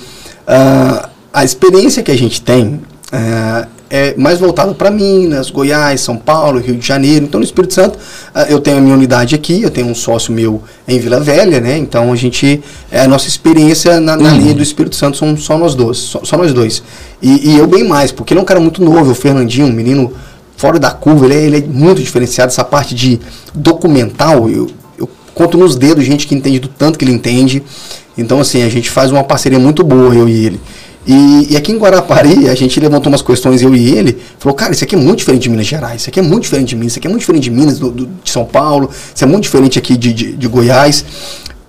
uh, 0.48 1.08
a 1.32 1.43
experiência 1.43 2.02
que 2.02 2.10
a 2.10 2.17
gente 2.17 2.41
tem 2.41 2.82
uh, 3.13 3.67
é 3.89 4.15
mais 4.17 4.39
voltado 4.39 4.74
para 4.74 4.89
Minas, 4.89 5.50
Goiás, 5.50 6.02
São 6.02 6.17
Paulo, 6.17 6.60
Rio 6.60 6.76
de 6.76 6.86
Janeiro. 6.86 7.26
Então, 7.26 7.39
no 7.39 7.45
Espírito 7.45 7.74
Santo, 7.74 7.98
ah, 8.34 8.43
eu 8.43 8.60
tenho 8.60 8.78
a 8.78 8.82
minha 8.82 8.95
unidade 8.95 9.36
aqui, 9.36 9.62
eu 9.62 9.69
tenho 9.69 9.88
um 9.88 9.95
sócio 9.95 10.34
meu 10.34 10.62
em 10.88 11.00
Vila 11.00 11.19
Velha, 11.19 11.60
né? 11.60 11.78
Então, 11.78 12.12
a 12.12 12.15
gente, 12.15 12.62
é, 12.91 13.02
a 13.02 13.08
nossa 13.08 13.28
experiência 13.28 14.00
na, 14.00 14.17
na 14.17 14.30
uhum. 14.30 14.38
linha 14.38 14.54
do 14.54 14.63
Espírito 14.63 14.95
Santo 14.95 15.17
são 15.17 15.38
só 15.38 15.58
nós 15.58 15.76
dois, 15.76 15.98
só, 15.98 16.21
só 16.24 16.38
nós 16.38 16.54
dois. 16.54 16.84
E, 17.21 17.52
e, 17.52 17.58
eu 17.58 17.67
bem 17.67 17.84
mais, 17.84 18.12
porque 18.12 18.34
ele 18.34 18.39
é 18.39 18.43
um 18.43 18.45
cara 18.45 18.60
muito 18.60 18.84
novo, 18.84 19.12
o 19.12 19.15
Fernandinho, 19.15 19.67
um 19.67 19.71
menino 19.71 20.12
fora 20.58 20.80
da 20.80 20.91
curva, 20.91 21.26
ele 21.26 21.36
é, 21.36 21.43
ele 21.45 21.58
é 21.58 21.62
muito 21.62 22.02
diferenciado, 22.02 22.52
essa 22.52 22.63
parte 22.63 22.95
de 22.95 23.19
documental, 23.54 24.50
eu, 24.50 24.69
eu 24.98 25.10
conto 25.34 25.58
nos 25.58 25.76
dedos 25.76 26.04
gente 26.04 26.26
que 26.26 26.34
entende 26.34 26.60
do 26.60 26.67
tanto 26.67 26.98
que 26.98 27.06
ele 27.06 27.12
entende. 27.12 27.62
Então, 28.17 28.39
assim, 28.39 28.63
a 28.63 28.69
gente 28.69 28.89
faz 28.89 29.12
uma 29.12 29.24
parceria 29.24 29.60
muito 29.60 29.84
boa, 29.84 30.15
eu 30.15 30.28
e 30.30 30.45
ele. 30.45 30.62
E, 31.07 31.53
e, 31.53 31.57
aqui 31.57 31.71
em 31.71 31.77
Guarapari, 31.77 32.49
a 32.49 32.55
gente 32.55 32.79
levantou 32.79 33.11
umas 33.11 33.21
questões, 33.21 33.61
eu 33.61 33.75
e 33.75 33.95
ele, 33.95 34.17
falou, 34.39 34.55
cara, 34.55 34.71
isso 34.71 34.83
aqui 34.83 34.95
é 34.95 34.97
muito 34.97 35.19
diferente 35.19 35.43
de 35.43 35.49
Minas 35.49 35.67
Gerais, 35.67 36.01
isso 36.01 36.09
aqui 36.09 36.19
é 36.19 36.23
muito 36.23 36.43
diferente 36.43 36.69
de 36.69 36.75
Minas, 36.75 36.93
isso 36.93 36.99
aqui 36.99 37.07
é 37.07 37.09
muito 37.09 37.21
diferente 37.21 37.43
de 37.43 37.51
Minas, 37.51 37.77
do, 37.77 37.91
do 37.91 38.09
de 38.23 38.31
São 38.31 38.43
Paulo, 38.43 38.89
isso 39.13 39.23
é 39.23 39.27
muito 39.27 39.43
diferente 39.43 39.77
aqui 39.77 39.95
de, 39.95 40.11
de, 40.11 40.33
de 40.33 40.47
Goiás. 40.47 41.05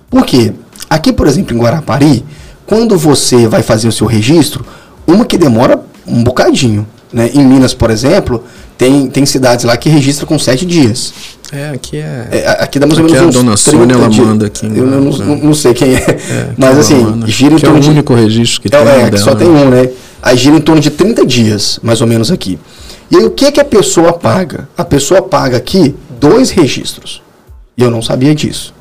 Por 0.09 0.25
quê? 0.25 0.53
Aqui, 0.89 1.13
por 1.13 1.27
exemplo, 1.27 1.55
em 1.55 1.59
Guarapari, 1.59 2.25
quando 2.65 2.97
você 2.97 3.47
vai 3.47 3.61
fazer 3.61 3.87
o 3.87 3.91
seu 3.91 4.07
registro, 4.07 4.65
uma 5.05 5.23
que 5.23 5.37
demora 5.37 5.81
um 6.05 6.23
bocadinho. 6.23 6.87
Né? 7.13 7.29
Em 7.33 7.45
Minas, 7.45 7.73
por 7.73 7.91
exemplo, 7.91 8.43
tem, 8.77 9.07
tem 9.07 9.25
cidades 9.25 9.65
lá 9.65 9.77
que 9.77 9.89
registra 9.89 10.25
com 10.25 10.37
sete 10.37 10.65
dias. 10.65 11.13
É, 11.51 11.69
aqui 11.69 11.97
é. 11.97 12.27
é 12.31 12.63
aqui 12.63 12.77
dá 12.77 12.85
mais 12.85 12.99
ou 12.99 13.05
menos 13.05 13.19
aqui 13.19 13.29
a 13.29 13.31
dona 13.31 13.55
Sônia, 13.55 13.93
ela 13.93 14.09
manda 14.09 14.47
aqui. 14.47 14.65
Eu 14.65 14.85
não, 14.85 15.01
não, 15.01 15.35
não, 15.37 15.53
sei 15.53 15.73
quem 15.73 15.95
é. 15.95 15.99
é 15.99 16.49
mas 16.57 16.77
assim, 16.77 16.95
manda. 16.95 17.27
gira 17.27 17.53
em 17.53 17.59
torno. 17.59 17.77
É 17.77 17.87
o 17.87 17.89
único 17.89 18.13
registro 18.13 18.61
que 18.61 18.67
é, 18.67 18.83
tem. 18.83 19.03
É, 19.03 19.09
que 19.09 19.17
só 19.17 19.33
tem 19.33 19.47
um, 19.47 19.69
né? 19.69 19.89
Aí 20.21 20.35
gira 20.35 20.57
em 20.57 20.61
torno 20.61 20.81
de 20.81 20.89
30 20.89 21.25
dias, 21.25 21.79
mais 21.81 22.01
ou 22.01 22.07
menos 22.07 22.31
aqui. 22.31 22.59
E 23.09 23.15
aí 23.15 23.23
o 23.23 23.31
que, 23.31 23.49
que 23.51 23.61
a 23.61 23.65
pessoa 23.65 24.11
paga? 24.11 24.67
A 24.77 24.83
pessoa 24.83 25.21
paga 25.21 25.55
aqui 25.55 25.95
dois 26.19 26.49
registros. 26.49 27.21
E 27.77 27.83
eu 27.83 27.89
não 27.89 28.01
sabia 28.01 28.35
disso. 28.35 28.73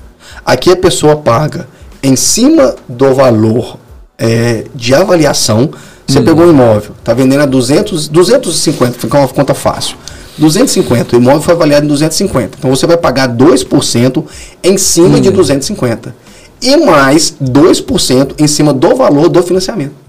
Aqui 0.44 0.72
a 0.72 0.76
pessoa 0.76 1.16
paga 1.16 1.68
em 2.02 2.16
cima 2.16 2.74
do 2.88 3.14
valor 3.14 3.78
é, 4.18 4.64
de 4.74 4.94
avaliação. 4.94 5.70
Você 6.06 6.18
hum. 6.18 6.24
pegou 6.24 6.46
um 6.46 6.50
imóvel, 6.50 6.92
está 6.98 7.12
vendendo 7.14 7.42
a 7.42 7.46
200, 7.46 8.08
250, 8.08 8.98
fica 8.98 9.18
uma 9.18 9.28
conta 9.28 9.54
fácil. 9.54 9.96
250. 10.38 11.16
O 11.16 11.20
imóvel 11.20 11.42
foi 11.42 11.54
avaliado 11.54 11.84
em 11.84 11.88
250. 11.88 12.56
Então 12.58 12.70
você 12.70 12.86
vai 12.86 12.96
pagar 12.96 13.28
2% 13.28 14.24
em 14.62 14.76
cima 14.76 15.18
hum. 15.18 15.20
de 15.20 15.30
250. 15.30 16.14
E 16.62 16.76
mais 16.76 17.34
2% 17.42 18.34
em 18.38 18.46
cima 18.46 18.72
do 18.72 18.94
valor 18.94 19.28
do 19.28 19.42
financiamento. 19.42 20.06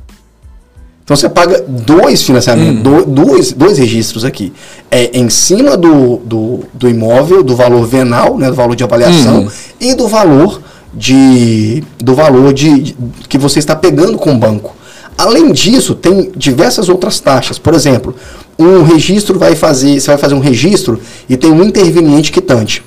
Então 1.04 1.16
você 1.16 1.30
paga 1.30 1.64
dois 1.66 2.22
financiamentos, 2.22 2.80
hum. 2.80 2.84
do, 2.84 3.06
dois, 3.06 3.54
dois 3.54 3.78
registros 3.78 4.26
aqui. 4.26 4.52
É 4.92 5.18
em 5.18 5.30
cima 5.30 5.78
do, 5.78 6.18
do, 6.18 6.60
do, 6.74 6.90
imóvel, 6.90 7.42
do 7.42 7.56
valor 7.56 7.86
venal, 7.86 8.38
né, 8.38 8.50
do 8.50 8.56
valor 8.56 8.76
de 8.76 8.84
avaliação, 8.84 9.46
hum. 9.46 9.50
e 9.80 9.94
do 9.94 10.08
valor 10.08 10.62
de 10.94 11.84
do 11.98 12.16
valor 12.16 12.54
de, 12.54 12.82
de, 12.82 12.96
que 13.30 13.38
você 13.38 13.60
está 13.60 13.74
pegando 13.74 14.18
com 14.18 14.34
o 14.34 14.38
banco. 14.38 14.76
Além 15.18 15.52
disso, 15.52 15.96
tem 15.96 16.32
diversas 16.36 16.90
outras 16.90 17.20
taxas. 17.20 17.58
Por 17.58 17.74
exemplo, 17.74 18.16
um 18.58 18.84
registro 18.84 19.40
vai 19.40 19.56
fazer, 19.56 20.00
você 20.00 20.08
vai 20.08 20.18
fazer 20.18 20.36
um 20.36 20.40
registro 20.40 21.00
e 21.28 21.36
tem 21.36 21.52
um 21.52 21.64
interveniente 21.64 22.32
quitante. 22.32 22.84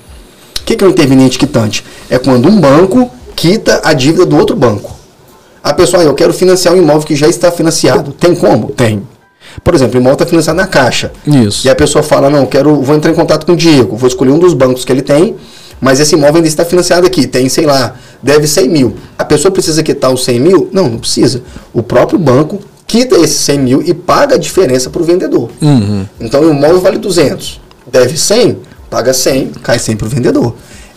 O 0.61 0.63
que 0.63 0.81
é 0.81 0.87
um 0.87 0.91
interveniente 0.91 1.37
quitante? 1.37 1.83
É 2.09 2.17
quando 2.17 2.47
um 2.47 2.59
banco 2.59 3.11
quita 3.35 3.81
a 3.83 3.93
dívida 3.93 4.25
do 4.25 4.37
outro 4.37 4.55
banco. 4.55 4.95
A 5.63 5.73
pessoa, 5.73 6.01
ah, 6.01 6.05
eu 6.05 6.13
quero 6.13 6.33
financiar 6.33 6.73
um 6.73 6.77
imóvel 6.77 7.03
que 7.05 7.15
já 7.15 7.27
está 7.27 7.51
financiado. 7.51 8.11
Tem 8.13 8.33
como? 8.33 8.69
Tem. 8.71 9.03
Por 9.63 9.75
exemplo, 9.75 9.97
o 9.97 10.01
imóvel 10.01 10.13
está 10.13 10.25
financiado 10.25 10.57
na 10.57 10.67
Caixa. 10.67 11.11
Isso. 11.27 11.67
E 11.67 11.69
a 11.69 11.75
pessoa 11.75 12.01
fala, 12.03 12.29
não, 12.29 12.45
quero, 12.45 12.81
vou 12.81 12.95
entrar 12.95 13.11
em 13.11 13.15
contato 13.15 13.45
com 13.45 13.53
o 13.53 13.55
Diego, 13.55 13.95
vou 13.95 14.07
escolher 14.07 14.31
um 14.31 14.39
dos 14.39 14.53
bancos 14.53 14.85
que 14.85 14.91
ele 14.91 15.01
tem, 15.01 15.35
mas 15.81 15.99
esse 15.99 16.13
imóvel 16.13 16.35
ainda 16.37 16.47
está 16.47 16.63
financiado 16.63 17.07
aqui, 17.07 17.25
tem, 17.25 17.49
sei 17.49 17.65
lá, 17.65 17.95
deve 18.21 18.47
100 18.47 18.69
mil. 18.69 18.95
A 19.17 19.25
pessoa 19.25 19.51
precisa 19.51 19.81
quitar 19.81 20.13
os 20.13 20.23
100 20.23 20.39
mil? 20.39 20.69
Não, 20.71 20.87
não 20.87 20.99
precisa. 20.99 21.41
O 21.73 21.81
próprio 21.81 22.19
banco 22.19 22.61
quita 22.85 23.15
esses 23.15 23.37
100 23.37 23.59
mil 23.59 23.81
e 23.81 23.93
paga 23.93 24.35
a 24.35 24.37
diferença 24.37 24.91
para 24.91 25.01
o 25.01 25.05
vendedor. 25.05 25.49
Uhum. 25.59 26.05
Então 26.19 26.41
o 26.41 26.51
imóvel 26.51 26.79
vale 26.79 26.99
200, 26.99 27.59
deve 27.91 28.15
100, 28.15 28.59
paga 28.91 29.11
100, 29.11 29.47
cai 29.63 29.79
100 29.79 29.97
para 29.97 30.05
o 30.05 30.09
vendedor. 30.09 30.55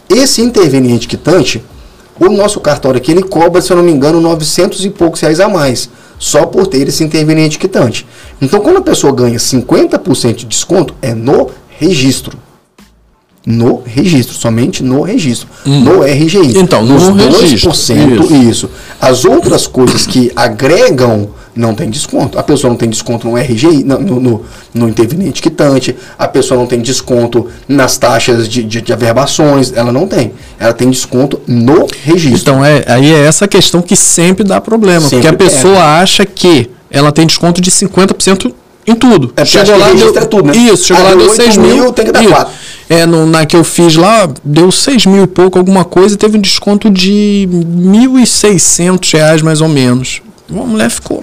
Esse 0.09 0.42
interveniente 0.42 1.09
quitante, 1.09 1.64
o 2.20 2.29
nosso 2.29 2.61
cartório 2.61 2.99
aqui, 2.99 3.11
ele 3.11 3.23
cobra, 3.23 3.62
se 3.62 3.73
eu 3.73 3.77
não 3.77 3.83
me 3.83 3.90
engano, 3.90 4.20
900 4.20 4.85
e 4.85 4.90
poucos 4.90 5.20
reais 5.20 5.40
a 5.40 5.49
mais, 5.49 5.88
só 6.18 6.44
por 6.44 6.66
ter 6.66 6.87
esse 6.87 7.03
interveniente 7.03 7.59
quitante. 7.59 8.07
Então, 8.40 8.61
quando 8.61 8.77
a 8.77 8.83
pessoa 8.83 9.12
ganha 9.12 9.38
50% 9.38 10.35
de 10.35 10.44
desconto, 10.44 10.94
é 11.01 11.14
no 11.14 11.51
registro 11.79 12.44
no 13.47 13.83
registro, 13.85 14.35
somente 14.35 14.83
no 14.83 15.03
registro, 15.03 15.49
hum. 15.67 15.81
no 15.81 16.03
RGI. 16.03 16.59
Então, 16.59 16.85
no 16.85 16.97
2%, 16.97 17.41
registro. 17.41 17.71
Isso. 17.71 18.35
isso. 18.35 18.71
As 19.01 19.25
outras 19.25 19.67
coisas 19.67 20.07
que 20.07 20.33
agregam 20.35 21.29
não 21.55 21.75
tem 21.75 21.89
desconto. 21.89 22.39
A 22.39 22.43
pessoa 22.43 22.71
não 22.71 22.77
tem 22.77 22.89
desconto 22.89 23.29
no 23.29 23.37
RGI, 23.37 23.85
no, 23.85 24.01
no, 24.01 24.45
no 24.73 24.89
interveniente 24.89 25.41
quitante, 25.41 25.95
a 26.19 26.27
pessoa 26.27 26.59
não 26.59 26.67
tem 26.67 26.81
desconto 26.81 27.49
nas 27.69 27.97
taxas 27.97 28.49
de, 28.49 28.63
de, 28.63 28.81
de, 28.81 28.93
averbações, 28.93 29.73
ela 29.75 29.93
não 29.93 30.07
tem. 30.07 30.33
Ela 30.59 30.73
tem 30.73 30.91
desconto 30.91 31.41
no 31.47 31.87
registro. 32.03 32.55
Então, 32.55 32.65
é, 32.65 32.85
aí 32.89 33.13
é 33.13 33.27
essa 33.27 33.47
questão 33.47 33.81
que 33.81 33.95
sempre 33.95 34.43
dá 34.43 34.61
problema, 34.61 35.03
sempre 35.03 35.29
porque 35.29 35.29
a 35.29 35.49
pessoa 35.49 36.01
acha 36.01 36.25
que 36.27 36.71
ela 36.91 37.13
tem 37.13 37.27
desconto 37.27 37.61
de 37.61 37.71
50% 37.71 38.53
em 38.87 38.94
tudo. 38.94 39.33
É 39.37 39.44
chegou 39.44 39.79
lá, 39.79 39.92
deu, 39.92 40.16
é 40.16 40.25
tudo, 40.25 40.47
né? 40.49 40.57
Isso, 40.57 40.85
chegou 40.85 41.05
ah, 41.05 41.11
lá, 41.11 41.14
deu 41.14 41.31
6 41.31 41.57
mil, 41.57 41.77
mil, 41.77 41.92
tem 41.92 42.05
que 42.05 42.12
dar 42.12 42.23
isso. 42.23 42.33
4. 42.33 42.53
É, 42.88 43.07
no, 43.07 43.27
na 43.27 43.47
que 43.47 43.57
eu 43.57 43.64
fiz 43.64 43.97
lá, 43.97 44.29
deu 44.44 44.70
6 44.70 45.07
mil 45.07 45.25
e 45.25 45.27
pouco, 45.27 45.59
alguma 45.59 45.85
coisa, 45.85 46.14
e 46.14 46.18
teve 46.18 46.37
um 46.37 46.40
desconto 46.40 46.90
de 46.90 47.49
1.600 47.51 49.12
reais, 49.12 49.42
mais 49.42 49.61
ou 49.61 49.68
menos. 49.68 50.21
A 50.50 50.54
mulher 50.54 50.90
ficou. 50.90 51.23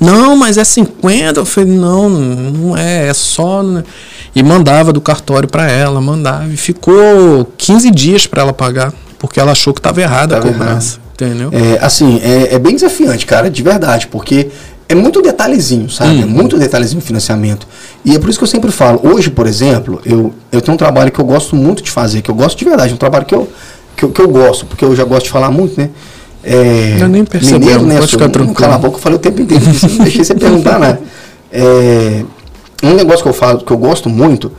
Não, 0.00 0.36
mas 0.36 0.58
é 0.58 0.64
50. 0.64 1.40
Eu 1.40 1.44
falei, 1.44 1.70
não, 1.70 2.08
não 2.08 2.76
é, 2.76 3.08
é 3.08 3.14
só. 3.14 3.62
Né? 3.62 3.82
E 4.34 4.42
mandava 4.42 4.92
do 4.92 5.00
cartório 5.00 5.48
para 5.48 5.70
ela, 5.70 6.00
mandava. 6.00 6.46
E 6.52 6.56
ficou 6.56 7.50
15 7.56 7.90
dias 7.90 8.26
para 8.26 8.42
ela 8.42 8.52
pagar, 8.52 8.92
porque 9.18 9.40
ela 9.40 9.52
achou 9.52 9.72
que 9.72 9.80
estava 9.80 10.00
errada 10.00 10.36
tava 10.36 10.48
a 10.48 10.52
cobrança. 10.52 10.98
Errado. 10.98 11.06
Entendeu? 11.14 11.50
É, 11.50 11.78
assim, 11.82 12.20
é, 12.22 12.54
é 12.54 12.58
bem 12.58 12.74
desafiante, 12.74 13.24
cara, 13.24 13.50
de 13.50 13.62
verdade, 13.62 14.06
porque 14.06 14.50
é 14.88 14.94
muito 14.94 15.20
detalhezinho, 15.20 15.90
sabe? 15.90 16.20
Hum. 16.20 16.22
É 16.22 16.26
muito 16.26 16.58
detalhezinho 16.58 17.00
o 17.00 17.02
financiamento. 17.02 17.66
E 18.04 18.14
é 18.14 18.18
por 18.18 18.30
isso 18.30 18.38
que 18.38 18.44
eu 18.44 18.48
sempre 18.48 18.70
falo. 18.70 19.00
Hoje, 19.02 19.30
por 19.30 19.46
exemplo, 19.46 20.00
eu, 20.04 20.32
eu 20.52 20.60
tenho 20.60 20.74
um 20.74 20.78
trabalho 20.78 21.10
que 21.10 21.18
eu 21.18 21.24
gosto 21.24 21.56
muito 21.56 21.82
de 21.82 21.90
fazer, 21.90 22.22
que 22.22 22.30
eu 22.30 22.34
gosto 22.34 22.58
de 22.58 22.64
verdade, 22.64 22.94
um 22.94 22.96
trabalho 22.96 23.24
que 23.24 23.34
eu, 23.34 23.48
que 23.96 24.04
eu, 24.04 24.10
que 24.10 24.20
eu 24.20 24.28
gosto, 24.28 24.64
porque 24.66 24.84
eu 24.84 24.94
já 24.94 25.04
gosto 25.04 25.24
de 25.24 25.30
falar 25.30 25.50
muito, 25.50 25.80
né? 25.80 25.90
É, 26.44 26.98
eu 27.00 27.08
nem 27.08 27.24
percebi, 27.24 27.58
mineiro, 27.58 27.82
né? 27.82 27.98
Pode 27.98 28.12
ficar 28.12 28.28
tranquilo. 28.28 28.54
Cala 28.54 28.76
a 28.76 28.78
boca, 28.78 28.96
eu 28.96 29.00
falei 29.00 29.16
o 29.16 29.20
tempo 29.20 29.42
inteiro, 29.42 29.64
não 29.64 30.04
deixei 30.04 30.24
você 30.24 30.34
perguntar 30.36 30.78
nada. 30.78 31.00
É, 31.50 32.24
um 32.84 32.94
negócio 32.94 33.22
que 33.24 33.28
eu 33.28 33.32
falo, 33.32 33.64
que 33.64 33.72
eu 33.72 33.78
gosto 33.78 34.08
muito, 34.08 34.52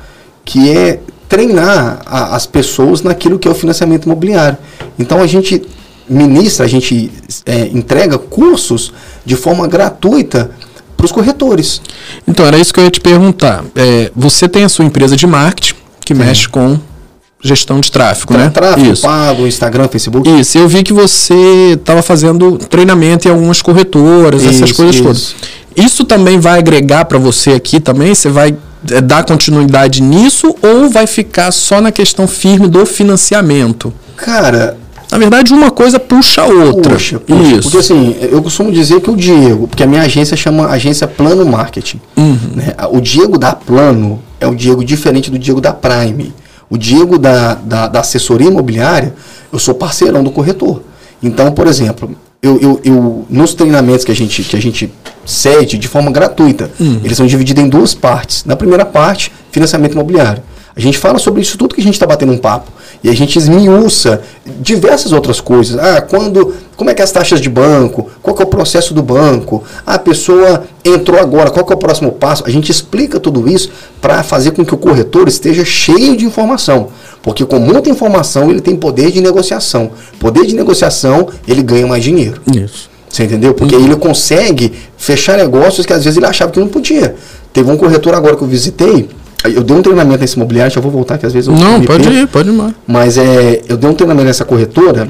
que 0.43 0.69
é 0.69 0.99
treinar 1.29 2.01
a, 2.05 2.35
as 2.35 2.45
pessoas 2.45 3.01
naquilo 3.01 3.39
que 3.39 3.47
é 3.47 3.51
o 3.51 3.55
financiamento 3.55 4.05
imobiliário. 4.05 4.57
Então 4.99 5.21
a 5.21 5.27
gente 5.27 5.61
ministra, 6.09 6.65
a 6.65 6.69
gente 6.69 7.11
é, 7.45 7.67
entrega 7.67 8.17
cursos 8.17 8.93
de 9.25 9.35
forma 9.35 9.67
gratuita 9.67 10.51
para 10.95 11.05
os 11.05 11.11
corretores. 11.11 11.81
Então 12.27 12.45
era 12.45 12.57
isso 12.57 12.73
que 12.73 12.79
eu 12.79 12.83
ia 12.83 12.91
te 12.91 12.99
perguntar. 12.99 13.63
É, 13.75 14.11
você 14.15 14.47
tem 14.47 14.63
a 14.63 14.69
sua 14.69 14.85
empresa 14.85 15.15
de 15.15 15.27
marketing 15.27 15.75
que 16.03 16.15
Sim. 16.15 16.21
mexe 16.21 16.49
com 16.49 16.79
gestão 17.41 17.79
de 17.79 17.91
tráfego, 17.91 18.33
então, 18.33 18.45
né? 18.45 18.51
Tráfego, 18.51 18.93
Isso. 18.93 19.03
pago, 19.03 19.45
Instagram, 19.45 19.87
Facebook. 19.87 20.27
Isso, 20.39 20.57
eu 20.57 20.67
vi 20.67 20.83
que 20.83 20.91
você 20.91 21.73
estava 21.73 22.01
fazendo 22.01 22.57
treinamento 22.57 23.27
em 23.27 23.31
algumas 23.31 23.61
corretoras, 23.61 24.41
isso, 24.41 24.49
essas 24.49 24.71
coisas 24.71 24.95
isso. 24.95 25.03
todas. 25.03 25.35
Isso 25.75 26.03
também 26.03 26.39
vai 26.39 26.57
agregar 26.57 27.05
para 27.05 27.19
você 27.19 27.51
aqui 27.51 27.79
também? 27.79 28.15
Você 28.15 28.29
vai 28.29 28.55
é, 28.89 28.99
dar 28.99 29.23
continuidade 29.23 30.01
nisso 30.01 30.55
ou 30.61 30.89
vai 30.89 31.05
ficar 31.05 31.51
só 31.51 31.79
na 31.79 31.91
questão 31.91 32.27
firme 32.27 32.67
do 32.67 32.85
financiamento? 32.85 33.93
Cara, 34.15 34.75
na 35.17 35.29
verdade, 35.29 35.53
uma 35.53 35.71
coisa 35.71 35.99
puxa 35.99 36.41
a 36.41 36.45
outra. 36.45 36.93
Puxa, 36.93 37.19
puxa, 37.19 37.43
Isso. 37.43 37.61
Porque 37.63 37.77
assim, 37.77 38.15
eu 38.21 38.41
costumo 38.41 38.71
dizer 38.71 39.01
que 39.01 39.09
o 39.09 39.15
Diego, 39.15 39.67
porque 39.67 39.83
a 39.83 39.87
minha 39.87 40.01
agência 40.01 40.37
chama 40.37 40.67
Agência 40.67 41.07
Plano 41.07 41.45
Marketing. 41.45 41.99
Uhum. 42.15 42.37
Né? 42.55 42.75
O 42.91 43.01
Diego 43.01 43.37
da 43.37 43.53
Plano 43.53 44.21
é 44.39 44.47
o 44.47 44.55
Diego 44.55 44.83
diferente 44.83 45.31
do 45.31 45.39
Diego 45.39 45.59
da 45.59 45.73
Prime. 45.73 46.33
O 46.69 46.77
Diego 46.77 47.17
da, 47.17 47.55
da, 47.55 47.87
da 47.87 47.99
assessoria 48.01 48.47
imobiliária, 48.47 49.13
eu 49.51 49.57
sou 49.57 49.73
parceirão 49.73 50.23
do 50.23 50.31
corretor. 50.31 50.83
Então, 51.23 51.51
por 51.51 51.65
exemplo, 51.65 52.15
eu, 52.41 52.59
eu, 52.59 52.81
eu, 52.83 53.25
nos 53.29 53.53
treinamentos 53.53 54.05
que 54.05 54.11
a 54.11 54.15
gente, 54.15 54.43
que 54.43 54.55
a 54.55 54.61
gente 54.61 54.91
cede 55.25 55.77
de 55.77 55.87
forma 55.87 56.11
gratuita, 56.11 56.69
hum. 56.79 56.99
eles 57.03 57.17
são 57.17 57.25
divididos 57.25 57.63
em 57.63 57.69
duas 57.69 57.93
partes. 57.93 58.45
Na 58.45 58.55
primeira 58.55 58.85
parte, 58.85 59.31
financiamento 59.51 59.93
imobiliário. 59.93 60.43
A 60.77 60.79
gente 60.79 60.99
fala 60.99 61.17
sobre 61.17 61.41
isso 61.41 61.57
tudo 61.57 61.73
que 61.73 61.81
a 61.81 61.83
gente 61.83 61.95
está 61.95 62.05
batendo 62.05 62.31
um 62.31 62.37
papo. 62.37 62.71
E 63.03 63.09
a 63.09 63.13
gente 63.13 63.35
esmiuça 63.37 64.21
diversas 64.59 65.11
outras 65.11 65.41
coisas. 65.41 65.79
Ah, 65.79 66.01
quando. 66.01 66.53
Como 66.75 66.91
é 66.91 66.93
que 66.93 67.01
é 67.01 67.03
as 67.03 67.11
taxas 67.11 67.41
de 67.41 67.49
banco? 67.49 68.11
Qual 68.21 68.37
é 68.39 68.43
o 68.43 68.45
processo 68.45 68.93
do 68.93 69.01
banco? 69.01 69.63
Ah, 69.83 69.95
a 69.95 69.99
pessoa 69.99 70.65
entrou 70.85 71.19
agora, 71.19 71.49
qual 71.49 71.65
é 71.67 71.73
o 71.73 71.77
próximo 71.77 72.11
passo? 72.11 72.43
A 72.45 72.51
gente 72.51 72.71
explica 72.71 73.19
tudo 73.19 73.49
isso 73.49 73.71
para 73.99 74.21
fazer 74.21 74.51
com 74.51 74.63
que 74.63 74.75
o 74.75 74.77
corretor 74.77 75.27
esteja 75.27 75.65
cheio 75.65 76.15
de 76.15 76.25
informação. 76.25 76.89
Porque 77.23 77.43
com 77.43 77.57
muita 77.57 77.89
informação 77.89 78.51
ele 78.51 78.61
tem 78.61 78.75
poder 78.75 79.11
de 79.11 79.19
negociação. 79.19 79.89
Poder 80.19 80.45
de 80.45 80.53
negociação, 80.53 81.27
ele 81.47 81.63
ganha 81.63 81.87
mais 81.87 82.03
dinheiro. 82.03 82.39
Isso. 82.53 82.87
Você 83.09 83.23
entendeu? 83.23 83.55
Porque 83.55 83.75
uhum. 83.75 83.83
ele 83.83 83.95
consegue 83.95 84.73
fechar 84.95 85.37
negócios 85.37 85.87
que 85.87 85.93
às 85.93 86.03
vezes 86.03 86.17
ele 86.17 86.27
achava 86.27 86.51
que 86.51 86.59
não 86.59 86.67
podia. 86.67 87.15
Teve 87.51 87.71
um 87.71 87.77
corretor 87.77 88.13
agora 88.13 88.35
que 88.35 88.43
eu 88.43 88.47
visitei, 88.47 89.09
eu 89.53 89.63
dei 89.63 89.75
um 89.75 89.81
treinamento 89.81 90.19
nesse 90.19 90.35
imobiliário, 90.35 90.73
já 90.73 90.81
vou 90.81 90.91
voltar 90.91 91.17
que 91.17 91.25
às 91.25 91.33
vezes 91.33 91.47
eu 91.47 91.55
Não, 91.55 91.81
pode 91.81 92.09
ir, 92.09 92.27
pode 92.27 92.49
ir 92.49 92.51
mais. 92.51 92.73
Mas 92.85 93.17
é, 93.17 93.61
eu 93.67 93.77
dei 93.77 93.89
um 93.89 93.93
treinamento 93.93 94.27
nessa 94.27 94.45
corretora, 94.45 95.09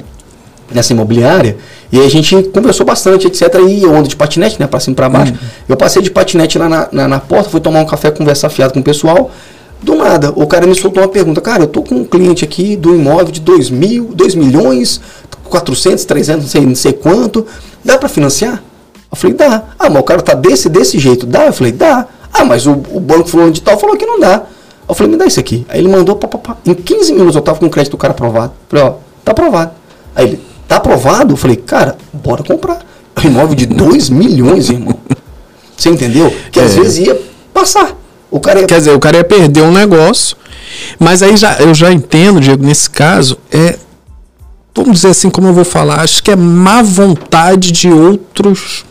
nessa 0.73 0.93
imobiliária, 0.93 1.57
e 1.91 1.99
a 1.99 2.09
gente 2.09 2.43
conversou 2.53 2.85
bastante, 2.85 3.27
etc. 3.27 3.41
E 3.67 3.83
eu 3.83 3.95
ando 3.95 4.07
de 4.07 4.15
patinete, 4.15 4.59
né, 4.59 4.67
pra 4.67 4.79
cima 4.79 4.93
e 4.93 4.95
pra 4.95 5.09
baixo. 5.09 5.33
Hum. 5.33 5.47
Eu 5.69 5.77
passei 5.77 6.01
de 6.01 6.11
patinete 6.11 6.57
lá 6.57 6.67
na, 6.67 6.87
na, 6.91 7.07
na, 7.07 7.19
porta, 7.19 7.49
fui 7.49 7.61
tomar 7.61 7.79
um 7.79 7.85
café, 7.85 8.11
conversar 8.11 8.49
fiado 8.49 8.73
com 8.73 8.79
o 8.79 8.83
pessoal. 8.83 9.31
Do 9.81 9.95
nada, 9.95 10.33
o 10.35 10.47
cara 10.47 10.65
me 10.65 10.75
soltou 10.75 11.03
uma 11.03 11.09
pergunta. 11.09 11.39
Cara, 11.39 11.63
eu 11.63 11.67
tô 11.67 11.83
com 11.83 11.95
um 11.95 12.03
cliente 12.03 12.43
aqui 12.43 12.75
do 12.75 12.95
imóvel 12.95 13.31
de 13.31 13.39
2 13.39 13.69
mil, 13.69 14.11
2 14.13 14.33
milhões, 14.35 14.99
400, 15.45 16.03
300, 16.03 16.41
não 16.41 16.49
sei, 16.49 16.61
não 16.61 16.75
sei 16.75 16.93
quanto. 16.93 17.45
Dá 17.85 17.97
para 17.97 18.09
financiar? 18.09 18.63
Eu 19.11 19.15
falei, 19.15 19.35
dá. 19.35 19.63
Ah, 19.77 19.89
mas 19.89 20.01
o 20.01 20.03
cara 20.03 20.21
tá 20.21 20.33
desse, 20.33 20.67
desse 20.67 20.99
jeito. 20.99 21.25
Dá? 21.25 21.45
Eu 21.45 21.53
falei, 21.53 21.71
dá. 21.71 22.07
Ah, 22.37 22.45
mas 22.45 22.67
o, 22.67 22.71
o 22.71 22.99
banco 22.99 23.27
fulano 23.27 23.51
de 23.51 23.61
tal 23.61 23.79
falou 23.79 23.97
que 23.97 24.05
não 24.05 24.19
dá. 24.19 24.43
Eu 24.87 24.95
falei, 24.95 25.11
me 25.11 25.17
dá 25.17 25.25
isso 25.25 25.39
aqui. 25.39 25.65
Aí 25.67 25.79
ele 25.79 25.89
mandou, 25.89 26.15
pá, 26.15 26.27
pá, 26.27 26.37
pá. 26.37 26.57
em 26.65 26.73
15 26.73 27.11
minutos 27.11 27.35
eu 27.35 27.41
tava 27.41 27.59
com 27.59 27.65
o 27.65 27.69
crédito 27.69 27.91
do 27.91 27.97
cara 27.97 28.11
aprovado. 28.11 28.53
Eu 28.53 28.69
falei, 28.69 28.85
ó, 28.85 28.93
tá 29.23 29.31
aprovado. 29.31 29.71
Aí 30.15 30.25
ele, 30.25 30.41
tá 30.67 30.77
aprovado? 30.77 31.33
Eu 31.33 31.37
falei, 31.37 31.57
cara, 31.57 31.97
bora 32.13 32.43
comprar. 32.43 32.85
É 33.15 33.27
um 33.27 33.31
imóvel 33.31 33.55
de 33.55 33.65
2 33.65 34.09
milhões, 34.09 34.69
irmão. 34.69 34.95
Você 35.75 35.89
entendeu? 35.89 36.33
Que 36.51 36.59
é. 36.59 36.63
às 36.63 36.75
vezes 36.75 37.07
ia 37.07 37.19
passar. 37.53 37.95
O 38.31 38.39
cara 38.39 38.61
ia... 38.61 38.67
Quer 38.67 38.77
dizer, 38.77 38.91
o 38.91 38.99
cara 38.99 39.17
ia 39.17 39.23
perder 39.23 39.61
um 39.61 39.71
negócio. 39.71 40.37
Mas 40.99 41.21
aí 41.21 41.35
já, 41.35 41.57
eu 41.59 41.73
já 41.73 41.91
entendo, 41.91 42.39
Diego, 42.39 42.63
nesse 42.63 42.89
caso, 42.89 43.37
é. 43.51 43.77
Vamos 44.75 44.97
dizer 44.97 45.09
assim, 45.09 45.29
como 45.29 45.47
eu 45.47 45.53
vou 45.53 45.65
falar, 45.65 46.01
acho 46.01 46.21
que 46.21 46.29
é 46.29 46.35
má 46.35 46.83
vontade 46.83 47.71
de 47.71 47.89
outros 47.89 48.85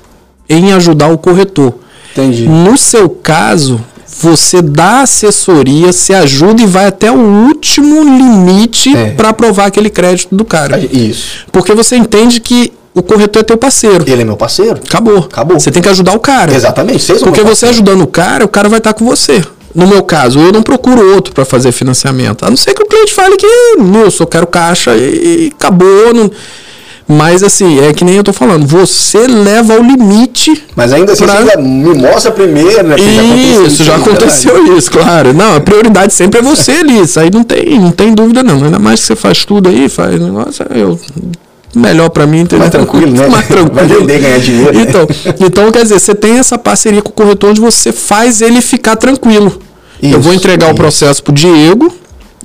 em 0.48 0.72
ajudar 0.72 1.08
o 1.08 1.18
corretor. 1.18 1.74
Entendi. 2.16 2.48
No 2.48 2.76
seu 2.76 3.08
caso, 3.08 3.80
você 4.20 4.62
dá 4.62 5.02
assessoria, 5.02 5.92
se 5.92 6.14
ajuda 6.14 6.62
e 6.62 6.66
vai 6.66 6.86
até 6.86 7.10
o 7.10 7.18
último 7.18 8.02
limite 8.02 8.96
é. 8.96 9.10
para 9.10 9.28
aprovar 9.28 9.66
aquele 9.66 9.90
crédito 9.90 10.34
do 10.34 10.44
cara. 10.44 10.78
Isso. 10.78 11.44
Porque 11.52 11.74
você 11.74 11.96
entende 11.96 12.40
que 12.40 12.72
o 12.94 13.02
corretor 13.02 13.40
é 13.40 13.42
teu 13.42 13.58
parceiro. 13.58 14.04
Ele 14.06 14.22
é 14.22 14.24
meu 14.24 14.36
parceiro. 14.36 14.80
Acabou. 14.88 15.18
Acabou. 15.18 15.60
Você 15.60 15.70
tem 15.70 15.82
que 15.82 15.88
ajudar 15.88 16.14
o 16.14 16.20
cara. 16.20 16.54
Exatamente. 16.54 17.02
Vocês 17.02 17.22
Porque 17.22 17.42
você 17.42 17.66
ajudando 17.66 18.00
o 18.00 18.06
cara, 18.06 18.44
o 18.44 18.48
cara 18.48 18.70
vai 18.70 18.78
estar 18.78 18.94
com 18.94 19.04
você. 19.04 19.42
No 19.74 19.86
meu 19.86 20.02
caso, 20.02 20.38
eu 20.38 20.50
não 20.50 20.62
procuro 20.62 21.14
outro 21.14 21.34
para 21.34 21.44
fazer 21.44 21.70
financiamento. 21.70 22.46
A 22.46 22.48
não 22.48 22.56
ser 22.56 22.72
que 22.72 22.82
o 22.82 22.86
cliente 22.86 23.12
fale 23.12 23.36
que, 23.36 23.46
eu 23.46 24.10
só 24.10 24.24
quero 24.24 24.46
caixa 24.46 24.96
e, 24.96 25.48
e 25.48 25.52
acabou. 25.54 26.14
Não... 26.14 26.30
Mas 27.08 27.42
assim, 27.44 27.80
é 27.80 27.92
que 27.92 28.04
nem 28.04 28.16
eu 28.16 28.24
tô 28.24 28.32
falando, 28.32 28.66
você 28.66 29.28
leva 29.28 29.74
ao 29.74 29.82
limite. 29.82 30.64
Mas 30.74 30.92
ainda 30.92 31.12
assim, 31.12 31.24
pra... 31.24 31.40
você 31.40 31.56
me 31.56 31.94
mostra 31.94 32.32
primeiro, 32.32 32.82
né? 32.82 32.96
Isso, 32.98 33.84
já 33.84 33.94
aconteceu, 33.94 34.52
já 34.52 34.56
aconteceu 34.56 34.76
isso, 34.76 34.90
claro. 34.90 35.32
Não, 35.32 35.54
a 35.54 35.60
prioridade 35.60 36.12
sempre 36.12 36.40
é 36.40 36.42
você 36.42 36.72
ali. 36.72 37.00
Isso 37.00 37.20
aí 37.20 37.30
não 37.32 37.44
tem, 37.44 37.78
não 37.78 37.92
tem 37.92 38.12
dúvida, 38.12 38.42
não. 38.42 38.64
Ainda 38.64 38.80
mais 38.80 39.00
que 39.00 39.06
você 39.06 39.16
faz 39.16 39.44
tudo 39.44 39.68
aí, 39.68 39.88
faz 39.88 40.20
negócio, 40.20 40.66
eu 40.74 40.98
melhor 41.76 42.08
para 42.08 42.26
mim, 42.26 42.40
entendeu? 42.40 42.60
Mais 42.60 42.70
tranquilo, 42.70 43.12
né? 43.12 43.28
Mais 43.28 43.46
tranquilo. 43.48 43.74
Vai 43.74 43.86
vender, 43.86 44.18
ganhar 44.18 44.38
dinheiro. 44.38 44.72
Né? 44.72 44.82
Então, 44.82 45.06
então, 45.40 45.70
quer 45.70 45.82
dizer, 45.82 46.00
você 46.00 46.14
tem 46.14 46.38
essa 46.38 46.56
parceria 46.58 47.02
com 47.02 47.10
o 47.10 47.12
corretor 47.12 47.50
onde 47.50 47.60
você 47.60 47.92
faz 47.92 48.40
ele 48.40 48.60
ficar 48.60 48.96
tranquilo. 48.96 49.60
Isso, 50.02 50.14
eu 50.14 50.20
vou 50.20 50.32
entregar 50.32 50.66
isso. 50.66 50.74
o 50.74 50.76
processo 50.76 51.22
pro 51.22 51.32
Diego 51.32 51.94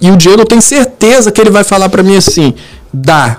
e 0.02 0.12
o 0.12 0.18
Diego 0.18 0.42
eu 0.42 0.46
tenho 0.46 0.62
certeza 0.62 1.32
que 1.32 1.40
ele 1.40 1.50
vai 1.50 1.64
falar 1.64 1.90
para 1.90 2.04
mim 2.04 2.18
assim: 2.18 2.54
dá, 2.94 3.38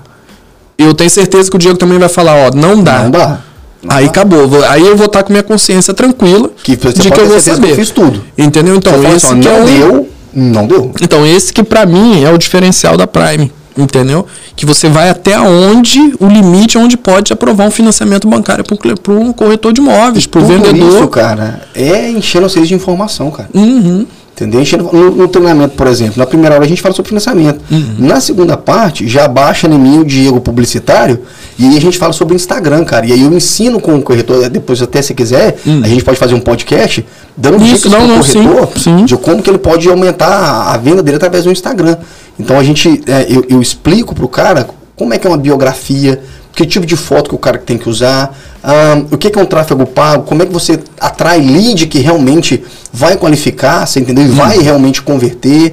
eu 0.83 0.95
tenho 0.95 1.11
certeza 1.11 1.51
que 1.51 1.57
o 1.57 1.59
Diego 1.59 1.77
também 1.79 1.99
vai 1.99 2.09
falar, 2.09 2.35
ó, 2.35 2.51
não 2.55 2.83
dá. 2.83 3.01
Não 3.01 3.11
dá. 3.11 3.41
Não 3.83 3.97
aí 3.97 4.05
dá. 4.05 4.11
acabou. 4.11 4.65
Aí 4.69 4.87
eu 4.87 4.97
vou 4.97 5.07
estar 5.07 5.23
com 5.23 5.33
minha 5.33 5.43
consciência 5.43 5.93
tranquila 5.93 6.51
que 6.63 6.77
de 6.77 7.11
que 7.11 7.21
eu 7.21 7.27
vou 7.27 7.41
saber. 7.41 7.67
Que 7.67 7.73
eu 7.73 7.77
fiz 7.77 7.91
tudo. 7.91 8.23
Entendeu? 8.39 8.77
Então, 8.77 8.95
esse 9.05 9.27
assim, 9.27 9.41
que 9.41 9.49
não 9.49 9.57
é 9.57 9.65
deu, 9.65 10.09
não 10.33 10.67
deu. 10.67 10.93
Então, 11.01 11.27
esse 11.27 11.53
que 11.53 11.63
para 11.63 11.85
mim 11.85 12.23
é 12.23 12.31
o 12.31 12.39
diferencial 12.39 12.97
da 12.97 13.07
Prime. 13.07 13.51
Entendeu? 13.77 14.27
Que 14.55 14.67
você 14.67 14.89
vai 14.89 15.09
até 15.09 15.39
onde 15.41 15.99
o 16.21 16.27
limite 16.27 16.77
onde 16.77 16.97
pode 16.97 17.33
aprovar 17.33 17.67
um 17.67 17.71
financiamento 17.71 18.29
bancário 18.29 18.63
para 18.65 19.15
um 19.15 19.33
corretor 19.33 19.73
de 19.73 19.81
imóveis, 19.81 20.27
para 20.27 20.43
o 20.43 20.45
vendedor. 20.45 20.89
Isso, 20.89 21.09
cara, 21.09 21.63
é 21.75 22.11
enchendo 22.11 22.49
vocês 22.49 22.69
de 22.69 22.75
informação, 22.75 23.31
cara. 23.31 23.49
Uhum. 23.55 24.07
Entendeu? 24.35 24.63
No, 24.93 25.11
no, 25.11 25.29
treinamento, 25.29 25.77
por 25.77 25.87
exemplo, 25.87 26.15
na 26.17 26.25
primeira 26.25 26.55
hora 26.55 26.65
a 26.65 26.69
gente 26.69 26.81
fala 26.81 26.95
sobre 26.95 27.11
financiamento. 27.11 27.61
Uhum. 27.71 27.97
Na 27.99 28.19
segunda 28.19 28.57
parte, 28.57 29.07
já 29.07 29.29
baixa 29.29 29.69
em 29.69 29.79
mim 29.79 29.99
o 29.99 30.05
Diego 30.05 30.41
publicitário 30.41 31.21
e 31.59 31.69
aí 31.69 31.77
a 31.77 31.81
gente 31.81 31.99
fala 31.99 32.15
sobre 32.15 32.35
Instagram, 32.35 32.83
cara. 32.85 33.05
E 33.07 33.13
aí 33.13 33.23
eu 33.23 33.33
ensino 33.33 33.79
com 33.79 33.95
o 33.95 34.03
corretor, 34.03 34.49
depois 34.49 34.81
até 34.81 35.03
se 35.03 35.13
quiser, 35.13 35.59
uhum. 35.67 35.83
a 35.85 35.89
gente 35.89 36.03
pode 36.03 36.19
fazer 36.19 36.35
um 36.35 36.41
podcast 36.41 37.05
dando 37.37 37.63
Isso, 37.63 37.89
dicas 37.89 37.93
para 37.93 38.05
o 38.05 38.09
corretor 38.09 38.69
sim, 38.79 38.99
sim. 38.99 39.05
de 39.05 39.17
como 39.19 39.43
que 39.43 39.51
ele 39.51 39.59
pode 39.59 39.89
aumentar 39.89 40.73
a 40.73 40.77
venda 40.79 41.03
dele 41.03 41.19
através 41.19 41.45
do 41.45 41.53
Instagram. 41.53 41.99
Então 42.41 42.59
a 42.59 42.65
gente, 42.65 43.03
é, 43.07 43.27
eu, 43.29 43.45
eu 43.51 43.61
explico 43.61 44.15
para 44.15 44.25
o 44.25 44.29
cara 44.29 44.67
como 44.97 45.13
é 45.13 45.19
que 45.19 45.27
é 45.27 45.31
uma 45.31 45.39
biografia, 45.39 46.23
que 46.55 46.67
tipo 46.67 46.87
de 46.87 46.97
foto 46.97 47.29
que 47.29 47.35
o 47.35 47.39
cara 47.39 47.59
tem 47.59 47.77
que 47.77 47.89
usar, 47.89 48.37
um, 48.65 49.15
o 49.15 49.19
que, 49.19 49.31
que 49.31 49.39
é 49.39 49.43
um 49.43 49.47
tráfego 49.47 49.85
pago, 49.87 50.25
como 50.25 50.43
é 50.43 50.47
que 50.47 50.53
você 50.53 50.79
atrai 51.01 51.41
lead 51.41 51.87
que 51.87 51.99
realmente 51.99 52.63
vai 52.93 53.17
qualificar, 53.17 53.87
você 53.87 54.01
entendeu? 54.01 54.25
E 54.25 54.29
hum. 54.29 54.35
vai 54.35 54.59
realmente 54.59 55.03
converter, 55.03 55.73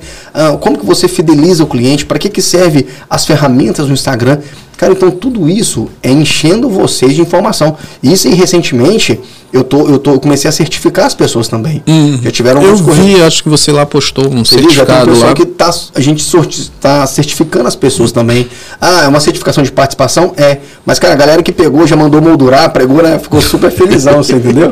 como 0.61 0.77
que 0.77 0.85
você 0.85 1.07
fideliza 1.07 1.63
o 1.63 1.67
cliente, 1.67 2.05
para 2.05 2.17
que, 2.17 2.29
que 2.29 2.41
serve 2.41 2.87
as 3.09 3.25
ferramentas 3.25 3.87
do 3.87 3.93
Instagram. 3.93 4.39
Cara, 4.77 4.93
então 4.93 5.11
tudo 5.11 5.49
isso 5.49 5.89
é 6.01 6.09
enchendo 6.09 6.69
vocês 6.69 7.13
de 7.13 7.21
informação. 7.21 7.75
Isso 8.01 8.29
aí 8.29 8.33
recentemente 8.33 9.19
eu, 9.51 9.63
tô, 9.63 9.87
eu, 9.87 9.97
tô, 9.97 10.11
eu 10.11 10.19
comecei 10.19 10.47
a 10.47 10.51
certificar 10.51 11.05
as 11.05 11.15
pessoas 11.15 11.47
também. 11.47 11.83
Hum, 11.87 12.19
já 12.23 12.31
tiveram 12.31 12.61
Eu 12.61 12.75
vi, 12.75 13.21
acho 13.21 13.43
que 13.43 13.49
você 13.49 13.71
lá 13.71 13.85
postou 13.85 14.31
um 14.31 14.45
você 14.45 14.55
certificado 14.55 15.15
já 15.15 15.27
lá. 15.27 15.33
que 15.33 15.45
tá, 15.45 15.69
a 15.95 15.99
gente 15.99 16.23
está 16.23 17.05
certificando 17.07 17.67
as 17.67 17.75
pessoas 17.75 18.11
também. 18.11 18.47
Ah, 18.79 19.03
é 19.03 19.07
uma 19.07 19.19
certificação 19.19 19.63
de 19.63 19.71
participação? 19.71 20.33
É. 20.37 20.59
Mas, 20.85 20.99
cara, 20.99 21.13
a 21.13 21.17
galera 21.17 21.43
que 21.43 21.51
pegou 21.51 21.85
já 21.87 21.95
mandou 21.95 22.21
moldurar, 22.21 22.71
pregou, 22.79 23.03
né? 23.03 23.19
Ficou 23.19 23.41
super 23.41 23.71
felizão, 23.71 24.23
você 24.23 24.35
entendeu? 24.35 24.71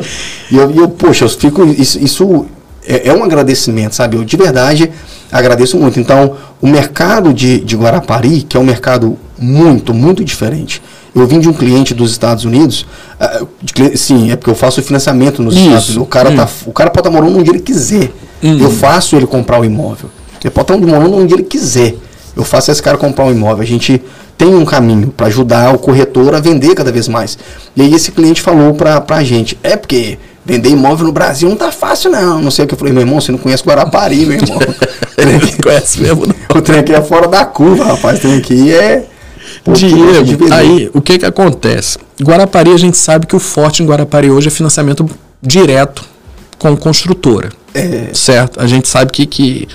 E 0.50 0.56
eu, 0.56 0.70
eu, 0.70 0.88
poxa, 0.88 1.24
eu 1.24 1.28
fico. 1.28 1.64
Isso, 1.64 2.02
isso 2.02 2.46
é, 2.86 3.08
é, 3.08 3.12
um 3.12 3.22
agradecimento, 3.22 3.94
sabe? 3.94 4.16
Eu 4.16 4.24
de 4.24 4.36
verdade 4.36 4.90
agradeço 5.30 5.76
muito. 5.76 6.00
Então, 6.00 6.36
o 6.60 6.66
mercado 6.66 7.34
de, 7.34 7.60
de 7.60 7.76
Guarapari, 7.76 8.42
que 8.42 8.56
é 8.56 8.60
um 8.60 8.64
mercado 8.64 9.18
muito, 9.38 9.92
muito 9.92 10.24
diferente 10.24 10.82
eu 11.14 11.26
vim 11.26 11.40
de 11.40 11.48
um 11.48 11.52
cliente 11.52 11.94
dos 11.94 12.12
Estados 12.12 12.44
Unidos, 12.44 12.86
uh, 13.20 13.48
de, 13.62 13.96
sim, 13.96 14.30
é 14.30 14.36
porque 14.36 14.50
eu 14.50 14.54
faço 14.54 14.80
financiamento 14.82 15.42
nos 15.42 15.54
isso, 15.54 15.64
Estados 15.64 15.88
Unidos. 15.88 16.02
O 16.02 16.06
cara, 16.06 16.32
tá, 16.34 16.48
o 16.66 16.72
cara 16.72 16.90
pode 16.90 17.08
estar 17.08 17.20
morando 17.20 17.38
onde 17.38 17.50
ele 17.50 17.60
quiser. 17.60 18.12
Uhum. 18.42 18.58
Eu 18.58 18.70
faço 18.70 19.16
ele 19.16 19.26
comprar 19.26 19.60
o 19.60 19.64
imóvel. 19.64 20.10
Ele 20.42 20.50
pode 20.50 20.72
estar 20.72 20.86
morando 20.86 21.16
onde 21.16 21.34
ele 21.34 21.42
quiser. 21.42 21.96
Eu 22.36 22.44
faço 22.44 22.70
esse 22.70 22.82
cara 22.82 22.96
comprar 22.96 23.24
um 23.24 23.32
imóvel. 23.32 23.62
A 23.62 23.66
gente 23.66 24.00
tem 24.38 24.54
um 24.54 24.64
caminho 24.64 25.08
para 25.08 25.26
ajudar 25.26 25.74
o 25.74 25.78
corretor 25.78 26.32
a 26.32 26.40
vender 26.40 26.74
cada 26.76 26.92
vez 26.92 27.08
mais. 27.08 27.36
E 27.74 27.82
aí 27.82 27.92
esse 27.92 28.12
cliente 28.12 28.40
falou 28.40 28.72
para 28.72 29.04
a 29.08 29.24
gente, 29.24 29.58
é 29.64 29.76
porque 29.76 30.16
vender 30.46 30.70
imóvel 30.70 31.06
no 31.06 31.12
Brasil 31.12 31.48
não 31.48 31.56
tá 31.56 31.72
fácil 31.72 32.10
não. 32.12 32.40
Não 32.40 32.50
sei 32.50 32.64
o 32.64 32.68
que 32.68 32.74
eu 32.74 32.78
falei, 32.78 32.94
meu 32.94 33.02
irmão, 33.02 33.20
você 33.20 33.32
não 33.32 33.38
conhece 33.38 33.64
Guarapari, 33.64 34.24
meu 34.24 34.38
irmão. 34.38 34.58
não 35.18 35.62
conhece 35.62 36.00
mesmo 36.00 36.26
não. 36.26 36.34
O 36.56 36.62
trem 36.62 36.78
aqui 36.78 36.94
é 36.94 37.02
fora 37.02 37.26
da 37.26 37.44
curva, 37.44 37.84
rapaz. 37.84 38.18
O 38.18 38.20
trem 38.22 38.38
aqui 38.38 38.72
é... 38.72 39.04
Diego, 39.66 40.52
aí 40.54 40.90
o 40.94 41.02
que 41.02 41.18
que 41.18 41.26
acontece? 41.26 41.98
Guarapari, 42.22 42.72
a 42.72 42.76
gente 42.76 42.96
sabe 42.96 43.26
que 43.26 43.36
o 43.36 43.38
forte 43.38 43.82
em 43.82 43.86
Guarapari 43.86 44.30
hoje 44.30 44.48
é 44.48 44.50
financiamento 44.50 45.04
direto 45.42 46.04
com 46.58 46.76
construtora. 46.76 47.50
É. 47.74 48.10
Certo? 48.14 48.60
A 48.60 48.66
gente 48.66 48.88
sabe 48.88 49.12
que, 49.12 49.26
que 49.26 49.68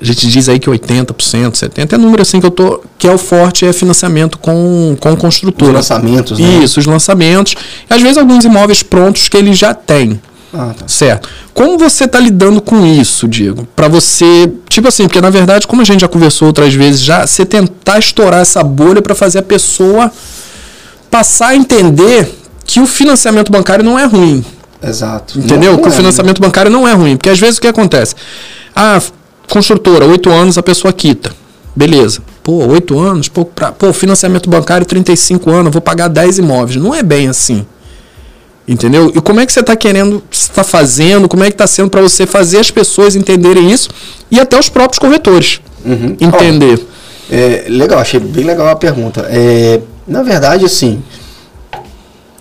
a 0.00 0.04
gente 0.04 0.26
diz 0.28 0.48
aí 0.48 0.58
que 0.58 0.68
80%, 0.68 1.52
70%, 1.52 1.92
é 1.92 1.96
número 1.96 2.22
assim 2.22 2.38
que 2.38 2.46
eu 2.46 2.50
tô, 2.50 2.82
que 2.98 3.06
é 3.06 3.12
o 3.12 3.18
forte, 3.18 3.64
é 3.64 3.72
financiamento 3.72 4.38
com, 4.38 4.96
com 5.00 5.16
construtora. 5.16 5.70
Os 5.70 5.88
lançamentos, 5.88 6.38
né? 6.38 6.58
Isso, 6.62 6.78
os 6.80 6.86
lançamentos. 6.86 7.54
E 7.88 7.94
às 7.94 8.02
vezes 8.02 8.18
alguns 8.18 8.44
imóveis 8.44 8.82
prontos 8.82 9.28
que 9.28 9.36
ele 9.36 9.54
já 9.54 9.72
tem. 9.72 10.20
Ah, 10.52 10.74
tá. 10.78 10.86
Certo. 10.86 11.28
Como 11.52 11.78
você 11.78 12.04
está 12.04 12.20
lidando 12.20 12.60
com 12.60 12.84
isso, 12.84 13.26
Diego? 13.26 13.66
Para 13.74 13.88
você, 13.88 14.50
tipo 14.68 14.88
assim, 14.88 15.04
porque 15.04 15.20
na 15.20 15.30
verdade, 15.30 15.66
como 15.66 15.82
a 15.82 15.84
gente 15.84 16.00
já 16.00 16.08
conversou 16.08 16.48
outras 16.48 16.74
vezes 16.74 17.00
já, 17.00 17.26
você 17.26 17.44
tentar 17.44 17.98
estourar 17.98 18.40
essa 18.40 18.62
bolha 18.62 19.00
para 19.00 19.14
fazer 19.14 19.38
a 19.38 19.42
pessoa 19.42 20.12
passar 21.10 21.48
a 21.48 21.56
entender 21.56 22.30
que 22.64 22.80
o 22.80 22.86
financiamento 22.86 23.50
bancário 23.50 23.84
não 23.84 23.98
é 23.98 24.04
ruim. 24.04 24.44
Exato. 24.82 25.38
Entendeu? 25.38 25.72
Não, 25.72 25.76
não 25.78 25.82
que 25.82 25.88
é, 25.88 25.90
o 25.90 25.94
financiamento 25.94 26.40
né? 26.40 26.46
bancário 26.46 26.70
não 26.70 26.86
é 26.86 26.92
ruim. 26.92 27.16
Porque 27.16 27.30
às 27.30 27.38
vezes 27.38 27.58
o 27.58 27.60
que 27.60 27.68
acontece? 27.68 28.14
Ah, 28.74 29.00
construtora, 29.50 30.06
oito 30.06 30.30
anos 30.30 30.58
a 30.58 30.62
pessoa 30.62 30.92
quita. 30.92 31.32
Beleza. 31.74 32.20
Pô, 32.42 32.66
oito 32.68 32.98
anos, 32.98 33.28
pô, 33.28 33.44
pra, 33.44 33.72
pô, 33.72 33.92
financiamento 33.92 34.48
bancário, 34.48 34.86
35 34.86 35.50
anos, 35.50 35.72
vou 35.72 35.82
pagar 35.82 36.08
10 36.08 36.38
imóveis. 36.38 36.80
Não 36.80 36.94
é 36.94 37.02
bem 37.02 37.28
assim. 37.28 37.66
Entendeu? 38.66 39.12
E 39.14 39.20
como 39.20 39.40
é 39.40 39.46
que 39.46 39.52
você 39.52 39.60
está 39.60 39.76
querendo, 39.76 40.22
está 40.30 40.64
fazendo, 40.64 41.28
como 41.28 41.44
é 41.44 41.48
que 41.48 41.54
está 41.54 41.66
sendo 41.66 41.90
para 41.90 42.00
você 42.00 42.26
fazer 42.26 42.58
as 42.58 42.70
pessoas 42.70 43.14
entenderem 43.14 43.70
isso 43.70 43.90
e 44.30 44.40
até 44.40 44.58
os 44.58 44.68
próprios 44.68 44.98
corretores 44.98 45.60
uhum. 45.84 46.16
entender. 46.20 46.80
Oh, 46.82 47.34
é, 47.34 47.64
legal, 47.68 48.00
achei 48.00 48.18
bem 48.18 48.44
legal 48.44 48.68
a 48.68 48.76
pergunta. 48.76 49.26
É, 49.30 49.80
na 50.06 50.22
verdade, 50.22 50.64
assim, 50.64 51.02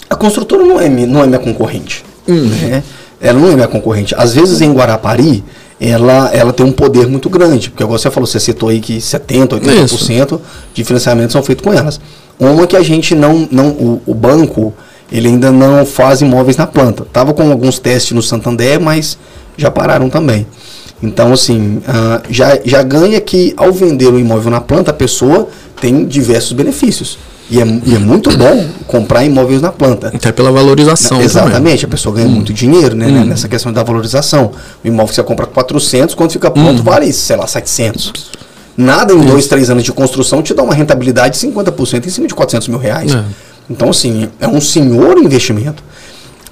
a 0.09 0.15
construtora 0.15 0.63
não 0.63 0.79
é, 0.79 0.89
não 0.89 1.23
é 1.23 1.27
minha 1.27 1.39
concorrente. 1.39 2.03
Uhum. 2.27 2.47
Né? 2.47 2.83
Ela 3.21 3.39
não 3.39 3.51
é 3.51 3.55
minha 3.55 3.67
concorrente. 3.67 4.15
Às 4.17 4.33
vezes 4.33 4.61
em 4.61 4.73
Guarapari, 4.73 5.43
ela, 5.79 6.29
ela 6.33 6.53
tem 6.53 6.65
um 6.65 6.71
poder 6.71 7.07
muito 7.07 7.29
grande, 7.29 7.69
porque 7.69 7.83
você 7.83 8.09
falou, 8.09 8.25
você 8.25 8.39
citou 8.39 8.69
aí 8.69 8.79
que 8.79 8.97
70%, 8.97 9.59
80% 9.59 10.25
Isso. 10.25 10.41
de 10.73 10.83
financiamento 10.83 11.31
são 11.31 11.43
feitos 11.43 11.63
com 11.63 11.73
elas. 11.73 11.99
Uma 12.39 12.67
que 12.67 12.75
a 12.75 12.83
gente 12.83 13.15
não, 13.15 13.47
não 13.51 13.69
o, 13.69 14.01
o, 14.05 14.13
banco, 14.13 14.73
ele 15.11 15.27
ainda 15.27 15.51
não 15.51 15.85
faz 15.85 16.21
imóveis 16.21 16.57
na 16.57 16.67
planta. 16.67 17.05
Tava 17.11 17.33
com 17.33 17.49
alguns 17.49 17.79
testes 17.79 18.11
no 18.11 18.21
Santander, 18.21 18.79
mas 18.79 19.17
já 19.57 19.69
pararam 19.71 20.09
também. 20.09 20.45
Então, 21.01 21.33
assim, 21.33 21.77
uh, 21.77 22.21
já, 22.29 22.59
já 22.63 22.81
ganha 22.81 23.19
que 23.21 23.53
ao 23.57 23.71
vender 23.71 24.07
o 24.07 24.19
imóvel 24.19 24.51
na 24.51 24.61
planta, 24.61 24.91
a 24.91 24.93
pessoa 24.93 25.47
tem 25.79 26.05
diversos 26.05 26.53
benefícios. 26.53 27.17
E 27.49 27.61
é, 27.61 27.65
e 27.85 27.95
é, 27.95 27.99
muito 27.99 28.35
bom 28.35 28.67
comprar 28.87 29.23
imóveis 29.23 29.61
na 29.61 29.71
planta. 29.71 30.07
Até 30.07 30.31
pela 30.31 30.51
valorização. 30.51 31.21
Exatamente, 31.21 31.53
também. 31.53 31.83
a 31.83 31.87
pessoa 31.87 32.15
ganha 32.15 32.27
hum. 32.27 32.31
muito 32.31 32.51
dinheiro 32.51 32.95
né, 32.95 33.05
hum. 33.07 33.25
nessa 33.25 33.47
questão 33.47 33.71
da 33.71 33.83
valorização. 33.83 34.51
O 34.83 34.87
imóvel 34.87 35.09
que 35.09 35.15
você 35.15 35.23
compra 35.23 35.45
400, 35.45 36.15
quando 36.15 36.31
fica 36.31 36.49
pronto, 36.49 36.79
hum. 36.79 36.83
vale, 36.83 37.11
sei 37.13 37.35
lá, 37.35 37.45
700. 37.45 38.31
Nada 38.75 39.13
em 39.13 39.21
dois, 39.21 39.47
três 39.47 39.69
anos 39.69 39.83
de 39.83 39.93
construção 39.93 40.41
te 40.41 40.53
dá 40.53 40.63
uma 40.63 40.73
rentabilidade 40.73 41.39
de 41.39 41.47
50% 41.47 42.05
em 42.05 42.09
cima 42.09 42.27
de 42.27 42.33
400 42.33 42.67
mil 42.67 42.79
reais. 42.79 43.13
É. 43.13 43.23
Então, 43.69 43.89
assim, 43.89 44.27
é 44.39 44.47
um 44.47 44.59
senhor 44.59 45.17
investimento. 45.17 45.83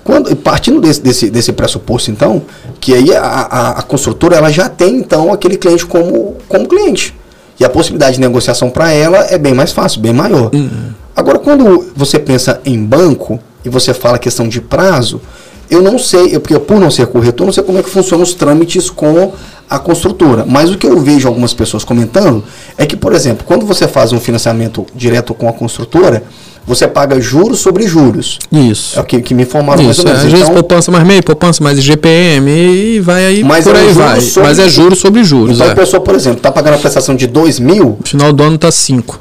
Quando, 0.04 0.36
partindo 0.36 0.80
desse, 0.80 1.02
desse, 1.02 1.30
desse 1.30 1.52
pressuposto, 1.54 2.12
então, 2.12 2.44
que 2.80 2.94
aí 2.94 3.16
a, 3.16 3.22
a, 3.22 3.70
a 3.80 3.82
construtora 3.82 4.36
ela 4.36 4.52
já 4.52 4.70
tem, 4.70 4.98
então, 4.98 5.32
aquele 5.32 5.58
cliente 5.58 5.86
como, 5.86 6.38
como 6.48 6.68
cliente. 6.68 7.16
E 7.64 7.66
a 7.66 7.70
possibilidade 7.70 8.16
de 8.16 8.20
negociação 8.20 8.70
para 8.70 8.92
ela 8.92 9.20
é 9.30 9.38
bem 9.38 9.54
mais 9.54 9.72
fácil, 9.72 10.02
bem 10.02 10.12
maior. 10.12 10.54
Uhum. 10.54 10.92
Agora, 11.16 11.40
quando 11.40 11.94
você 11.96 12.20
pensa 12.20 12.60
em 12.66 12.78
banco 12.84 13.40
e 13.64 13.70
você 13.70 13.94
fala 13.94 14.20
questão 14.20 14.50
de 14.50 14.60
prazo, 14.60 15.22
eu 15.70 15.82
não 15.82 15.98
sei, 15.98 16.36
eu, 16.36 16.42
porque 16.42 16.60
por 16.60 16.78
não 16.78 16.92
ser 16.92 17.08
corretor, 17.08 17.46
não 17.46 17.54
sei 17.54 17.64
como 17.64 17.78
é 17.78 17.82
que 17.82 17.90
funcionam 17.90 18.22
os 18.22 18.34
trâmites 18.34 18.90
com 18.90 19.32
a 19.70 19.80
construtora. 19.80 20.46
Mas 20.46 20.72
o 20.72 20.78
que 20.78 20.86
eu 20.86 21.00
vejo 21.00 21.26
algumas 21.26 21.54
pessoas 21.54 21.86
comentando 21.86 22.44
é 22.78 22.86
que, 22.86 22.98
por 22.98 23.14
exemplo, 23.14 23.46
quando 23.46 23.66
você 23.66 23.88
faz 23.88 24.12
um 24.12 24.20
financiamento 24.20 24.86
direto 24.94 25.34
com 25.34 25.48
a 25.48 25.54
construtora, 25.54 26.22
você 26.66 26.88
paga 26.88 27.20
juros 27.20 27.60
sobre 27.60 27.88
juros. 27.88 28.40
Isso. 28.52 28.98
É 28.98 29.02
o 29.02 29.06
que, 29.06 29.22
que 29.22 29.34
me 29.34 29.44
informaram 29.44 29.82
Isso, 29.82 29.88
mais 29.88 30.00
ou 30.00 30.06
menos. 30.06 30.20
É, 30.22 30.28
às 30.28 30.34
então, 30.34 30.40
vezes 30.40 30.54
poupança 30.54 30.92
mais 30.92 31.04
meio, 31.04 31.24
poupança 31.24 31.64
mais 31.64 31.82
GPM 31.82 32.50
e 32.50 33.00
vai 33.00 33.26
aí 33.26 33.44
mas 33.44 33.66
por 33.66 33.76
é 33.76 33.80
aí 33.80 33.92
vai. 33.94 34.22
Sobre, 34.22 34.50
mas 34.50 34.60
é 34.60 34.70
juros 34.70 35.00
sobre 35.00 35.24
juros. 35.24 35.56
Então 35.56 35.68
é. 35.68 35.72
a 35.72 35.76
pessoa, 35.76 36.02
por 36.02 36.16
exemplo, 36.16 36.38
está 36.38 36.52
pagando 36.52 36.76
a 36.76 36.78
prestação 36.78 37.16
de 37.16 37.28
2 37.28 37.60
mil. 37.60 37.98
No 38.00 38.08
final 38.08 38.34
do 38.34 38.44
ano 38.44 38.56
está 38.56 38.72
5. 38.72 39.20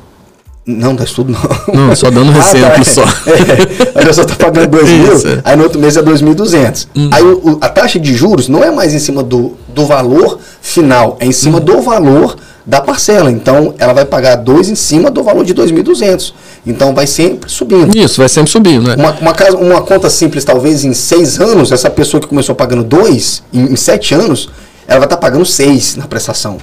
Não, 0.64 0.94
dá 0.94 1.02
estudo 1.02 1.32
não. 1.32 1.86
Não, 1.88 1.96
só 1.96 2.08
dando 2.08 2.30
um 2.30 2.38
exemplo 2.38 2.66
ah, 2.66 2.78
tá, 2.78 2.84
só. 2.84 3.02
É, 3.02 3.98
a 4.00 4.06
pessoa 4.06 4.24
está 4.24 4.36
pagando 4.36 4.68
2 4.68 4.90
mil, 4.90 5.12
é. 5.12 5.40
aí 5.44 5.56
no 5.56 5.64
outro 5.64 5.80
mês 5.80 5.96
é 5.96 6.02
2.200. 6.02 6.86
Hum. 6.94 7.10
Aí 7.12 7.22
o, 7.24 7.58
a 7.60 7.68
taxa 7.68 7.98
de 7.98 8.14
juros 8.14 8.48
não 8.48 8.62
é 8.62 8.70
mais 8.70 8.94
em 8.94 9.00
cima 9.00 9.24
do, 9.24 9.56
do 9.68 9.86
valor 9.86 10.38
final, 10.60 11.16
é 11.18 11.26
em 11.26 11.32
cima 11.32 11.58
hum. 11.58 11.62
do 11.62 11.82
valor 11.82 12.36
da 12.64 12.80
parcela. 12.80 13.30
Então, 13.30 13.74
ela 13.76 13.92
vai 13.92 14.04
pagar 14.04 14.36
2 14.36 14.68
em 14.68 14.74
cima 14.76 15.10
do 15.10 15.24
valor 15.24 15.44
de 15.44 15.52
2.200. 15.52 16.32
Então, 16.64 16.94
vai 16.94 17.08
sempre 17.08 17.50
subindo. 17.50 17.96
Isso, 17.96 18.18
vai 18.18 18.28
sempre 18.28 18.52
subindo. 18.52 18.86
Né? 18.86 18.94
Uma, 18.94 19.10
uma, 19.18 19.32
uma 19.58 19.82
conta 19.82 20.08
simples, 20.08 20.44
talvez 20.44 20.84
em 20.84 20.94
6 20.94 21.40
anos, 21.40 21.72
essa 21.72 21.90
pessoa 21.90 22.20
que 22.20 22.28
começou 22.28 22.54
pagando 22.54 22.84
2, 22.84 23.42
em 23.52 23.74
7 23.74 24.14
anos, 24.14 24.48
ela 24.86 25.00
vai 25.00 25.06
estar 25.06 25.16
tá 25.16 25.20
pagando 25.20 25.44
6 25.44 25.96
na 25.96 26.06
prestação. 26.06 26.58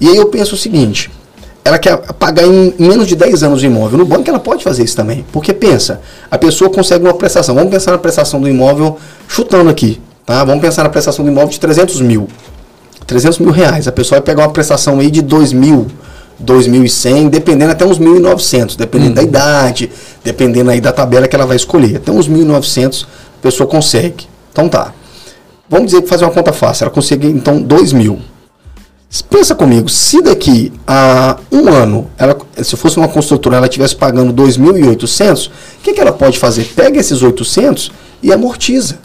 E 0.00 0.08
aí 0.08 0.16
eu 0.16 0.26
penso 0.26 0.54
o 0.54 0.58
seguinte, 0.58 1.10
ela 1.64 1.78
quer 1.78 1.96
pagar 2.14 2.46
em 2.46 2.74
menos 2.78 3.06
de 3.06 3.14
10 3.14 3.42
anos 3.42 3.62
o 3.62 3.66
imóvel. 3.66 3.98
No 3.98 4.04
banco 4.04 4.28
ela 4.28 4.40
pode 4.40 4.64
fazer 4.64 4.84
isso 4.84 4.96
também. 4.96 5.24
Porque 5.32 5.52
pensa, 5.52 6.00
a 6.30 6.38
pessoa 6.38 6.70
consegue 6.70 7.04
uma 7.04 7.14
prestação. 7.14 7.54
Vamos 7.54 7.70
pensar 7.70 7.92
na 7.92 7.98
prestação 7.98 8.40
do 8.40 8.48
imóvel, 8.48 8.98
chutando 9.28 9.68
aqui. 9.68 10.00
Tá? 10.24 10.42
Vamos 10.44 10.60
pensar 10.60 10.82
na 10.82 10.88
prestação 10.88 11.24
do 11.24 11.30
imóvel 11.30 11.50
de 11.50 11.60
300 11.60 12.00
mil. 12.00 12.28
300 13.06 13.38
mil 13.40 13.50
reais. 13.50 13.86
A 13.86 13.92
pessoa 13.92 14.20
vai 14.20 14.24
pegar 14.24 14.44
uma 14.44 14.52
prestação 14.52 15.00
aí 15.00 15.10
de 15.10 15.20
2 15.20 15.52
mil, 15.52 15.86
2.100, 16.42 17.28
dependendo 17.28 17.72
até 17.72 17.84
uns 17.84 17.98
1.900, 17.98 18.76
dependendo 18.76 19.10
uhum. 19.10 19.14
da 19.16 19.22
idade, 19.22 19.90
dependendo 20.24 20.70
aí 20.70 20.80
da 20.80 20.92
tabela 20.92 21.28
que 21.28 21.36
ela 21.36 21.46
vai 21.46 21.56
escolher. 21.56 21.96
Até 21.96 22.10
uns 22.10 22.28
1.900 22.28 23.04
a 23.04 23.42
pessoa 23.42 23.68
consegue. 23.68 24.26
Então 24.52 24.68
tá. 24.68 24.92
Vamos 25.68 25.86
dizer 25.86 26.02
que 26.02 26.08
fazer 26.08 26.24
uma 26.24 26.32
conta 26.32 26.52
fácil. 26.52 26.84
Ela 26.84 26.90
consegue 26.90 27.26
então 27.26 27.60
2 27.60 27.92
mil. 27.92 28.18
Pensa 29.28 29.56
comigo, 29.56 29.88
se 29.88 30.22
daqui 30.22 30.72
a 30.86 31.36
um 31.50 31.68
ano, 31.68 32.08
ela, 32.16 32.36
se 32.62 32.76
fosse 32.76 32.96
uma 32.96 33.08
construtora, 33.08 33.56
ela 33.56 33.66
estivesse 33.66 33.96
pagando 33.96 34.32
2.800, 34.32 35.48
o 35.48 35.50
que, 35.82 35.92
que 35.92 36.00
ela 36.00 36.12
pode 36.12 36.38
fazer? 36.38 36.64
Pega 36.76 37.00
esses 37.00 37.20
800 37.20 37.90
e 38.22 38.32
amortiza. 38.32 38.98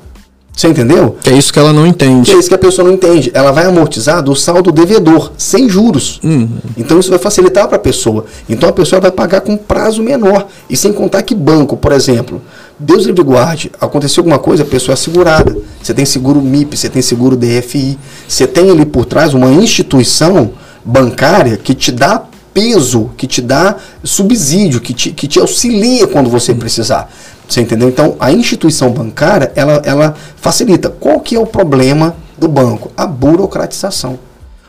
Você 0.55 0.69
entendeu? 0.69 1.17
Que 1.21 1.31
é 1.31 1.37
isso 1.37 1.51
que 1.51 1.59
ela 1.59 1.73
não 1.73 1.85
entende. 1.85 2.29
Que 2.31 2.37
é 2.37 2.39
isso 2.39 2.47
que 2.47 2.55
a 2.55 2.57
pessoa 2.57 2.87
não 2.87 2.93
entende. 2.93 3.29
Ela 3.33 3.51
vai 3.51 3.65
amortizar 3.65 4.23
do 4.23 4.33
saldo 4.35 4.71
devedor, 4.71 5.33
sem 5.37 5.67
juros. 5.67 6.19
Uhum. 6.23 6.47
Então 6.77 6.97
isso 6.97 7.09
vai 7.09 7.19
facilitar 7.19 7.67
para 7.67 7.75
a 7.75 7.79
pessoa. 7.79 8.25
Então 8.47 8.69
a 8.69 8.71
pessoa 8.71 9.01
vai 9.01 9.11
pagar 9.11 9.41
com 9.41 9.57
prazo 9.57 10.01
menor. 10.01 10.47
E 10.69 10.77
sem 10.77 10.93
contar 10.93 11.23
que 11.23 11.35
banco, 11.35 11.75
por 11.75 11.91
exemplo, 11.91 12.41
Deus 12.77 13.05
livre 13.05 13.23
guarde, 13.23 13.71
aconteceu 13.79 14.21
alguma 14.21 14.37
coisa, 14.37 14.63
a 14.63 14.65
pessoa 14.65 14.93
é 14.93 14.95
segurada. 14.97 15.55
Você 15.81 15.93
tem 15.93 16.05
seguro 16.05 16.41
MIP, 16.41 16.75
você 16.75 16.89
tem 16.89 17.01
seguro 17.01 17.37
DFI. 17.37 17.97
Você 18.27 18.45
tem 18.45 18.69
ali 18.69 18.85
por 18.85 19.05
trás 19.05 19.33
uma 19.33 19.49
instituição 19.49 20.51
bancária 20.83 21.55
que 21.57 21.73
te 21.73 21.91
dá 21.91 22.23
peso, 22.53 23.11
que 23.17 23.27
te 23.27 23.41
dá 23.41 23.75
subsídio, 24.03 24.81
que 24.81 24.93
te, 24.93 25.11
que 25.11 25.27
te 25.27 25.39
auxilia 25.39 26.07
quando 26.07 26.29
você 26.29 26.53
precisar. 26.53 27.09
Você 27.47 27.61
entendeu? 27.61 27.87
Então, 27.87 28.15
a 28.19 28.31
instituição 28.31 28.91
bancária, 28.91 29.51
ela, 29.55 29.81
ela 29.85 30.15
facilita. 30.35 30.89
Qual 30.89 31.19
que 31.19 31.35
é 31.35 31.39
o 31.39 31.45
problema 31.45 32.15
do 32.37 32.47
banco? 32.47 32.91
A 32.97 33.05
burocratização. 33.05 34.19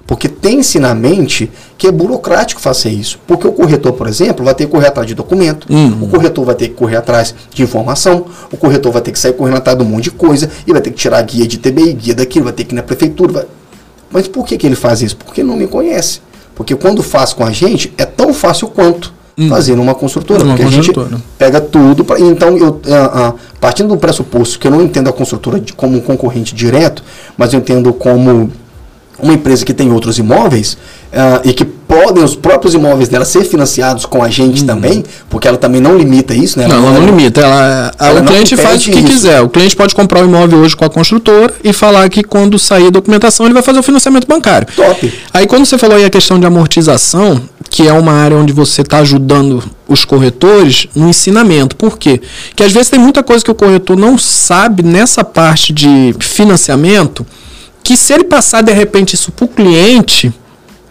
Porque 0.07 0.28
tem-se 0.28 0.78
na 0.78 0.94
mente 0.94 1.50
que 1.76 1.86
é 1.86 1.92
burocrático 1.92 2.61
fazer 2.61 2.90
isso. 2.90 3.18
Porque 3.26 3.46
o 3.46 3.52
corretor, 3.52 3.92
por 3.92 4.07
exemplo, 4.07 4.44
vai 4.44 4.54
ter 4.54 4.66
que 4.66 4.70
correr 4.70 4.86
atrás 4.86 5.07
de 5.07 5.14
documento, 5.14 5.66
uhum. 5.68 6.04
o 6.04 6.09
corretor 6.09 6.44
vai 6.44 6.54
ter 6.54 6.68
que 6.68 6.74
correr 6.74 6.96
atrás 6.96 7.34
de 7.52 7.62
informação, 7.62 8.26
o 8.52 8.57
corretor 8.57 8.92
vai 8.92 9.02
ter 9.02 9.11
que 9.11 9.18
sair 9.18 9.32
correndo 9.32 9.57
atrás 9.57 9.76
de 9.76 9.84
um 9.84 9.86
monte 9.86 10.04
de 10.04 10.11
coisa, 10.12 10.48
e 10.66 10.72
vai 10.72 10.80
ter 10.80 10.90
que 10.90 10.96
tirar 10.96 11.20
guia 11.22 11.46
de 11.46 11.59
TBI, 11.59 11.92
guia 11.94 12.14
daquilo, 12.14 12.44
vai 12.44 12.52
ter 12.52 12.64
que 12.64 12.74
ir 12.74 12.76
na 12.76 12.82
prefeitura. 12.82 13.32
Vai... 13.32 13.44
Mas 14.11 14.28
por 14.28 14.46
que, 14.46 14.57
que 14.57 14.66
ele 14.66 14.76
faz 14.76 15.02
isso? 15.02 15.16
Porque 15.16 15.42
não 15.42 15.57
me 15.57 15.66
conhece. 15.66 16.20
Porque 16.54 16.74
quando 16.74 17.02
faz 17.02 17.32
com 17.32 17.44
a 17.44 17.50
gente, 17.50 17.92
é 17.98 18.04
tão 18.04 18.32
fácil 18.32 18.68
quanto 18.68 19.12
hum. 19.36 19.48
fazer 19.48 19.74
numa 19.74 19.94
construtora. 19.94 20.44
porque 20.44 20.62
construtora. 20.62 21.07
a 21.07 21.11
gente 21.11 21.22
pega 21.36 21.61
tudo. 21.61 22.04
Pra, 22.04 22.18
então, 22.18 22.57
eu, 22.57 22.68
uh, 22.68 23.30
uh, 23.30 23.34
partindo 23.61 23.88
do 23.88 23.96
pressuposto 23.96 24.59
que 24.59 24.66
eu 24.66 24.70
não 24.70 24.80
entendo 24.80 25.09
a 25.11 25.12
construtora 25.12 25.61
de, 25.61 25.72
como 25.72 25.98
um 25.98 26.00
concorrente 26.00 26.54
direto, 26.54 27.02
mas 27.36 27.52
eu 27.52 27.59
entendo 27.59 27.92
como 27.92 28.50
uma 29.18 29.32
empresa 29.32 29.64
que 29.64 29.72
tem 29.72 29.90
outros 29.92 30.18
imóveis 30.18 30.74
uh, 31.12 31.40
e 31.44 31.52
que 31.52 31.64
podem 31.64 32.22
os 32.22 32.34
próprios 32.34 32.74
imóveis 32.74 33.08
dela 33.08 33.24
ser 33.24 33.44
financiados 33.44 34.04
com 34.04 34.22
a 34.22 34.28
gente 34.28 34.60
uhum. 34.60 34.66
também, 34.66 35.04
porque 35.30 35.48
ela 35.48 35.56
também 35.56 35.80
não 35.80 35.96
limita 35.96 36.34
isso, 36.34 36.58
né? 36.58 36.66
Ela 36.66 36.76
não, 36.76 36.88
ela 36.88 36.98
não 36.98 37.06
limita. 37.06 37.40
Ela, 37.40 37.92
ela 37.98 38.20
o 38.20 38.24
cliente 38.24 38.56
faz 38.56 38.82
o 38.82 38.90
que 38.90 38.98
isso. 38.98 39.06
quiser. 39.06 39.40
O 39.40 39.48
cliente 39.48 39.74
pode 39.74 39.94
comprar 39.94 40.22
o 40.22 40.24
imóvel 40.26 40.58
hoje 40.58 40.76
com 40.76 40.84
a 40.84 40.90
construtora 40.90 41.54
e 41.62 41.72
falar 41.72 42.08
que 42.10 42.22
quando 42.22 42.58
sair 42.58 42.88
a 42.88 42.90
documentação 42.90 43.46
ele 43.46 43.54
vai 43.54 43.62
fazer 43.62 43.78
o 43.78 43.82
financiamento 43.82 44.26
bancário. 44.26 44.68
Top. 44.74 45.12
Aí 45.32 45.46
quando 45.46 45.64
você 45.64 45.78
falou 45.78 45.96
aí 45.96 46.04
a 46.04 46.10
questão 46.10 46.38
de 46.38 46.46
amortização, 46.46 47.40
que 47.70 47.86
é 47.86 47.92
uma 47.92 48.12
área 48.12 48.36
onde 48.36 48.52
você 48.52 48.82
está 48.82 48.98
ajudando 48.98 49.62
os 49.88 50.04
corretores 50.04 50.88
no 50.94 51.08
ensinamento. 51.08 51.76
Por 51.76 51.98
quê? 51.98 52.20
Porque 52.48 52.62
às 52.62 52.72
vezes 52.72 52.90
tem 52.90 52.98
muita 52.98 53.22
coisa 53.22 53.44
que 53.44 53.50
o 53.50 53.54
corretor 53.54 53.96
não 53.96 54.18
sabe 54.18 54.82
nessa 54.82 55.24
parte 55.24 55.72
de 55.72 56.14
financiamento, 56.18 57.26
que 57.87 57.97
se 57.97 58.12
ele 58.12 58.24
passar 58.24 58.62
de 58.62 58.72
repente 58.72 59.14
isso 59.14 59.30
para 59.30 59.45
o 59.45 59.49
cliente 59.49 60.34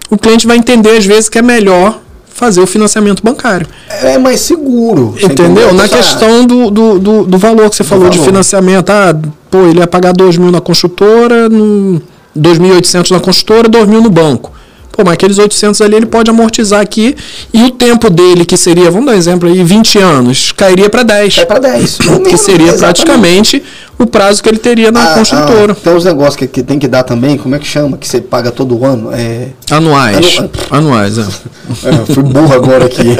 o 0.10 0.18
cliente 0.18 0.48
vai 0.48 0.56
entender 0.56 0.92
às 0.92 1.06
vezes 1.06 1.28
que 1.28 1.38
é 1.38 1.42
melhor 1.42 2.00
fazer 2.26 2.62
o 2.62 2.68
financiamento 2.68 3.22
bancário. 3.22 3.68
É 3.90 4.18
mais 4.18 4.40
seguro. 4.40 5.14
Entendeu? 5.22 5.74
Na 5.74 5.90
questão 5.90 6.46
do, 6.46 6.72
do, 6.72 7.00
do, 7.00 7.24
do, 7.26 7.38
valor 7.38 7.70
que 7.70 7.76
você 7.76 7.84
falou 7.84 8.10
de 8.10 8.20
financiamento. 8.20 8.90
Ah, 8.90 9.14
pô, 9.52 9.66
ele 9.68 9.80
ia 9.80 9.88
pagar 9.88 10.14
2 10.14 10.38
mil 10.38 10.52
na 10.52 10.62
construtora, 10.62 11.50
no 11.50 12.02
2.800 12.38 13.12
na 13.12 13.20
construtora, 13.20 13.68
2 13.68 13.88
mil 13.88 14.02
no 14.02 14.10
banco. 14.10 14.52
Pô, 14.96 15.04
mas 15.04 15.16
aqueles 15.16 15.38
800 15.38 15.82
ali 15.82 15.98
ele 15.98 16.06
pode 16.06 16.30
amortizar 16.30 16.80
aqui 16.80 17.16
e 17.54 17.64
o 17.64 17.72
tempo 17.72 18.10
dele, 18.10 18.46
que 18.46 18.56
seria, 18.56 18.90
vamos 18.90 19.08
dar 19.08 19.12
um 19.12 19.16
exemplo 19.16 19.50
aí, 19.50 19.62
20 19.62 20.00
anos, 20.00 20.54
cairia 20.54 20.90
para 20.90 21.04
10. 21.04 21.40
É 21.40 21.46
para 21.46 21.60
10. 21.60 21.98
que 22.30 22.38
seria 22.38 22.68
exatamente. 22.68 22.80
praticamente 22.80 23.64
o 24.00 24.06
prazo 24.06 24.42
que 24.42 24.48
ele 24.48 24.58
teria 24.58 24.94
na 24.94 25.12
ah, 25.12 25.16
construtora. 25.16 25.74
Ah, 25.74 25.84
tem 25.84 25.94
uns 25.94 26.06
negócios 26.06 26.38
que, 26.38 26.48
que 26.48 26.64
tem 26.64 26.80
que 26.80 26.88
dar 26.88 27.04
também, 27.04 27.38
como 27.38 27.56
é 27.56 27.60
que 27.60 27.68
chama? 27.68 27.98
Que 27.98 28.08
você 28.08 28.22
paga 28.22 28.52
todo 28.52 28.86
ano? 28.86 29.10
É... 29.12 29.50
Anuais. 29.70 30.38
Anu... 30.38 30.50
Anuais, 30.72 31.18
é. 31.18 31.22
é. 31.90 32.14
Fui 32.14 32.24
burro 32.24 32.54
agora 32.54 32.86
aqui. 32.86 33.18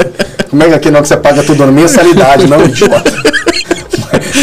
Como 0.48 0.62
é 0.62 0.68
que 0.68 0.74
aqui 0.74 0.90
não 0.90 1.02
que 1.02 1.08
você 1.08 1.16
paga 1.18 1.42
todo 1.42 1.62
ano? 1.62 1.72
Mensalidade, 1.72 2.46
não, 2.46 2.64
idiota. 2.64 3.12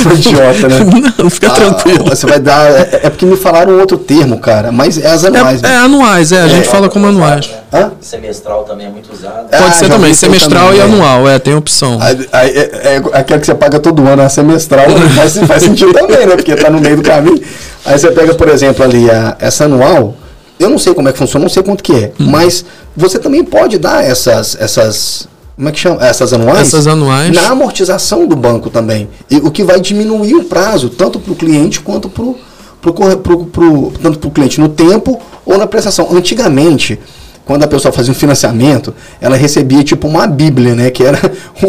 Foi 0.01 0.13
idiota, 0.15 0.67
né? 0.67 0.79
Não, 1.17 1.29
fica 1.29 1.47
ah, 1.47 1.51
tranquilo. 1.51 2.05
Você 2.05 2.25
vai 2.25 2.39
dar. 2.39 2.71
É, 2.71 3.01
é, 3.03 3.09
porque 3.09 3.25
me 3.25 3.35
falaram 3.35 3.79
outro 3.79 3.97
termo, 3.97 4.39
cara. 4.39 4.71
Mas 4.71 4.97
é 4.97 5.07
as 5.07 5.23
anuais. 5.23 5.61
É, 5.61 5.67
né? 5.67 5.73
é 5.73 5.77
anuais, 5.77 6.31
é. 6.31 6.41
A 6.41 6.47
gente 6.47 6.67
é, 6.67 6.71
fala 6.71 6.89
como 6.89 7.07
anuais. 7.07 7.49
Hã? 7.71 7.91
Semestral 8.01 8.63
também 8.63 8.87
é 8.87 8.89
muito 8.89 9.11
usado. 9.11 9.49
Pode 9.49 9.63
ah, 9.63 9.71
ser 9.71 9.89
também, 9.89 10.13
semestral 10.13 10.67
também, 10.67 10.77
e 10.77 10.81
é. 10.81 10.83
anual, 10.83 11.27
é, 11.27 11.39
tem 11.39 11.55
opção. 11.55 11.97
Aí, 12.01 12.29
aí, 12.31 12.49
é, 12.49 12.61
é, 12.61 13.01
aquela 13.13 13.39
que 13.39 13.45
você 13.45 13.55
paga 13.55 13.79
todo 13.79 14.05
ano, 14.07 14.21
a 14.21 14.29
semestral, 14.29 14.85
faz, 15.15 15.37
faz 15.39 15.63
sentido 15.63 15.93
também, 15.93 16.25
né? 16.25 16.35
Porque 16.35 16.55
tá 16.55 16.69
no 16.69 16.79
meio 16.79 16.97
do 16.97 17.03
caminho. 17.03 17.41
Aí 17.85 17.97
você 17.97 18.11
pega, 18.11 18.33
por 18.33 18.47
exemplo, 18.47 18.83
ali, 18.83 19.09
a, 19.09 19.35
essa 19.39 19.65
anual. 19.65 20.15
Eu 20.59 20.69
não 20.69 20.77
sei 20.77 20.93
como 20.93 21.09
é 21.09 21.11
que 21.11 21.17
funciona, 21.17 21.43
não 21.43 21.49
sei 21.49 21.63
quanto 21.63 21.83
que 21.83 21.93
é. 21.93 22.11
Hum. 22.19 22.27
Mas 22.29 22.63
você 22.95 23.17
também 23.17 23.43
pode 23.43 23.77
dar 23.77 24.03
essas, 24.03 24.55
essas 24.59 25.27
como 25.55 25.69
é 25.69 25.71
que 25.71 25.79
chama? 25.79 26.05
Essas 26.05 26.33
anuais? 26.33 26.59
Essas 26.59 26.87
anuais. 26.87 27.35
Na 27.35 27.49
amortização 27.49 28.27
do 28.27 28.35
banco 28.35 28.69
também. 28.69 29.07
E, 29.29 29.37
o 29.37 29.51
que 29.51 29.63
vai 29.63 29.79
diminuir 29.79 30.35
o 30.35 30.43
prazo, 30.45 30.89
tanto 30.89 31.19
para 31.19 31.31
o 31.31 31.35
cliente 31.35 31.79
quanto 31.79 32.09
para 32.09 32.23
o 32.23 32.37
pro, 32.81 32.93
pro, 33.17 33.45
pro, 33.45 33.93
tanto 34.01 34.19
para 34.19 34.27
o 34.27 34.31
cliente 34.31 34.59
no 34.59 34.69
tempo 34.69 35.21
ou 35.45 35.57
na 35.57 35.67
prestação. 35.67 36.09
Antigamente, 36.11 36.99
quando 37.45 37.63
a 37.63 37.67
pessoa 37.67 37.91
fazia 37.91 38.11
um 38.11 38.15
financiamento, 38.15 38.95
ela 39.21 39.35
recebia 39.35 39.83
tipo 39.83 40.07
uma 40.07 40.25
bíblia, 40.25 40.73
né? 40.73 40.89
Que 40.89 41.03
era 41.03 41.19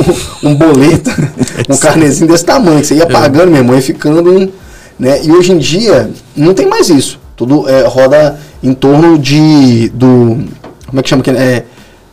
um, 0.43 0.49
um 0.51 0.55
boleto, 0.55 1.11
um 1.69 1.77
carnezinho 1.77 2.31
desse 2.31 2.45
tamanho. 2.45 2.81
Que 2.81 2.87
você 2.87 2.95
ia 2.95 3.03
é. 3.03 3.07
pagando, 3.07 3.51
meu 3.51 3.59
irmão, 3.59 3.77
e 3.77 3.83
ficando 3.83 4.33
um. 4.33 4.49
Né? 4.99 5.25
E 5.25 5.31
hoje 5.31 5.53
em 5.53 5.59
dia, 5.59 6.11
não 6.35 6.55
tem 6.55 6.67
mais 6.67 6.89
isso. 6.89 7.21
Tudo 7.37 7.69
é, 7.69 7.87
roda 7.87 8.39
em 8.63 8.73
torno 8.73 9.19
de. 9.19 9.91
do 9.91 10.39
Como 10.87 11.01
é 11.01 11.03
que 11.03 11.09
chama? 11.11 11.23
É, 11.37 11.65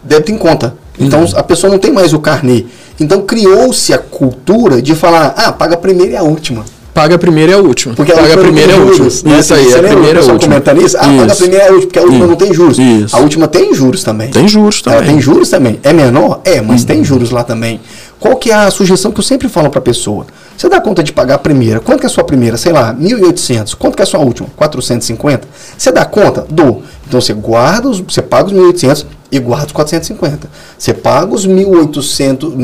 débito 0.03 0.33
em 0.33 0.37
conta. 0.37 0.80
Então 0.99 1.21
uhum. 1.21 1.33
a 1.35 1.43
pessoa 1.43 1.71
não 1.71 1.79
tem 1.79 1.91
mais 1.91 2.13
o 2.13 2.19
carnê. 2.19 2.65
Então 2.99 3.21
criou-se 3.21 3.93
a 3.93 3.97
cultura 3.97 4.81
de 4.81 4.93
falar, 4.95 5.33
ah, 5.37 5.51
paga 5.51 5.75
a 5.75 5.77
primeira 5.77 6.13
e 6.13 6.17
a 6.17 6.23
última. 6.23 6.63
Paga 6.93 7.15
a 7.15 7.17
primeira 7.17 7.53
e 7.53 7.55
a 7.55 7.57
última. 7.57 7.95
Porque 7.95 8.11
paga 8.11 8.33
a 8.33 8.37
primeira 8.37 8.73
e 8.73 8.75
a 8.75 8.79
última. 8.79 9.05
Né? 9.05 9.39
Isso 9.39 9.53
aí, 9.53 9.65
Você 9.65 9.79
a 9.79 9.83
primeira 9.83 10.19
e 10.19 10.29
a 10.29 10.33
última. 10.33 10.39
comentando 10.39 10.85
isso? 10.85 10.97
Ah, 10.99 11.07
isso. 11.07 11.17
paga 11.17 11.33
a 11.33 11.35
primeira 11.35 11.63
e 11.63 11.67
a 11.67 11.71
última, 11.71 11.87
porque 11.87 11.99
a 11.99 12.01
última 12.01 12.19
isso. 12.19 12.27
não 12.27 12.35
tem 12.35 12.53
juros. 12.53 12.79
Isso. 12.79 13.15
A 13.15 13.19
última 13.19 13.47
tem 13.47 13.73
juros 13.73 14.03
também. 14.03 14.29
Tem 14.29 14.47
juros 14.47 14.81
também. 14.81 14.99
Ela 14.99 15.07
tem 15.07 15.21
juros 15.21 15.49
também. 15.49 15.79
É 15.83 15.93
menor? 15.93 16.41
É, 16.43 16.59
mas 16.61 16.81
uhum. 16.81 16.87
tem 16.87 17.03
juros 17.03 17.31
lá 17.31 17.43
também. 17.43 17.79
Qual 18.19 18.35
que 18.35 18.51
é 18.51 18.55
a 18.55 18.69
sugestão 18.69 19.11
que 19.11 19.19
eu 19.19 19.23
sempre 19.23 19.47
falo 19.47 19.69
para 19.69 19.79
a 19.79 19.81
pessoa? 19.81 20.25
Você 20.61 20.69
dá 20.69 20.79
conta 20.79 21.01
de 21.01 21.11
pagar 21.11 21.33
a 21.33 21.39
primeira. 21.39 21.79
Quanto 21.79 22.01
que 22.01 22.05
é 22.05 22.07
a 22.07 22.09
sua 22.11 22.23
primeira? 22.23 22.55
Sei 22.55 22.71
lá, 22.71 22.93
1.800. 22.93 23.73
Quanto 23.73 23.95
que 23.95 24.03
é 24.03 24.05
a 24.05 24.05
sua 24.05 24.19
última? 24.19 24.47
450. 24.55 25.47
Você 25.75 25.91
dá 25.91 26.05
conta? 26.05 26.45
Dou. 26.47 26.83
Então 27.07 27.19
você 27.19 27.33
guarda, 27.33 27.89
os, 27.89 27.99
você 27.99 28.21
paga 28.21 28.45
os 28.45 28.53
1.800 28.53 29.07
e 29.31 29.39
guarda 29.39 29.65
os 29.65 29.71
450. 29.71 30.47
Você 30.77 30.93
paga 30.93 31.33
os 31.33 31.47
1.800, 31.47 32.55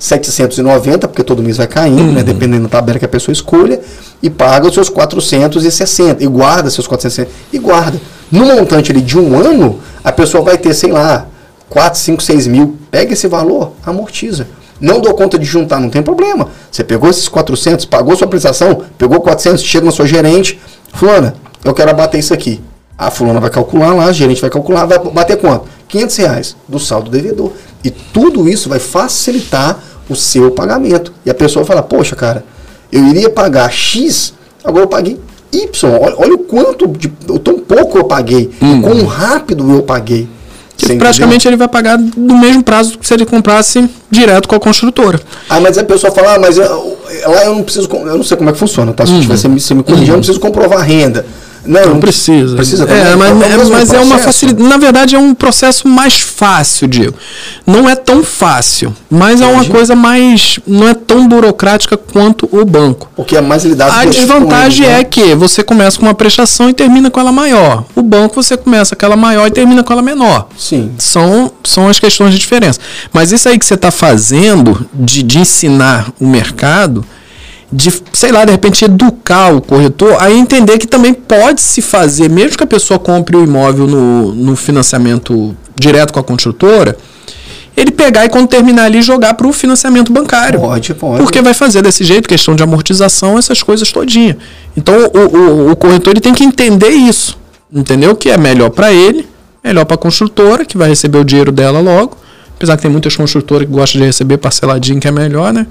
1.790, 0.00 1.00
porque 1.00 1.22
todo 1.22 1.42
mês 1.42 1.58
vai 1.58 1.66
caindo, 1.66 1.98
né, 1.98 2.02
uhum. 2.02 2.12
né, 2.14 2.22
dependendo 2.22 2.62
da 2.62 2.70
tabela 2.70 2.98
que 2.98 3.04
a 3.04 3.08
pessoa 3.08 3.34
escolha, 3.34 3.78
e 4.22 4.30
paga 4.30 4.68
os 4.68 4.72
seus 4.72 4.88
460 4.88 6.24
e 6.24 6.26
guarda 6.26 6.70
seus 6.70 6.86
460 6.86 7.30
e 7.52 7.58
guarda. 7.58 8.00
No 8.30 8.46
montante 8.46 8.90
ali 8.90 9.02
de 9.02 9.18
um 9.18 9.38
ano, 9.38 9.80
a 10.02 10.10
pessoa 10.12 10.42
vai 10.42 10.56
ter, 10.56 10.72
sei 10.72 10.90
lá, 10.90 11.26
4, 11.68 12.00
5, 12.00 12.22
6 12.22 12.46
mil. 12.46 12.78
Pega 12.90 13.12
esse 13.12 13.28
valor, 13.28 13.74
amortiza. 13.84 14.46
Não 14.82 15.00
dou 15.00 15.14
conta 15.14 15.38
de 15.38 15.44
juntar, 15.44 15.78
não 15.78 15.88
tem 15.88 16.02
problema. 16.02 16.48
Você 16.68 16.82
pegou 16.82 17.08
esses 17.08 17.28
400, 17.28 17.84
pagou 17.84 18.16
sua 18.16 18.26
prestação, 18.26 18.82
pegou 18.98 19.20
400, 19.20 19.62
chega 19.62 19.86
na 19.86 19.92
sua 19.92 20.06
gerente, 20.06 20.60
fulana, 20.92 21.34
eu 21.64 21.72
quero 21.72 21.92
abater 21.92 22.18
isso 22.18 22.34
aqui. 22.34 22.60
A 22.98 23.08
fulana 23.08 23.38
vai 23.38 23.48
calcular 23.48 23.94
lá, 23.94 24.06
a 24.06 24.12
gerente 24.12 24.40
vai 24.40 24.50
calcular, 24.50 24.84
vai 24.84 24.98
bater 24.98 25.36
quanto? 25.36 25.66
500 25.86 26.16
reais 26.16 26.56
do 26.68 26.80
saldo 26.80 27.10
devedor. 27.10 27.52
E 27.84 27.90
tudo 27.90 28.48
isso 28.48 28.68
vai 28.68 28.80
facilitar 28.80 29.78
o 30.08 30.16
seu 30.16 30.50
pagamento. 30.50 31.12
E 31.24 31.30
a 31.30 31.34
pessoa 31.34 31.64
fala, 31.64 31.82
poxa, 31.82 32.16
cara, 32.16 32.44
eu 32.90 33.06
iria 33.06 33.30
pagar 33.30 33.70
X, 33.70 34.34
agora 34.64 34.84
eu 34.84 34.88
paguei 34.88 35.20
Y. 35.52 35.90
Olha, 36.00 36.14
olha 36.18 36.34
o 36.34 36.38
quanto, 36.38 36.88
de, 36.88 37.08
tão 37.08 37.60
pouco 37.60 37.98
eu 37.98 38.04
paguei, 38.04 38.50
uhum. 38.60 38.82
quão 38.82 39.04
rápido 39.04 39.70
eu 39.72 39.82
paguei. 39.82 40.28
Você 40.86 40.96
praticamente 40.96 41.46
entendeu? 41.46 41.50
ele 41.50 41.56
vai 41.56 41.68
pagar 41.68 41.98
no 41.98 42.38
mesmo 42.38 42.62
prazo 42.62 42.98
que 42.98 43.06
se 43.06 43.14
ele 43.14 43.24
comprasse 43.24 43.88
direto 44.10 44.48
com 44.48 44.56
a 44.56 44.60
construtora. 44.60 45.20
Ah, 45.48 45.60
mas 45.60 45.78
a 45.78 45.84
pessoa 45.84 46.12
fala, 46.12 46.34
ah, 46.34 46.38
mas 46.38 46.58
eu, 46.58 46.98
lá 47.26 47.44
eu 47.44 47.54
não 47.54 47.62
preciso, 47.62 47.88
eu 47.92 48.16
não 48.16 48.24
sei 48.24 48.36
como 48.36 48.50
é 48.50 48.52
que 48.52 48.58
funciona, 48.58 48.92
tá? 48.92 49.06
Se 49.06 49.12
uhum. 49.12 49.20
tivesse 49.20 49.48
me, 49.48 49.54
me 49.54 49.82
corrigir, 49.82 49.86
uhum. 49.86 50.04
eu 50.04 50.12
não 50.14 50.18
preciso 50.18 50.40
comprovar 50.40 50.80
renda. 50.80 51.24
Não, 51.64 51.94
não 51.94 52.00
precisa. 52.00 52.56
Precisa. 52.56 52.84
É, 52.84 53.14
mas, 53.14 53.42
é, 53.42 53.64
mas 53.70 53.92
é 53.92 54.00
uma 54.00 54.18
facilidade. 54.18 54.68
Na 54.68 54.76
verdade, 54.76 55.14
é 55.14 55.18
um 55.18 55.34
processo 55.34 55.86
mais 55.86 56.20
fácil, 56.20 56.88
Diego. 56.88 57.14
Não 57.66 57.88
é 57.88 57.94
tão 57.94 58.24
fácil, 58.24 58.94
mas 59.10 59.40
Entendi. 59.40 59.50
é 59.50 59.54
uma 59.54 59.64
coisa 59.66 59.94
mais. 59.94 60.58
Não 60.66 60.88
é 60.88 60.94
tão 60.94 61.28
burocrática 61.28 61.96
quanto 61.96 62.48
o 62.50 62.64
banco. 62.64 63.08
Porque 63.14 63.36
é 63.36 63.40
mais 63.40 63.64
lidado 63.64 63.92
A 63.92 64.04
desvantagem 64.04 64.86
né? 64.86 65.00
é 65.00 65.04
que 65.04 65.34
você 65.34 65.62
começa 65.62 65.98
com 65.98 66.06
uma 66.06 66.14
prestação 66.14 66.68
e 66.68 66.74
termina 66.74 67.10
com 67.10 67.20
ela 67.20 67.32
maior. 67.32 67.84
O 67.94 68.02
banco 68.02 68.42
você 68.42 68.56
começa 68.56 68.96
com 68.96 69.06
ela 69.06 69.16
maior 69.16 69.46
e 69.46 69.50
termina 69.50 69.84
com 69.84 69.92
ela 69.92 70.02
menor. 70.02 70.48
Sim. 70.58 70.92
São, 70.98 71.50
são 71.64 71.88
as 71.88 71.98
questões 71.98 72.32
de 72.32 72.40
diferença. 72.40 72.80
Mas 73.12 73.32
isso 73.32 73.48
aí 73.48 73.58
que 73.58 73.64
você 73.64 73.74
está 73.74 73.90
fazendo 73.90 74.86
de, 74.92 75.22
de 75.22 75.38
ensinar 75.38 76.12
o 76.20 76.26
mercado 76.26 77.04
de, 77.72 77.90
sei 78.12 78.30
lá, 78.30 78.44
de 78.44 78.52
repente 78.52 78.84
educar 78.84 79.54
o 79.54 79.62
corretor 79.62 80.16
a 80.20 80.30
entender 80.30 80.78
que 80.78 80.86
também 80.86 81.14
pode 81.14 81.60
se 81.60 81.80
fazer, 81.80 82.28
mesmo 82.28 82.58
que 82.58 82.64
a 82.64 82.66
pessoa 82.66 82.98
compre 82.98 83.36
o 83.36 83.42
imóvel 83.42 83.86
no, 83.86 84.34
no 84.34 84.54
financiamento 84.54 85.56
direto 85.74 86.12
com 86.12 86.20
a 86.20 86.22
construtora, 86.22 86.96
ele 87.74 87.90
pegar 87.90 88.26
e 88.26 88.28
quando 88.28 88.48
terminar 88.48 88.84
ali 88.84 89.00
jogar 89.00 89.32
para 89.32 89.46
o 89.46 89.52
financiamento 89.52 90.12
bancário. 90.12 90.60
Pode, 90.60 90.92
pode. 90.92 91.22
Porque 91.22 91.40
vai 91.40 91.54
fazer 91.54 91.80
desse 91.80 92.04
jeito, 92.04 92.28
questão 92.28 92.54
de 92.54 92.62
amortização, 92.62 93.38
essas 93.38 93.62
coisas 93.62 93.90
todinha. 93.90 94.36
Então 94.76 94.94
o, 94.94 95.36
o, 95.38 95.70
o 95.70 95.76
corretor 95.76 96.12
ele 96.12 96.20
tem 96.20 96.34
que 96.34 96.44
entender 96.44 96.90
isso. 96.90 97.40
Entendeu? 97.72 98.14
Que 98.14 98.28
é 98.28 98.36
melhor 98.36 98.68
para 98.68 98.92
ele, 98.92 99.26
melhor 99.64 99.86
para 99.86 99.94
a 99.94 99.98
construtora, 99.98 100.66
que 100.66 100.76
vai 100.76 100.90
receber 100.90 101.16
o 101.16 101.24
dinheiro 101.24 101.50
dela 101.50 101.80
logo. 101.80 102.18
Apesar 102.54 102.76
que 102.76 102.82
tem 102.82 102.90
muitas 102.90 103.16
construtoras 103.16 103.66
que 103.66 103.72
gostam 103.72 104.02
de 104.02 104.06
receber 104.06 104.36
parceladinho, 104.36 105.00
que 105.00 105.08
é 105.08 105.10
melhor, 105.10 105.54
né? 105.54 105.66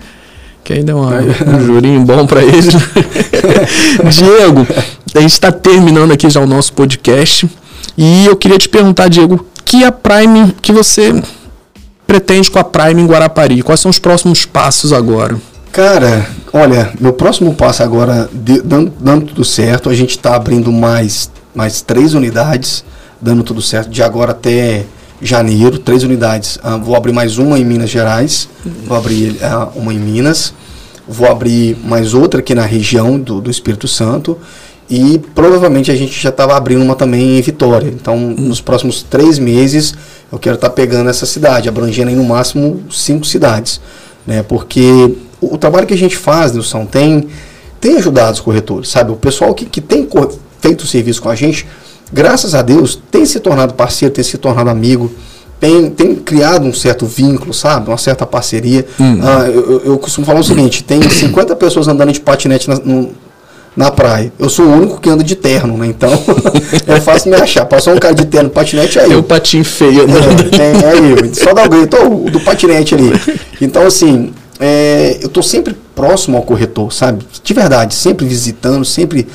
Que 0.71 0.77
aí 0.77 0.83
deu 0.83 0.97
uma, 0.97 1.17
um 1.17 1.65
jurinho 1.65 1.99
bom 2.01 2.25
para 2.25 2.41
eles. 2.41 2.67
Diego, 4.09 4.65
a 5.13 5.19
gente 5.19 5.33
está 5.33 5.51
terminando 5.51 6.13
aqui 6.13 6.29
já 6.29 6.39
o 6.39 6.47
nosso 6.47 6.71
podcast 6.71 7.49
e 7.97 8.25
eu 8.25 8.37
queria 8.37 8.57
te 8.57 8.69
perguntar, 8.69 9.09
Diego, 9.09 9.45
que 9.65 9.83
a 9.83 9.91
Prime 9.91 10.55
que 10.61 10.71
você 10.71 11.21
pretende 12.07 12.49
com 12.49 12.57
a 12.57 12.63
Prime 12.63 13.01
em 13.01 13.05
Guarapari? 13.05 13.61
Quais 13.61 13.81
são 13.81 13.91
os 13.91 13.99
próximos 13.99 14.45
passos 14.45 14.93
agora? 14.93 15.35
Cara, 15.73 16.25
olha, 16.53 16.91
meu 16.99 17.11
próximo 17.11 17.53
passo 17.53 17.83
agora, 17.83 18.29
de, 18.31 18.61
dando, 18.61 18.93
dando 18.97 19.25
tudo 19.25 19.43
certo, 19.43 19.89
a 19.89 19.93
gente 19.93 20.11
está 20.11 20.35
abrindo 20.35 20.71
mais, 20.71 21.29
mais 21.53 21.81
três 21.81 22.13
unidades, 22.13 22.85
dando 23.21 23.43
tudo 23.43 23.61
certo, 23.61 23.89
de 23.89 24.01
agora 24.01 24.31
até 24.31 24.85
janeiro, 25.21 25.77
três 25.79 26.03
unidades. 26.03 26.57
Uh, 26.57 26.81
vou 26.81 26.95
abrir 26.95 27.11
mais 27.11 27.37
uma 27.37 27.59
em 27.59 27.65
Minas 27.65 27.89
Gerais, 27.89 28.47
vou 28.85 28.97
abrir 28.97 29.31
uh, 29.31 29.77
uma 29.77 29.93
em 29.93 29.99
Minas, 29.99 30.53
vou 31.11 31.27
abrir 31.27 31.77
mais 31.83 32.13
outra 32.13 32.39
aqui 32.39 32.55
na 32.55 32.65
região 32.65 33.19
do, 33.19 33.41
do 33.41 33.51
Espírito 33.51 33.87
Santo 33.87 34.37
E 34.89 35.19
provavelmente 35.35 35.91
a 35.91 35.95
gente 35.95 36.19
já 36.19 36.29
estava 36.29 36.55
abrindo 36.55 36.81
uma 36.81 36.95
também 36.95 37.37
em 37.37 37.41
Vitória. 37.41 37.87
Então, 37.87 38.17
nos 38.17 38.59
próximos 38.61 39.03
três 39.03 39.37
meses, 39.37 39.93
eu 40.31 40.39
quero 40.39 40.55
estar 40.55 40.69
tá 40.69 40.75
pegando 40.75 41.09
essa 41.09 41.25
cidade, 41.25 41.69
abrangendo 41.69 42.09
aí 42.09 42.15
no 42.15 42.23
máximo 42.23 42.83
cinco 42.89 43.25
cidades. 43.25 43.79
Né? 44.25 44.43
Porque 44.43 45.15
o, 45.39 45.55
o 45.55 45.57
trabalho 45.57 45.87
que 45.87 45.93
a 45.93 45.97
gente 45.97 46.17
faz, 46.17 46.51
Nilson, 46.51 46.85
tem, 46.85 47.27
tem 47.79 47.97
ajudado 47.97 48.33
os 48.33 48.39
corretores, 48.39 48.89
sabe? 48.89 49.11
O 49.11 49.15
pessoal 49.15 49.53
que, 49.53 49.65
que 49.65 49.81
tem 49.81 50.07
feito 50.59 50.81
o 50.81 50.87
serviço 50.87 51.21
com 51.21 51.29
a 51.29 51.35
gente, 51.35 51.65
graças 52.11 52.53
a 52.53 52.61
Deus, 52.61 53.01
tem 53.09 53.25
se 53.25 53.39
tornado 53.39 53.73
parceiro, 53.73 54.13
tem 54.13 54.23
se 54.23 54.37
tornado 54.37 54.69
amigo 54.69 55.11
tem, 55.61 55.91
tem 55.91 56.15
criado 56.15 56.65
um 56.65 56.73
certo 56.73 57.05
vínculo, 57.05 57.53
sabe? 57.53 57.87
Uma 57.87 57.97
certa 57.97 58.25
parceria. 58.25 58.83
Hum. 58.99 59.19
Ah, 59.21 59.47
eu, 59.47 59.81
eu, 59.85 59.97
costumo 59.99 60.25
falar 60.25 60.39
o 60.39 60.43
seguinte: 60.43 60.83
tem 60.83 60.99
50 61.07 61.55
pessoas 61.55 61.87
andando 61.87 62.11
de 62.11 62.19
patinete 62.19 62.67
na, 62.67 62.77
no, 62.77 63.11
na 63.77 63.91
praia. 63.91 64.33
Eu 64.39 64.49
sou 64.49 64.65
o 64.65 64.73
único 64.73 64.99
que 64.99 65.07
anda 65.07 65.23
de 65.23 65.35
terno, 65.35 65.77
né? 65.77 65.85
Então 65.85 66.09
é 66.87 66.99
fácil 66.99 67.29
me 67.29 67.37
achar. 67.37 67.63
Passou 67.65 67.93
um 67.93 67.99
cara 67.99 68.15
de 68.15 68.25
terno 68.25 68.49
patinete 68.49 68.97
aí. 68.97 69.13
É 69.13 69.15
o 69.15 69.21
patinho 69.21 69.63
feio, 69.63 70.07
né? 70.07 70.19
É, 70.59 70.95
é 70.95 71.25
eu. 71.27 71.31
Só 71.35 71.53
dá 71.53 71.63
o 71.63 71.69
grito 71.69 71.95
do 72.31 72.39
patinete 72.39 72.95
ali. 72.95 73.11
Então, 73.61 73.85
assim, 73.85 74.33
é, 74.59 75.19
eu 75.21 75.27
estou 75.27 75.43
sempre 75.43 75.77
próximo 75.93 76.37
ao 76.37 76.43
corretor, 76.43 76.91
sabe? 76.91 77.23
De 77.43 77.53
verdade, 77.53 77.93
sempre 77.93 78.25
visitando, 78.25 78.83
sempre 78.83 79.27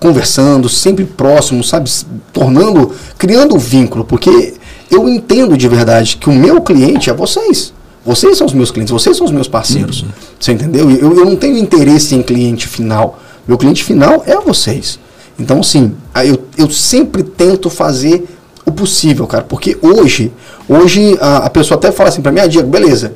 conversando, 0.00 0.70
sempre 0.70 1.04
próximo, 1.04 1.62
sabe? 1.62 1.90
Tornando, 2.32 2.92
criando 3.18 3.54
um 3.54 3.58
vínculo, 3.58 4.06
porque 4.06 4.54
eu 4.90 5.08
entendo 5.08 5.56
de 5.56 5.68
verdade 5.68 6.16
que 6.16 6.28
o 6.28 6.32
meu 6.32 6.60
cliente 6.60 7.10
é 7.10 7.14
vocês. 7.14 7.72
Vocês 8.04 8.38
são 8.38 8.46
os 8.46 8.52
meus 8.52 8.70
clientes, 8.70 8.92
vocês 8.92 9.16
são 9.16 9.26
os 9.26 9.32
meus 9.32 9.48
parceiros. 9.48 10.02
Uhum. 10.02 10.08
Você 10.38 10.52
entendeu? 10.52 10.88
Eu, 10.90 11.16
eu 11.18 11.24
não 11.24 11.34
tenho 11.34 11.58
interesse 11.58 12.14
em 12.14 12.22
cliente 12.22 12.68
final. 12.68 13.18
Meu 13.48 13.58
cliente 13.58 13.82
final 13.82 14.22
é 14.26 14.36
vocês. 14.36 14.98
Então, 15.38 15.62
sim, 15.62 15.94
eu, 16.24 16.38
eu 16.56 16.70
sempre 16.70 17.22
tento 17.22 17.68
fazer 17.68 18.26
o 18.64 18.70
possível, 18.70 19.26
cara. 19.26 19.44
Porque 19.44 19.76
hoje, 19.82 20.32
hoje 20.68 21.18
a, 21.20 21.38
a 21.38 21.50
pessoa 21.50 21.76
até 21.78 21.90
fala 21.90 22.08
assim 22.08 22.22
para 22.22 22.30
mim, 22.30 22.40
ah, 22.40 22.46
Diego, 22.46 22.68
beleza. 22.68 23.14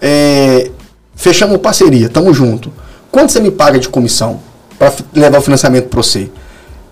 É, 0.00 0.70
fechamos 1.14 1.56
parceria, 1.58 2.08
tamo 2.08 2.34
junto. 2.34 2.72
Quanto 3.10 3.30
você 3.30 3.40
me 3.40 3.50
paga 3.50 3.78
de 3.78 3.88
comissão 3.88 4.40
para 4.76 4.92
levar 5.14 5.38
o 5.38 5.42
financiamento 5.42 5.88
para 5.88 6.02
você? 6.02 6.28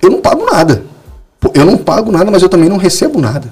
Eu 0.01 0.11
não 0.11 0.21
pago 0.21 0.45
nada. 0.45 0.85
Eu 1.55 1.67
não 1.67 1.77
pago 1.77 2.13
nada, 2.13 2.31
mas 2.31 2.41
eu 2.41 2.49
também 2.49 2.69
não 2.69 2.77
recebo 2.77 3.21
nada. 3.21 3.49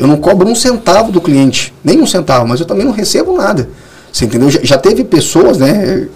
Eu 0.00 0.06
não 0.06 0.16
cobro 0.16 0.48
um 0.48 0.54
centavo 0.54 1.12
do 1.12 1.20
cliente, 1.20 1.74
nem 1.84 2.00
um 2.00 2.06
centavo, 2.06 2.48
mas 2.48 2.58
eu 2.58 2.64
também 2.64 2.86
não 2.86 2.92
recebo 2.92 3.36
nada. 3.36 3.68
Você 4.10 4.24
entendeu? 4.24 4.48
Já, 4.50 4.60
já 4.62 4.78
teve 4.78 5.04
pessoas, 5.04 5.58
né, 5.58 6.08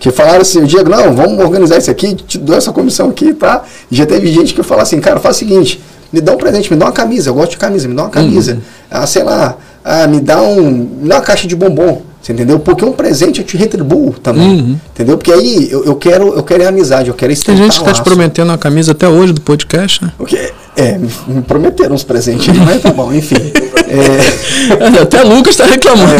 que 0.00 0.10
falaram 0.10 0.40
assim, 0.40 0.64
Diego, 0.64 0.88
não, 0.88 1.14
vamos 1.14 1.38
organizar 1.38 1.76
isso 1.76 1.90
aqui, 1.90 2.14
te 2.14 2.38
dou 2.38 2.56
essa 2.56 2.72
comissão 2.72 3.10
aqui, 3.10 3.34
tá? 3.34 3.62
E 3.90 3.96
já 3.96 4.06
teve 4.06 4.26
gente 4.32 4.54
que 4.54 4.62
fala 4.62 4.82
assim, 4.82 4.98
cara, 5.00 5.20
faz 5.20 5.36
o 5.36 5.38
seguinte, 5.38 5.82
me 6.10 6.22
dá 6.22 6.32
um 6.32 6.38
presente, 6.38 6.72
me 6.72 6.78
dá 6.78 6.86
uma 6.86 6.92
camisa, 6.92 7.28
eu 7.28 7.34
gosto 7.34 7.50
de 7.50 7.58
camisa, 7.58 7.86
me 7.86 7.94
dá 7.94 8.04
uma 8.04 8.10
camisa. 8.10 8.54
Uhum. 8.54 8.60
Ah, 8.90 9.06
sei 9.06 9.22
lá, 9.22 9.58
ah, 9.84 10.06
me 10.06 10.18
dá 10.18 10.40
um. 10.40 10.70
Me 10.70 11.08
dá 11.08 11.16
uma 11.16 11.20
caixa 11.20 11.46
de 11.46 11.54
bombom. 11.54 12.02
Você 12.26 12.32
entendeu? 12.32 12.58
Porque 12.58 12.84
um 12.84 12.90
presente 12.90 13.40
eu 13.40 13.46
te 13.46 13.56
retribuo 13.56 14.12
também. 14.20 14.48
Uhum. 14.48 14.80
Entendeu? 14.92 15.16
Porque 15.16 15.32
aí 15.32 15.70
eu, 15.70 15.84
eu, 15.84 15.94
quero 15.94 16.34
eu 16.34 16.42
quero 16.42 16.66
amizade, 16.66 17.08
eu 17.08 17.14
quero 17.14 17.30
estreitar 17.32 17.62
Tem 17.62 17.70
gente 17.70 17.80
que 17.80 17.88
está 17.88 18.02
te 18.02 18.02
prometendo 18.02 18.48
uma 18.48 18.58
camisa 18.58 18.90
até 18.90 19.08
hoje 19.08 19.32
do 19.32 19.40
podcast, 19.40 20.02
né? 20.02 20.10
Porque, 20.18 20.52
é, 20.74 20.98
me, 20.98 21.08
me 21.28 21.42
prometeram 21.42 21.94
uns 21.94 22.02
presentes, 22.02 22.52
mas 22.58 22.82
tá 22.82 22.92
bom, 22.92 23.12
enfim. 23.12 23.36
é... 23.36 24.98
Até 25.00 25.22
Lucas 25.22 25.52
está 25.52 25.66
reclamando 25.66 26.14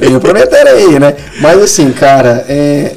é, 0.00 0.08
Me 0.08 0.18
prometeram 0.18 0.70
aí, 0.70 0.98
né? 0.98 1.14
Mas 1.42 1.62
assim, 1.62 1.92
cara, 1.92 2.42
é, 2.48 2.96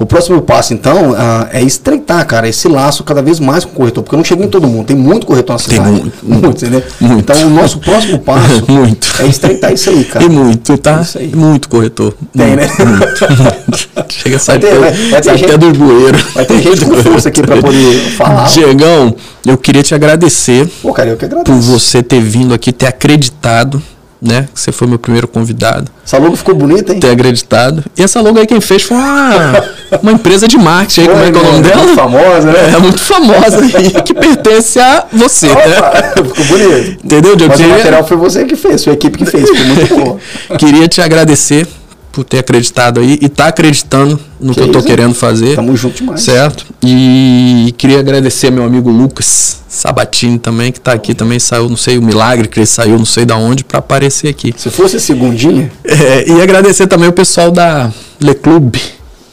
o 0.00 0.06
próximo 0.06 0.40
passo, 0.40 0.72
então, 0.72 1.10
uh, 1.10 1.46
é 1.52 1.60
estreitar, 1.60 2.26
cara, 2.26 2.48
esse 2.48 2.66
laço 2.66 3.04
cada 3.04 3.20
vez 3.20 3.38
mais 3.38 3.66
com 3.66 3.72
o 3.72 3.74
corretor, 3.74 4.02
porque 4.02 4.14
eu 4.14 4.16
não 4.16 4.24
chego 4.24 4.42
em 4.42 4.48
todo 4.48 4.66
mundo, 4.66 4.86
tem 4.86 4.96
muito 4.96 5.26
corretor 5.26 5.52
na 5.52 5.58
cidade. 5.58 5.82
Tem 5.82 5.92
muito, 5.92 6.16
muito, 6.24 6.42
muito 6.42 6.64
entendeu? 6.64 6.82
Muito. 6.98 7.20
Então, 7.20 7.46
o 7.46 7.50
nosso 7.50 7.78
próximo 7.80 8.18
passo 8.24 8.64
muito. 8.66 9.06
é 9.18 9.26
estreitar 9.26 9.70
isso 9.74 9.90
aí, 9.90 10.02
cara. 10.04 10.24
E 10.24 10.28
muito, 10.30 10.78
tá? 10.78 11.06
Muito 11.34 11.68
corretor. 11.68 12.14
Tem, 12.34 12.56
né? 12.56 12.66
muito, 12.78 13.42
né? 13.42 13.52
Muito. 13.66 13.90
Chega 14.08 14.36
a 14.36 14.38
sair 14.38 14.58
vai 14.58 14.70
ter, 14.70 14.78
vai, 14.78 14.92
vai 14.92 15.20
ter 15.20 15.36
gente, 15.36 15.56
do 15.58 15.72
bueiro. 15.72 16.18
Vai 16.34 16.46
ter 16.46 16.62
gente 16.62 16.84
com 16.86 16.94
força 16.94 17.28
aqui 17.28 17.42
para 17.42 17.60
poder 17.60 18.00
falar. 18.16 18.44
Diegão, 18.44 19.14
eu 19.46 19.58
queria 19.58 19.82
te 19.82 19.94
agradecer. 19.94 20.66
Pô, 20.80 20.94
cara, 20.94 21.10
eu 21.10 21.16
que 21.18 21.26
agradeço. 21.26 21.54
Por 21.54 21.60
você 21.60 22.02
ter 22.02 22.22
vindo 22.22 22.54
aqui, 22.54 22.72
ter 22.72 22.86
acreditado 22.86 23.82
né? 24.20 24.48
Você 24.54 24.70
foi 24.70 24.86
meu 24.86 24.98
primeiro 24.98 25.26
convidado. 25.26 25.90
Essa 26.04 26.18
logo 26.18 26.36
ficou 26.36 26.54
bonita, 26.54 26.92
hein? 26.92 27.00
Ter 27.00 27.10
acreditado. 27.10 27.84
E 27.96 28.02
essa 28.02 28.20
logo 28.20 28.38
aí 28.38 28.46
quem 28.46 28.60
fez 28.60 28.82
foi 28.82 28.96
uma, 28.96 29.64
uma 30.02 30.12
empresa 30.12 30.46
de 30.46 30.58
marketing 30.58 31.00
aí, 31.02 31.08
como 31.08 31.22
é 31.22 31.30
que 31.30 31.38
é 31.38 31.40
o 31.40 31.44
nome 31.44 31.62
dela? 31.62 31.82
Muito 31.82 31.94
famosa, 31.94 32.52
né? 32.52 32.72
É, 32.74 32.78
muito 32.78 32.98
famosa 32.98 33.60
aí, 33.60 33.90
que 34.02 34.12
pertence 34.12 34.78
a 34.78 35.06
você, 35.12 35.48
Opa, 35.48 35.66
né? 35.66 36.12
Ficou 36.16 36.44
bonito. 36.44 37.00
Entendeu, 37.04 37.36
Diogo? 37.36 37.54
Mas 37.56 37.66
o 37.66 37.68
material 37.68 38.06
foi 38.06 38.16
você 38.16 38.44
que 38.44 38.56
fez, 38.56 38.80
sua 38.82 38.92
equipe 38.92 39.18
que 39.18 39.24
fez, 39.24 39.48
foi 39.48 39.64
muito 39.64 39.96
bom. 39.96 40.18
Queria 40.58 40.86
te 40.86 41.00
agradecer 41.00 41.66
por 42.12 42.24
ter 42.24 42.38
acreditado 42.38 43.00
aí 43.00 43.18
e 43.20 43.28
tá 43.28 43.46
acreditando 43.46 44.18
no 44.40 44.52
que, 44.52 44.60
que 44.60 44.68
eu 44.68 44.72
tô 44.72 44.82
querendo 44.82 45.14
fazer. 45.14 45.54
Tamo 45.54 45.76
junto 45.76 45.96
demais. 45.96 46.22
Certo? 46.22 46.66
E 46.82 47.74
queria 47.78 48.00
agradecer 48.00 48.50
meu 48.50 48.64
amigo 48.64 48.90
Lucas 48.90 49.60
Sabatini 49.68 50.38
também, 50.38 50.72
que 50.72 50.80
tá 50.80 50.92
aqui 50.92 51.14
também, 51.14 51.38
saiu, 51.38 51.68
não 51.68 51.76
sei, 51.76 51.98
o 51.98 52.02
milagre 52.02 52.48
que 52.48 52.58
ele 52.58 52.66
saiu, 52.66 52.98
não 52.98 53.04
sei 53.04 53.24
da 53.24 53.36
onde, 53.36 53.62
para 53.62 53.78
aparecer 53.78 54.28
aqui. 54.28 54.52
Se 54.56 54.70
fosse 54.70 54.98
segundinha. 54.98 55.70
É, 55.84 56.28
e 56.28 56.42
agradecer 56.42 56.86
também 56.86 57.08
o 57.08 57.12
pessoal 57.12 57.50
da 57.50 57.90
Le 58.20 58.34
Club, 58.34 58.74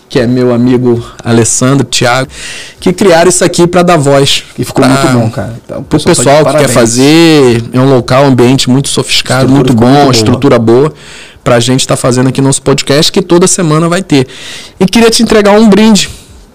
que 0.08 0.20
é 0.20 0.28
meu 0.28 0.54
amigo 0.54 1.04
Alessandro, 1.24 1.86
Thiago, 1.86 2.30
que 2.80 2.94
criaram 2.94 3.30
isso 3.30 3.44
aqui 3.44 3.66
para 3.66 3.82
dar 3.82 3.98
voz. 3.98 4.44
E 4.58 4.64
ficou 4.64 4.86
pra, 4.86 4.94
muito 4.94 5.14
bom, 5.14 5.30
cara. 5.32 5.54
Então, 5.66 5.80
o 5.80 5.84
pessoal, 5.84 6.16
pessoal 6.16 6.44
tá 6.44 6.52
que 6.54 6.60
quer 6.60 6.70
fazer, 6.70 7.64
é 7.74 7.80
um 7.80 7.90
local, 7.90 8.24
um 8.26 8.28
ambiente 8.28 8.70
muito 8.70 8.90
sofiscado, 8.90 9.52
estrutura 9.52 9.74
muito 9.74 9.76
bom, 9.76 10.04
muito 10.04 10.16
estrutura 10.16 10.60
boa 10.60 10.94
para 11.48 11.56
a 11.56 11.60
gente 11.62 11.80
estar 11.80 11.96
tá 11.96 12.02
fazendo 12.02 12.28
aqui 12.28 12.42
nosso 12.42 12.62
podcast, 12.62 13.10
que 13.10 13.22
toda 13.22 13.48
semana 13.48 13.88
vai 13.88 14.04
ter. 14.04 14.28
E 14.78 14.86
queria 14.86 15.10
te 15.10 15.24
entregar 15.24 15.54
um 15.54 15.70
brinde. 15.70 16.10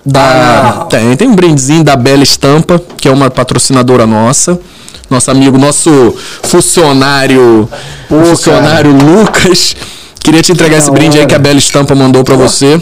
Da, 0.05 0.20
ah. 0.20 0.84
tem, 0.84 1.16
tem 1.16 1.28
um 1.28 1.34
brindezinho 1.34 1.82
da 1.82 1.97
Bela 1.97 2.22
Estampa, 2.22 2.78
que 2.99 3.09
é 3.09 3.11
uma 3.11 3.30
patrocinadora 3.30 4.07
nossa. 4.07 4.61
Nosso 5.09 5.30
amigo, 5.30 5.57
nosso 5.57 6.14
funcionário, 6.43 7.66
Pô, 8.07 8.22
funcionário 8.22 8.93
cara. 8.93 9.11
Lucas. 9.11 9.74
Queria 10.22 10.43
te 10.43 10.53
entregar 10.53 10.76
esse 10.76 10.90
brinde 10.90 11.18
aí 11.18 11.24
que 11.24 11.34
a 11.34 11.38
Bela 11.38 11.59
Estampa 11.59 11.95
mandou 11.95 12.22
para 12.22 12.36
você. 12.36 12.78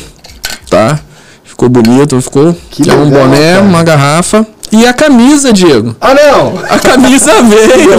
Tá? 0.68 0.98
Ficou 1.44 1.68
bonito, 1.68 2.20
ficou. 2.20 2.56
Que 2.72 2.90
é 2.90 2.94
um 2.94 3.08
boné, 3.08 3.52
cara. 3.54 3.62
uma 3.62 3.84
garrafa. 3.84 4.44
E 4.72 4.86
a 4.86 4.92
camisa, 4.92 5.52
Diego? 5.52 5.96
Ah, 6.00 6.14
não! 6.14 6.54
A 6.68 6.78
camisa 6.78 7.42
veio! 7.42 7.90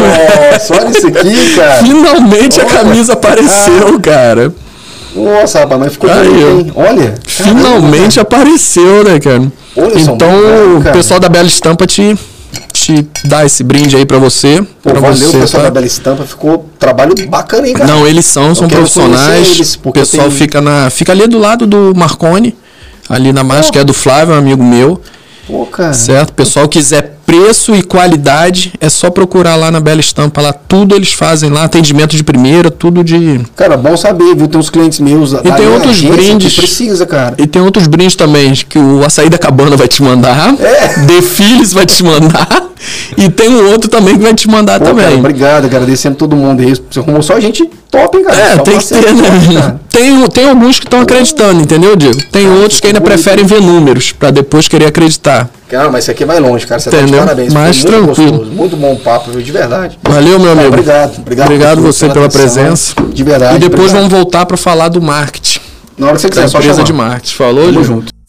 Nossa, 0.51 0.73
olha 0.75 0.89
isso 0.89 1.07
aqui, 1.07 1.55
cara! 1.55 1.83
Finalmente 1.83 2.61
a 2.61 2.65
camisa 2.65 3.13
apareceu, 3.13 3.99
cara! 3.99 4.53
Nossa, 5.13 5.59
rapaz, 5.59 5.79
mas 5.81 5.93
ficou 5.93 6.09
Aí, 6.09 6.29
bem, 6.29 6.71
Olha! 6.73 7.15
Finalmente 7.25 8.15
caramba, 8.15 8.21
apareceu, 8.21 9.03
né, 9.03 9.19
cara? 9.19 9.51
Olha, 9.75 9.99
então, 9.99 10.77
o 10.77 10.93
pessoal 10.93 11.19
da 11.19 11.27
Bela 11.27 11.47
Estampa 11.47 11.85
te, 11.85 12.17
te 12.71 13.05
dá 13.25 13.45
esse 13.45 13.63
brinde 13.63 13.97
aí 13.97 14.05
pra 14.05 14.17
você. 14.17 14.61
Pô, 14.81 14.91
pra 14.91 15.01
valeu, 15.01 15.17
você, 15.17 15.37
o 15.37 15.41
pessoal 15.41 15.63
tá? 15.63 15.69
da 15.69 15.73
Bela 15.73 15.85
Estampa 15.85 16.23
ficou 16.23 16.69
trabalho 16.79 17.13
bacana, 17.27 17.67
hein, 17.67 17.73
cara? 17.73 17.91
Não, 17.91 18.07
eles 18.07 18.25
são, 18.25 18.55
são 18.55 18.69
profissionais. 18.69 19.77
o 19.83 19.91
pessoal 19.91 20.31
fica, 20.31 20.61
na, 20.61 20.89
fica 20.89 21.11
ali 21.11 21.27
do 21.27 21.37
lado 21.37 21.67
do 21.67 21.93
Marconi, 21.93 22.55
ali 23.09 23.33
na 23.33 23.43
marcha, 23.43 23.71
que 23.71 23.79
é 23.79 23.83
do 23.83 23.93
Flávio, 23.93 24.33
um 24.33 24.37
amigo 24.37 24.63
meu. 24.63 25.01
Pô, 25.47 25.65
cara. 25.65 25.93
Certo? 25.93 26.33
Pessoal 26.33 26.67
quiser 26.67 27.17
preço 27.25 27.73
e 27.73 27.81
qualidade, 27.81 28.73
é 28.79 28.89
só 28.89 29.09
procurar 29.09 29.55
lá 29.55 29.71
na 29.71 29.79
Bela 29.79 30.01
Estampa. 30.01 30.41
Lá 30.41 30.51
tudo 30.51 30.95
eles 30.95 31.13
fazem 31.13 31.49
lá, 31.49 31.63
atendimento 31.63 32.15
de 32.15 32.23
primeira, 32.23 32.69
tudo 32.69 33.03
de. 33.03 33.39
Cara, 33.55 33.77
bom 33.77 33.95
saber, 33.95 34.35
viu? 34.35 34.47
Tem 34.47 34.59
uns 34.59 34.69
clientes 34.69 34.99
meus. 34.99 35.33
E 35.33 35.51
tem 35.51 35.67
outros 35.67 36.01
brindes. 36.01 36.55
precisa, 36.55 37.05
cara. 37.05 37.35
E 37.37 37.47
tem 37.47 37.61
outros 37.61 37.87
brindes 37.87 38.15
também, 38.15 38.53
que 38.53 38.77
o 38.77 39.05
Açaí 39.05 39.29
da 39.29 39.37
Cabana 39.37 39.77
vai 39.77 39.87
te 39.87 40.03
mandar. 40.03 40.55
É. 40.59 40.99
Defilhos 41.07 41.71
vai 41.71 41.85
te 41.85 42.03
mandar. 42.03 42.70
E 43.17 43.29
tem 43.29 43.49
um 43.49 43.71
outro 43.71 43.89
também 43.89 44.15
que 44.17 44.23
vai 44.23 44.33
te 44.33 44.47
mandar 44.47 44.79
Pô, 44.79 44.85
também. 44.85 45.05
Cara, 45.05 45.17
obrigado, 45.17 45.65
agradecendo 45.65 46.15
todo 46.15 46.35
mundo. 46.35 46.63
Você 46.63 46.99
arrumou 46.99 47.21
só 47.21 47.35
a 47.35 47.39
gente 47.39 47.69
top, 47.89 48.17
hein, 48.17 48.23
cara? 48.23 48.37
É, 48.37 48.55
só 48.55 48.63
tem 48.63 48.77
que 48.77 48.87
ter, 48.87 49.13
né? 49.13 49.79
tem, 49.89 50.27
tem 50.29 50.49
alguns 50.49 50.79
que 50.79 50.85
estão 50.85 51.01
acreditando, 51.01 51.61
entendeu, 51.61 51.95
Diego? 51.95 52.19
Tem 52.31 52.47
ah, 52.47 52.53
outros 52.61 52.79
que 52.79 52.87
ainda 52.87 53.01
preferem 53.01 53.45
ver 53.45 53.61
números 53.61 54.11
para 54.11 54.31
depois 54.31 54.67
querer 54.67 54.85
acreditar. 54.85 55.49
Cara, 55.69 55.89
mas 55.89 56.03
isso 56.03 56.11
aqui 56.11 56.25
vai 56.25 56.39
longe, 56.39 56.65
cara. 56.67 56.81
Você 56.81 56.89
Entendeu? 56.89 57.07
tá 57.07 57.15
de 57.15 57.25
parabéns. 57.25 57.53
Mais 57.53 57.77
muito 57.77 57.87
tranquilo. 57.87 58.31
Gostoso, 58.39 58.51
muito 58.51 58.75
bom 58.75 58.95
papo, 58.97 59.31
viu? 59.31 59.41
De 59.41 59.51
verdade. 59.51 59.97
Valeu, 60.03 60.39
meu 60.39 60.51
amigo. 60.51 60.67
obrigado. 60.67 61.17
Obrigado, 61.19 61.47
obrigado 61.47 61.81
você 61.81 62.09
pela, 62.09 62.13
pela 62.13 62.29
presença. 62.29 62.93
De 63.13 63.23
verdade. 63.23 63.55
E 63.55 63.59
depois 63.59 63.91
obrigado. 63.91 64.09
vamos 64.09 64.11
voltar 64.11 64.45
para 64.45 64.57
falar 64.57 64.89
do 64.89 65.01
marketing. 65.01 65.59
Na 65.97 66.07
hora 66.07 66.15
que 66.15 66.21
você 66.21 66.29
quiser, 66.29 66.49
da 66.49 66.59
empresa 66.59 66.83
de 66.83 66.93
marketing. 66.93 67.35
Falou, 67.35 67.65
Tamo 67.65 67.83
junto. 67.83 68.20